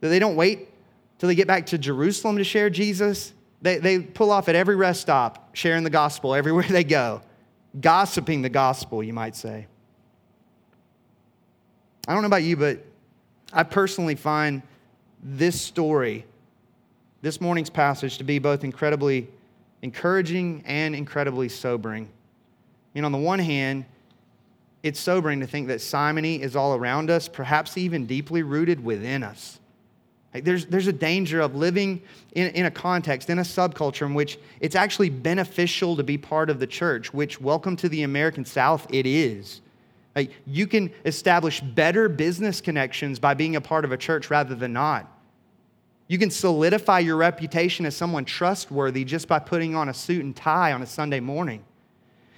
That 0.00 0.08
they 0.08 0.18
don't 0.18 0.36
wait 0.36 0.68
till 1.18 1.28
they 1.28 1.34
get 1.34 1.46
back 1.46 1.66
to 1.66 1.78
Jerusalem 1.78 2.36
to 2.38 2.44
share 2.44 2.68
Jesus. 2.70 3.32
They, 3.62 3.78
they 3.78 4.00
pull 4.00 4.30
off 4.30 4.48
at 4.48 4.54
every 4.54 4.76
rest 4.76 5.00
stop, 5.00 5.56
sharing 5.56 5.84
the 5.84 5.90
gospel 5.90 6.34
everywhere 6.34 6.66
they 6.68 6.84
go 6.84 7.22
gossiping 7.80 8.42
the 8.42 8.48
gospel, 8.48 9.02
you 9.02 9.12
might 9.12 9.36
say. 9.36 9.66
I 12.06 12.12
don't 12.12 12.22
know 12.22 12.26
about 12.26 12.42
you, 12.42 12.56
but 12.56 12.84
I 13.52 13.62
personally 13.62 14.14
find 14.14 14.62
this 15.22 15.60
story, 15.60 16.26
this 17.22 17.40
morning's 17.40 17.70
passage, 17.70 18.18
to 18.18 18.24
be 18.24 18.38
both 18.38 18.62
incredibly 18.62 19.28
encouraging 19.84 20.62
and 20.64 20.96
incredibly 20.96 21.46
sobering. 21.46 22.08
You 22.94 23.02
know, 23.02 23.06
on 23.06 23.12
the 23.12 23.18
one 23.18 23.38
hand, 23.38 23.84
it's 24.82 24.98
sobering 24.98 25.40
to 25.40 25.46
think 25.46 25.68
that 25.68 25.82
simony 25.82 26.40
is 26.40 26.56
all 26.56 26.74
around 26.74 27.10
us, 27.10 27.28
perhaps 27.28 27.76
even 27.76 28.06
deeply 28.06 28.42
rooted 28.42 28.82
within 28.82 29.22
us. 29.22 29.60
Like 30.32 30.44
there's, 30.44 30.64
there's 30.64 30.86
a 30.86 30.92
danger 30.92 31.42
of 31.42 31.54
living 31.54 32.00
in, 32.32 32.48
in 32.52 32.64
a 32.64 32.70
context, 32.70 33.28
in 33.28 33.38
a 33.38 33.42
subculture 33.42 34.06
in 34.06 34.14
which 34.14 34.38
it's 34.58 34.74
actually 34.74 35.10
beneficial 35.10 35.96
to 35.96 36.02
be 36.02 36.16
part 36.16 36.48
of 36.48 36.58
the 36.58 36.66
church, 36.66 37.12
which, 37.12 37.38
welcome 37.38 37.76
to 37.76 37.88
the 37.90 38.04
American 38.04 38.46
South, 38.46 38.86
it 38.88 39.04
is. 39.04 39.60
Like 40.16 40.30
you 40.46 40.66
can 40.66 40.90
establish 41.04 41.60
better 41.60 42.08
business 42.08 42.62
connections 42.62 43.18
by 43.18 43.34
being 43.34 43.56
a 43.56 43.60
part 43.60 43.84
of 43.84 43.92
a 43.92 43.98
church 43.98 44.30
rather 44.30 44.54
than 44.54 44.72
not. 44.72 45.13
You 46.06 46.18
can 46.18 46.30
solidify 46.30 47.00
your 47.00 47.16
reputation 47.16 47.86
as 47.86 47.96
someone 47.96 48.24
trustworthy 48.24 49.04
just 49.04 49.26
by 49.26 49.38
putting 49.38 49.74
on 49.74 49.88
a 49.88 49.94
suit 49.94 50.24
and 50.24 50.36
tie 50.36 50.72
on 50.72 50.82
a 50.82 50.86
Sunday 50.86 51.20
morning. 51.20 51.64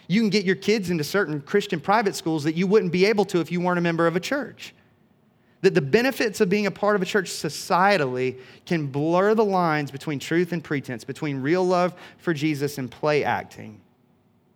You 0.08 0.20
can 0.20 0.30
get 0.30 0.44
your 0.44 0.54
kids 0.54 0.90
into 0.90 1.02
certain 1.02 1.40
Christian 1.40 1.80
private 1.80 2.14
schools 2.14 2.44
that 2.44 2.54
you 2.54 2.66
wouldn't 2.66 2.92
be 2.92 3.06
able 3.06 3.24
to 3.26 3.40
if 3.40 3.50
you 3.50 3.60
weren't 3.60 3.78
a 3.78 3.82
member 3.82 4.06
of 4.06 4.14
a 4.14 4.20
church 4.20 4.72
that 5.62 5.74
the 5.74 5.80
benefits 5.80 6.40
of 6.40 6.48
being 6.48 6.66
a 6.66 6.70
part 6.70 6.94
of 6.94 7.02
a 7.02 7.04
church 7.04 7.28
societally 7.28 8.38
can 8.66 8.86
blur 8.86 9.34
the 9.34 9.44
lines 9.44 9.90
between 9.90 10.18
truth 10.18 10.52
and 10.52 10.62
pretense, 10.62 11.02
between 11.02 11.42
real 11.42 11.66
love 11.66 11.92
for 12.18 12.32
Jesus 12.32 12.78
and 12.78 12.88
play 12.88 13.24
acting. 13.24 13.80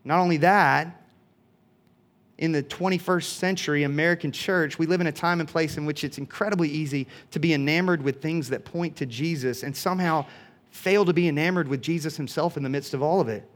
Not 0.05 0.21
only 0.21 0.37
that, 0.37 1.00
in 2.41 2.53
the 2.53 2.63
21st 2.63 3.25
century 3.25 3.85
American 3.85 4.33
church, 4.33 4.79
we 4.79 4.87
live 4.87 5.01
in 5.01 5.07
a 5.07 5.13
time 5.13 5.39
and 5.41 5.49
place 5.49 5.77
in 5.77 5.87
which 5.87 6.03
it's 6.03 6.19
incredibly 6.19 6.69
easy 6.69 7.07
to 7.31 7.39
be 7.39 7.55
enamored 7.55 8.03
with 8.03 8.21
things 8.21 8.49
that 8.49 8.65
point 8.65 8.97
to 8.97 9.07
Jesus 9.07 9.63
and 9.63 9.77
somehow 9.77 10.27
fail 10.71 11.05
to 11.05 11.13
be 11.13 11.29
enamored 11.29 11.69
with 11.69 11.81
Jesus 11.81 12.17
himself 12.17 12.57
in 12.57 12.63
the 12.63 12.69
midst 12.69 12.95
of 12.95 13.03
all 13.03 13.21
of 13.21 13.29
it. 13.29 13.49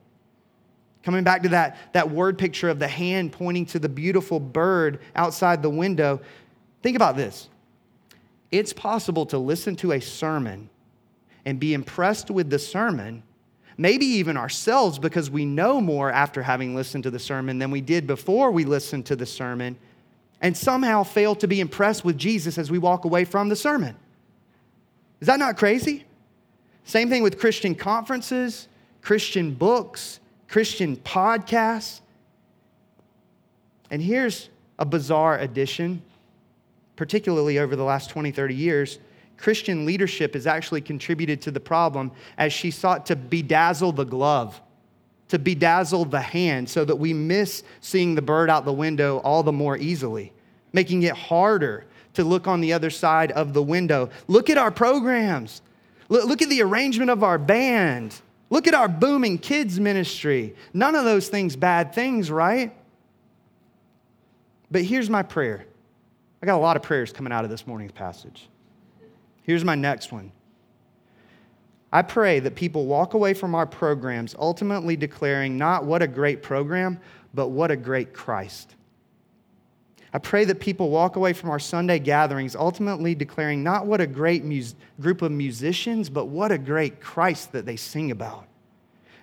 Coming 1.03 1.25
back 1.25 1.43
to 1.43 1.49
that, 1.51 1.77
that 1.93 2.11
word 2.11 2.39
picture 2.39 2.69
of 2.69 2.79
the 2.79 2.89
hand 2.89 3.33
pointing 3.33 3.67
to 3.67 3.79
the 3.79 3.89
beautiful 3.89 4.41
bird 4.41 5.01
outside 5.15 5.61
the 5.63 5.71
window, 5.71 6.21
Think 6.85 6.97
about 6.97 7.17
this 7.17 7.49
it's 8.53 8.75
possible 8.75 9.27
to 9.27 9.39
listen 9.39 9.75
to 9.77 9.93
a 9.93 10.01
sermon 10.01 10.69
and 11.47 11.59
be 11.59 11.73
impressed 11.75 12.31
with 12.31 12.51
the 12.51 12.59
sermon, 12.59 13.23
maybe 13.77 14.07
even 14.07 14.37
ourselves, 14.37 14.99
because 14.99 15.31
we 15.31 15.45
know 15.45 15.81
more 15.81 16.11
after 16.11 16.43
having 16.43 16.75
listened 16.75 17.05
to 17.05 17.11
the 17.11 17.19
sermon 17.19 17.59
than 17.59 17.71
we 17.71 17.81
did 17.81 18.07
before 18.07 18.51
we 18.51 18.65
listened 18.65 19.07
to 19.07 19.17
the 19.17 19.27
sermon, 19.27 19.77
and 20.41 20.57
somehow 20.57 21.03
fail 21.03 21.35
to 21.37 21.49
be 21.49 21.61
impressed 21.61 22.05
with 22.05 22.19
Jesus 22.19 22.59
as 22.59 22.71
we 22.71 22.79
walk 22.79 23.05
away 23.05 23.25
from 23.25 23.49
the 23.49 23.57
sermon. 23.57 23.97
Is 25.21 25.27
that 25.27 25.39
not 25.39 25.57
crazy? 25.57 26.05
Same 26.85 27.09
thing 27.09 27.23
with 27.23 27.39
Christian 27.39 27.75
conferences, 27.75 28.69
Christian 29.01 29.55
books, 29.55 30.21
Christian 30.49 30.97
podcasts. 30.97 32.01
And 33.91 34.03
here's 34.03 34.51
a 34.79 34.85
bizarre 34.85 35.39
addition 35.39 36.03
particularly 36.97 37.59
over 37.59 37.77
the 37.77 37.85
last 37.85 38.11
20, 38.11 38.31
30 38.31 38.55
years, 38.55 38.99
Christian 39.37 39.85
leadership 39.85 40.35
has 40.35 40.47
actually 40.47 40.81
contributed 40.81 41.43
to 41.43 41.51
the 41.51 41.61
problem 41.61 42.13
as 42.39 42.53
she 42.53 42.71
sought 42.71 43.07
to 43.07 43.17
bedazzle 43.17 43.95
the 43.95 44.05
glove, 44.05 44.61
to 45.29 45.39
bedazzle 45.39 46.11
the 46.11 46.21
hand, 46.21 46.69
so 46.69 46.85
that 46.85 46.97
we 46.97 47.13
miss 47.13 47.63
seeing 47.81 48.15
the 48.15 48.23
bird 48.23 48.49
out 48.49 48.65
the 48.65 48.73
window 48.73 49.19
all 49.19 49.43
the 49.43 49.53
more 49.53 49.77
easily, 49.77 50.33
making 50.73 51.03
it 51.03 51.15
harder 51.15 51.85
to 52.15 52.25
look 52.25 52.47
on 52.47 52.61
the 52.61 52.73
other 52.73 52.91
side 52.91 53.33
of 53.33 53.53
the 53.53 53.63
window. 53.63 54.09
Look 54.29 54.49
at 54.49 54.57
our 54.57 54.71
programs. 54.71 55.63
Look 56.09 56.43
at 56.43 56.49
the 56.49 56.63
arrangement 56.63 57.11
of 57.11 57.23
our 57.23 57.39
band. 57.39 58.21
Look 58.51 58.69
at 58.69 58.75
our 58.75 58.89
booming 58.89 59.39
kids' 59.39 59.81
ministry. 59.81 60.55
None 60.73 60.95
of 60.95 61.05
those 61.05 61.29
things 61.29 61.57
bad 61.57 61.95
things, 61.95 62.31
right? 62.31 62.73
But 64.71 64.83
here's 64.83 65.11
my 65.11 65.23
prayer 65.23 65.67
I 66.43 66.47
got 66.47 66.57
a 66.57 66.61
lot 66.61 66.77
of 66.77 66.83
prayers 66.83 67.13
coming 67.13 67.33
out 67.33 67.45
of 67.45 67.51
this 67.51 67.67
morning's 67.67 67.93
passage. 67.93 68.49
Here's 69.45 69.65
my 69.65 69.77
next 69.77 70.11
one. 70.11 70.33
I 71.93 72.03
pray 72.03 72.41
that 72.41 72.57
people 72.57 72.87
walk 72.87 73.15
away 73.15 73.35
from 73.35 73.55
our 73.55 73.67
programs 73.67 74.35
ultimately 74.37 74.97
declaring 74.97 75.57
not 75.57 75.85
what 75.85 76.03
a 76.03 76.09
great 76.09 76.43
program, 76.43 76.99
but 77.33 77.49
what 77.49 77.71
a 77.71 77.77
great 77.77 78.13
Christ. 78.13 78.75
I 80.13 80.19
pray 80.19 80.45
that 80.47 80.61
people 80.61 80.91
walk 80.91 81.17
away 81.17 81.33
from 81.33 81.51
our 81.51 81.59
Sunday 81.59 81.99
gatherings 81.99 82.57
ultimately 82.57 83.15
declaring 83.15 83.63
not 83.63 83.87
what 83.87 84.01
a 84.01 84.07
great 84.07 84.45
group 85.01 85.23
of 85.23 85.31
musicians, 85.31 86.09
but 86.09 86.27
what 86.27 86.51
a 86.51 86.59
great 86.59 87.01
Christ 87.01 87.53
that 87.53 87.67
they 87.67 87.77
sing 87.77 88.11
about. 88.11 88.47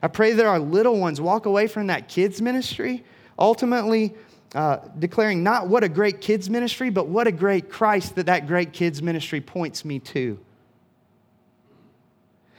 I 0.04 0.08
pray 0.08 0.34
that 0.34 0.46
our 0.46 0.60
little 0.60 0.98
ones 1.00 1.20
walk 1.20 1.46
away 1.46 1.68
from 1.68 1.88
that 1.88 2.08
kids' 2.08 2.42
ministry 2.42 3.04
ultimately 3.38 4.14
uh, 4.56 4.78
declaring 5.00 5.44
not 5.44 5.68
what 5.68 5.84
a 5.84 5.90
great 5.90 6.22
kids' 6.22 6.50
ministry, 6.50 6.90
but 6.90 7.08
what 7.08 7.28
a 7.28 7.32
great 7.32 7.70
Christ 7.70 8.16
that 8.16 8.26
that 8.26 8.48
great 8.48 8.74
kids' 8.74 9.02
ministry 9.02 9.42
points 9.42 9.86
me 9.86 10.00
to. 10.00 10.40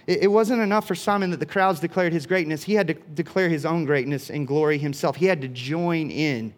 It, 0.07 0.25
it 0.25 0.29
wasn't 0.29 0.63
enough 0.63 0.87
for 0.87 0.95
Simon 0.95 1.31
that 1.31 1.41
the 1.41 1.47
crowds 1.47 1.81
declared 1.81 2.13
his 2.13 2.27
greatness. 2.27 2.63
He 2.63 2.75
had 2.75 2.89
to 2.89 2.95
declare 2.95 3.49
his 3.49 3.67
own 3.67 3.85
greatness 3.85 4.31
and 4.31 4.47
glory 4.47 4.79
himself. 4.79 5.17
He 5.17 5.27
had 5.27 5.41
to 5.43 5.49
join 5.49 6.11
in 6.11 6.55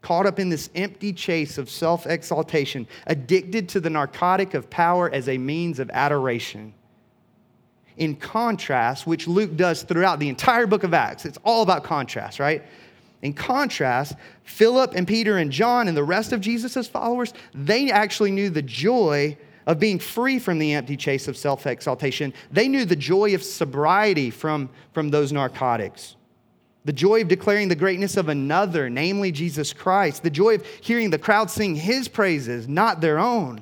caught 0.00 0.26
up 0.26 0.38
in 0.38 0.48
this 0.48 0.70
empty 0.74 1.12
chase 1.12 1.58
of 1.58 1.68
self 1.68 2.06
exaltation, 2.06 2.86
addicted 3.06 3.68
to 3.70 3.80
the 3.80 3.90
narcotic 3.90 4.54
of 4.54 4.70
power 4.70 5.10
as 5.10 5.28
a 5.28 5.38
means 5.38 5.78
of 5.78 5.90
adoration. 5.90 6.72
In 7.96 8.14
contrast, 8.14 9.06
which 9.06 9.26
Luke 9.26 9.56
does 9.56 9.82
throughout 9.82 10.20
the 10.20 10.28
entire 10.28 10.66
book 10.66 10.84
of 10.84 10.94
Acts, 10.94 11.24
it's 11.24 11.38
all 11.42 11.62
about 11.62 11.82
contrast, 11.82 12.38
right? 12.38 12.62
In 13.22 13.32
contrast, 13.32 14.14
Philip 14.44 14.92
and 14.94 15.06
Peter 15.06 15.38
and 15.38 15.50
John 15.50 15.88
and 15.88 15.96
the 15.96 16.04
rest 16.04 16.32
of 16.32 16.40
Jesus' 16.40 16.86
followers, 16.86 17.32
they 17.52 17.90
actually 17.90 18.30
knew 18.30 18.48
the 18.48 18.62
joy 18.62 19.36
of 19.66 19.78
being 19.78 19.98
free 19.98 20.38
from 20.38 20.58
the 20.58 20.72
empty 20.72 20.96
chase 20.96 21.28
of 21.28 21.36
self 21.36 21.66
exaltation. 21.66 22.32
They 22.50 22.68
knew 22.68 22.84
the 22.84 22.96
joy 22.96 23.34
of 23.34 23.42
sobriety 23.42 24.30
from, 24.30 24.70
from 24.92 25.10
those 25.10 25.32
narcotics 25.32 26.16
the 26.88 26.92
joy 26.94 27.20
of 27.20 27.28
declaring 27.28 27.68
the 27.68 27.74
greatness 27.74 28.16
of 28.16 28.30
another, 28.30 28.88
namely 28.88 29.30
Jesus 29.30 29.74
Christ, 29.74 30.22
the 30.22 30.30
joy 30.30 30.54
of 30.54 30.64
hearing 30.80 31.10
the 31.10 31.18
crowd 31.18 31.50
sing 31.50 31.74
his 31.74 32.08
praises, 32.08 32.66
not 32.66 33.02
their 33.02 33.18
own. 33.18 33.60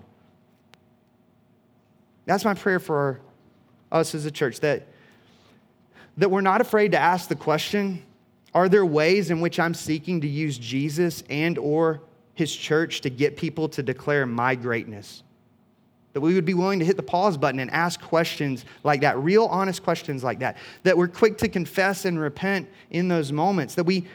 That's 2.24 2.44
my 2.44 2.54
prayer 2.54 2.78
for 2.78 3.20
us 3.90 4.14
as 4.14 4.26
a 4.26 4.30
church 4.30 4.61
that, 4.61 4.86
that 6.18 6.30
we're 6.30 6.40
not 6.40 6.61
afraid 6.61 6.92
to 6.92 6.98
ask 6.98 7.28
the 7.28 7.34
question 7.34 8.05
are 8.57 8.70
there 8.70 8.86
ways 8.86 9.30
in 9.30 9.42
which 9.42 9.61
I'm 9.61 9.74
seeking 9.74 10.22
to 10.22 10.26
use 10.26 10.57
Jesus 10.57 11.22
and 11.28 11.59
or 11.59 12.00
his 12.32 12.57
church 12.57 13.02
to 13.02 13.11
get 13.11 13.36
people 13.36 13.68
to 13.68 13.82
declare 13.82 14.24
my 14.24 14.54
greatness? 14.54 15.22
That 16.14 16.22
we 16.22 16.32
would 16.32 16.46
be 16.46 16.54
willing 16.54 16.78
to 16.78 16.84
hit 16.86 16.96
the 16.96 17.02
pause 17.02 17.36
button 17.36 17.61
and 17.61 17.70
ask 17.70 18.00
questions 18.00 18.64
like 18.82 19.02
that, 19.02 19.18
real 19.18 19.44
honest 19.44 19.82
questions 19.82 20.24
like 20.24 20.38
that. 20.38 20.57
That 20.84 20.96
we're 20.96 21.07
quick 21.07 21.36
to 21.38 21.48
confess 21.48 22.07
and 22.07 22.18
repent 22.18 22.66
in 22.88 23.09
those 23.09 23.30
moments. 23.30 23.74
That 23.74 23.84
we, 23.84 24.07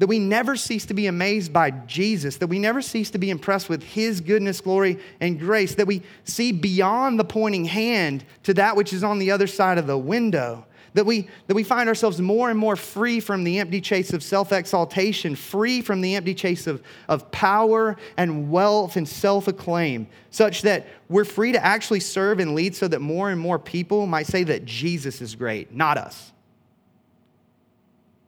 that 0.00 0.08
we 0.08 0.18
never 0.18 0.56
cease 0.56 0.86
to 0.86 0.94
be 0.94 1.06
amazed 1.06 1.52
by 1.52 1.70
Jesus. 1.70 2.38
That 2.38 2.48
we 2.48 2.58
never 2.58 2.82
cease 2.82 3.10
to 3.10 3.18
be 3.18 3.30
impressed 3.30 3.68
with 3.68 3.84
his 3.84 4.20
goodness, 4.20 4.60
glory, 4.60 4.98
and 5.20 5.38
grace. 5.38 5.76
That 5.76 5.86
we 5.86 6.02
see 6.24 6.50
beyond 6.50 7.20
the 7.20 7.24
pointing 7.24 7.64
hand 7.64 8.24
to 8.42 8.54
that 8.54 8.74
which 8.74 8.92
is 8.92 9.04
on 9.04 9.20
the 9.20 9.30
other 9.30 9.46
side 9.46 9.78
of 9.78 9.86
the 9.86 9.96
window 9.96 10.66
that 10.94 11.04
we, 11.04 11.28
that 11.48 11.54
we 11.54 11.64
find 11.64 11.88
ourselves 11.88 12.20
more 12.20 12.50
and 12.50 12.58
more 12.58 12.76
free 12.76 13.18
from 13.18 13.42
the 13.42 13.58
empty 13.58 13.80
chase 13.80 14.12
of 14.12 14.22
self 14.22 14.52
exaltation, 14.52 15.34
free 15.34 15.82
from 15.82 16.00
the 16.00 16.14
empty 16.14 16.34
chase 16.34 16.68
of, 16.68 16.82
of 17.08 17.30
power 17.32 17.96
and 18.16 18.50
wealth 18.50 18.96
and 18.96 19.08
self 19.08 19.48
acclaim, 19.48 20.06
such 20.30 20.62
that 20.62 20.86
we're 21.08 21.24
free 21.24 21.50
to 21.52 21.62
actually 21.62 22.00
serve 22.00 22.38
and 22.38 22.54
lead 22.54 22.76
so 22.76 22.86
that 22.88 23.00
more 23.00 23.30
and 23.30 23.40
more 23.40 23.58
people 23.58 24.06
might 24.06 24.26
say 24.26 24.44
that 24.44 24.64
Jesus 24.64 25.20
is 25.20 25.34
great, 25.34 25.74
not 25.74 25.98
us. 25.98 26.32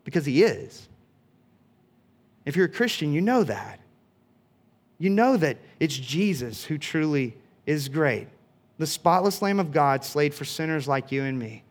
Because 0.03 0.27
he 0.27 0.43
is. 0.43 0.89
If 2.45 2.57
you're 2.57 2.67
a 2.67 2.71
Christian, 2.71 3.13
you 3.13 3.21
know 3.21 3.45
that. 3.45 3.81
You 4.99 5.11
know 5.11 5.37
that 5.37 5.59
it's 5.79 5.97
Jesus 5.97 6.65
who 6.65 6.79
truly 6.79 7.37
is 7.65 7.89
great. 7.89 8.29
The 8.79 8.87
spotless 8.87 9.41
Lamb 9.41 9.61
of 9.61 9.73
God 9.73 10.05
slayed 10.05 10.35
for 10.35 10.45
sinners 10.45 10.89
like 10.89 11.13
you 11.13 11.23
and 11.23 11.39
me 11.39 11.63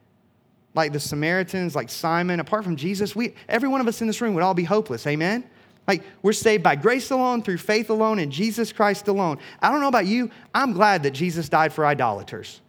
like 0.76 0.92
the 0.92 1.00
Samaritans, 1.00 1.76
like 1.76 1.90
Simon, 1.90 2.40
apart 2.40 2.64
from 2.64 2.76
Jesus, 2.76 3.16
we, 3.16 3.34
every 3.48 3.70
one 3.70 3.82
of 3.82 3.88
us 3.88 4.02
in 4.02 4.08
this 4.08 4.22
room 4.22 4.34
would 4.34 4.44
all 4.44 4.54
be 4.54 4.66
hopeless. 4.66 5.08
Amen? 5.08 5.44
Like 5.88 6.04
we're 6.22 6.34
saved 6.34 6.64
by 6.64 6.76
grace 6.76 7.12
alone, 7.12 7.42
through 7.42 7.58
faith 7.58 7.90
alone, 7.90 8.20
in 8.20 8.30
Jesus 8.30 8.74
Christ 8.74 9.08
alone. 9.08 9.40
I 9.62 9.72
don't 9.72 9.82
know 9.82 9.88
about 9.88 10.06
you. 10.06 10.30
I'm 10.54 10.74
glad 10.74 11.04
that 11.04 11.12
Jesus 11.12 11.48
died 11.48 11.72
for 11.74 11.86
idolaters 11.86 12.62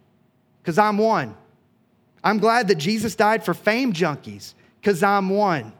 because 0.61 0.77
I'm 0.77 0.97
one. 0.97 1.35
I'm 2.23 2.39
glad 2.39 2.67
that 2.69 2.75
Jesus 2.75 3.15
died 3.15 3.43
for 3.43 3.53
fame 3.53 3.93
junkies 3.93 4.53
because 4.81 5.03
I'm 5.03 5.29
one. 5.29 5.73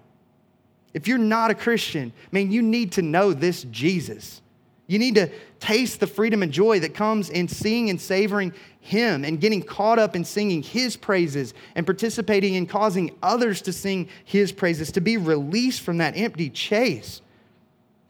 If 0.93 1.07
you're 1.07 1.17
not 1.17 1.51
a 1.51 1.55
Christian, 1.55 2.11
man, 2.31 2.51
you 2.51 2.61
need 2.61 2.93
to 2.93 3.01
know 3.01 3.33
this 3.33 3.63
Jesus. 3.65 4.41
You 4.87 4.99
need 4.99 5.15
to 5.15 5.29
taste 5.59 5.99
the 5.99 6.07
freedom 6.07 6.41
and 6.41 6.51
joy 6.51 6.79
that 6.79 6.93
comes 6.93 7.29
in 7.29 7.49
seeing 7.49 7.89
and 7.89 7.99
savoring 7.99 8.53
Him 8.79 9.25
and 9.25 9.39
getting 9.39 9.61
caught 9.61 9.99
up 9.99 10.15
in 10.15 10.23
singing 10.23 10.63
His 10.63 10.95
praises 10.95 11.53
and 11.75 11.85
participating 11.85 12.53
in 12.53 12.65
causing 12.65 13.15
others 13.21 13.61
to 13.63 13.73
sing 13.73 14.07
His 14.23 14.53
praises, 14.53 14.91
to 14.93 15.01
be 15.01 15.17
released 15.17 15.81
from 15.81 15.97
that 15.97 16.15
empty 16.15 16.49
chase. 16.49 17.21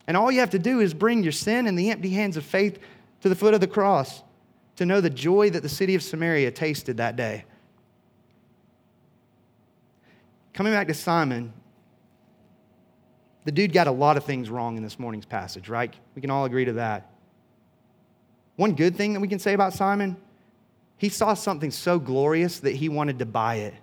And 0.06 0.16
all 0.16 0.32
you 0.32 0.40
have 0.40 0.52
to 0.52 0.60
do 0.60 0.80
is 0.80 0.94
bring 0.94 1.24
your 1.24 1.32
sin 1.32 1.66
and 1.66 1.78
the 1.78 1.90
empty 1.90 2.12
hands 2.12 2.38
of 2.38 2.46
faith 2.46 2.80
to 3.22 3.30
the 3.30 3.36
foot 3.36 3.56
of 3.56 3.60
the 3.60 3.68
cross 3.68 4.22
to 4.76 4.86
know 4.86 5.02
the 5.02 5.10
joy 5.10 5.50
that 5.50 5.64
the 5.64 5.70
city 5.70 5.96
of 5.96 6.04
Samaria 6.04 6.52
tasted 6.52 6.98
that 6.98 7.16
day. 7.16 7.44
Coming 10.54 10.74
back 10.74 10.88
to 10.88 10.94
Simon, 10.94 11.52
the 13.48 13.52
dude 13.54 13.72
got 13.72 13.88
a 13.88 13.92
lot 13.92 14.18
of 14.18 14.26
things 14.26 14.50
wrong 14.50 14.76
in 14.76 14.84
this 14.84 15.00
morning's 15.00 15.26
passage, 15.26 15.70
right? 15.70 15.94
We 16.16 16.22
can 16.22 16.30
all 16.30 16.44
agree 16.44 16.66
to 16.66 16.74
that. 16.74 17.10
One 18.58 18.74
good 18.74 18.98
thing 18.98 19.14
that 19.14 19.22
we 19.22 19.30
can 19.30 19.40
say 19.40 19.54
about 19.54 19.72
Simon, 19.72 20.18
he 20.98 21.08
saw 21.08 21.34
something 21.34 21.72
so 21.72 21.98
glorious 21.98 22.60
that 22.60 22.76
he 22.76 22.90
wanted 22.90 23.20
to 23.20 23.26
buy 23.26 23.56
it. 23.56 23.74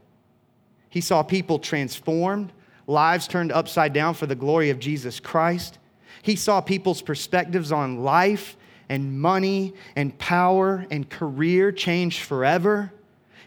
He 0.91 1.01
saw 1.01 1.23
people 1.23 1.59
transformed, 1.59 2.53
lives 2.87 3.27
turned 3.27 3.53
upside 3.53 3.95
down 3.95 4.12
for 4.12 4.27
the 4.27 4.35
glory 4.35 4.69
of 4.69 4.79
Jesus 4.79 5.19
Christ. 5.19 5.79
He 6.21 6.37
saw 6.37 6.61
people's 6.61 7.01
perspectives 7.01 7.73
on 7.73 8.05
life 8.05 8.59
and 8.91 9.19
money 9.19 9.73
and 9.97 10.19
power 10.19 10.85
and 10.91 11.09
career 11.09 11.73
change 11.73 12.21
forever. 12.21 12.93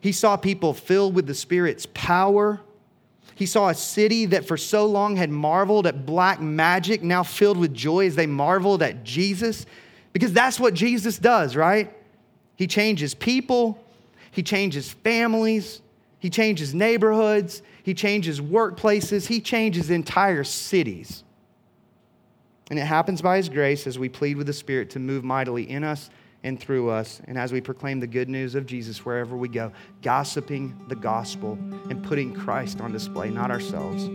He 0.01 0.13
saw 0.13 0.35
people 0.35 0.73
filled 0.73 1.13
with 1.13 1.27
the 1.27 1.35
Spirit's 1.35 1.85
power 1.93 2.59
he 3.37 3.45
saw 3.45 3.69
a 3.69 3.75
city 3.75 4.25
that 4.25 4.47
for 4.47 4.57
so 4.57 4.87
long 4.87 5.15
had 5.15 5.29
marveled 5.29 5.85
at 5.85 6.07
black 6.07 6.41
magic, 6.41 7.03
now 7.03 7.21
filled 7.21 7.57
with 7.57 7.71
joy 7.71 8.07
as 8.07 8.15
they 8.15 8.25
marveled 8.25 8.81
at 8.81 9.03
Jesus. 9.03 9.67
Because 10.11 10.33
that's 10.33 10.59
what 10.59 10.73
Jesus 10.73 11.19
does, 11.19 11.55
right? 11.55 11.93
He 12.55 12.65
changes 12.65 13.13
people, 13.13 13.79
He 14.31 14.41
changes 14.41 14.91
families, 14.91 15.83
He 16.17 16.31
changes 16.31 16.73
neighborhoods, 16.73 17.61
He 17.83 17.93
changes 17.93 18.41
workplaces, 18.41 19.27
He 19.27 19.39
changes 19.39 19.91
entire 19.91 20.43
cities. 20.43 21.23
And 22.71 22.79
it 22.79 22.85
happens 22.85 23.21
by 23.21 23.37
His 23.37 23.49
grace 23.49 23.85
as 23.85 23.99
we 23.99 24.09
plead 24.09 24.37
with 24.37 24.47
the 24.47 24.53
Spirit 24.53 24.89
to 24.91 24.99
move 24.99 25.23
mightily 25.23 25.69
in 25.69 25.83
us 25.83 26.09
and 26.43 26.59
through 26.59 26.89
us, 26.89 27.21
and 27.25 27.37
as 27.37 27.51
we 27.51 27.61
proclaim 27.61 27.99
the 27.99 28.07
good 28.07 28.29
news 28.29 28.55
of 28.55 28.65
Jesus 28.65 29.05
wherever 29.05 29.35
we 29.35 29.47
go, 29.47 29.71
gossiping 30.01 30.79
the 30.87 30.95
gospel 30.95 31.57
and 31.89 32.03
putting 32.03 32.33
Christ 32.33 32.79
on 32.81 32.91
display, 32.91 33.29
not 33.29 33.51
ourselves. 33.51 34.07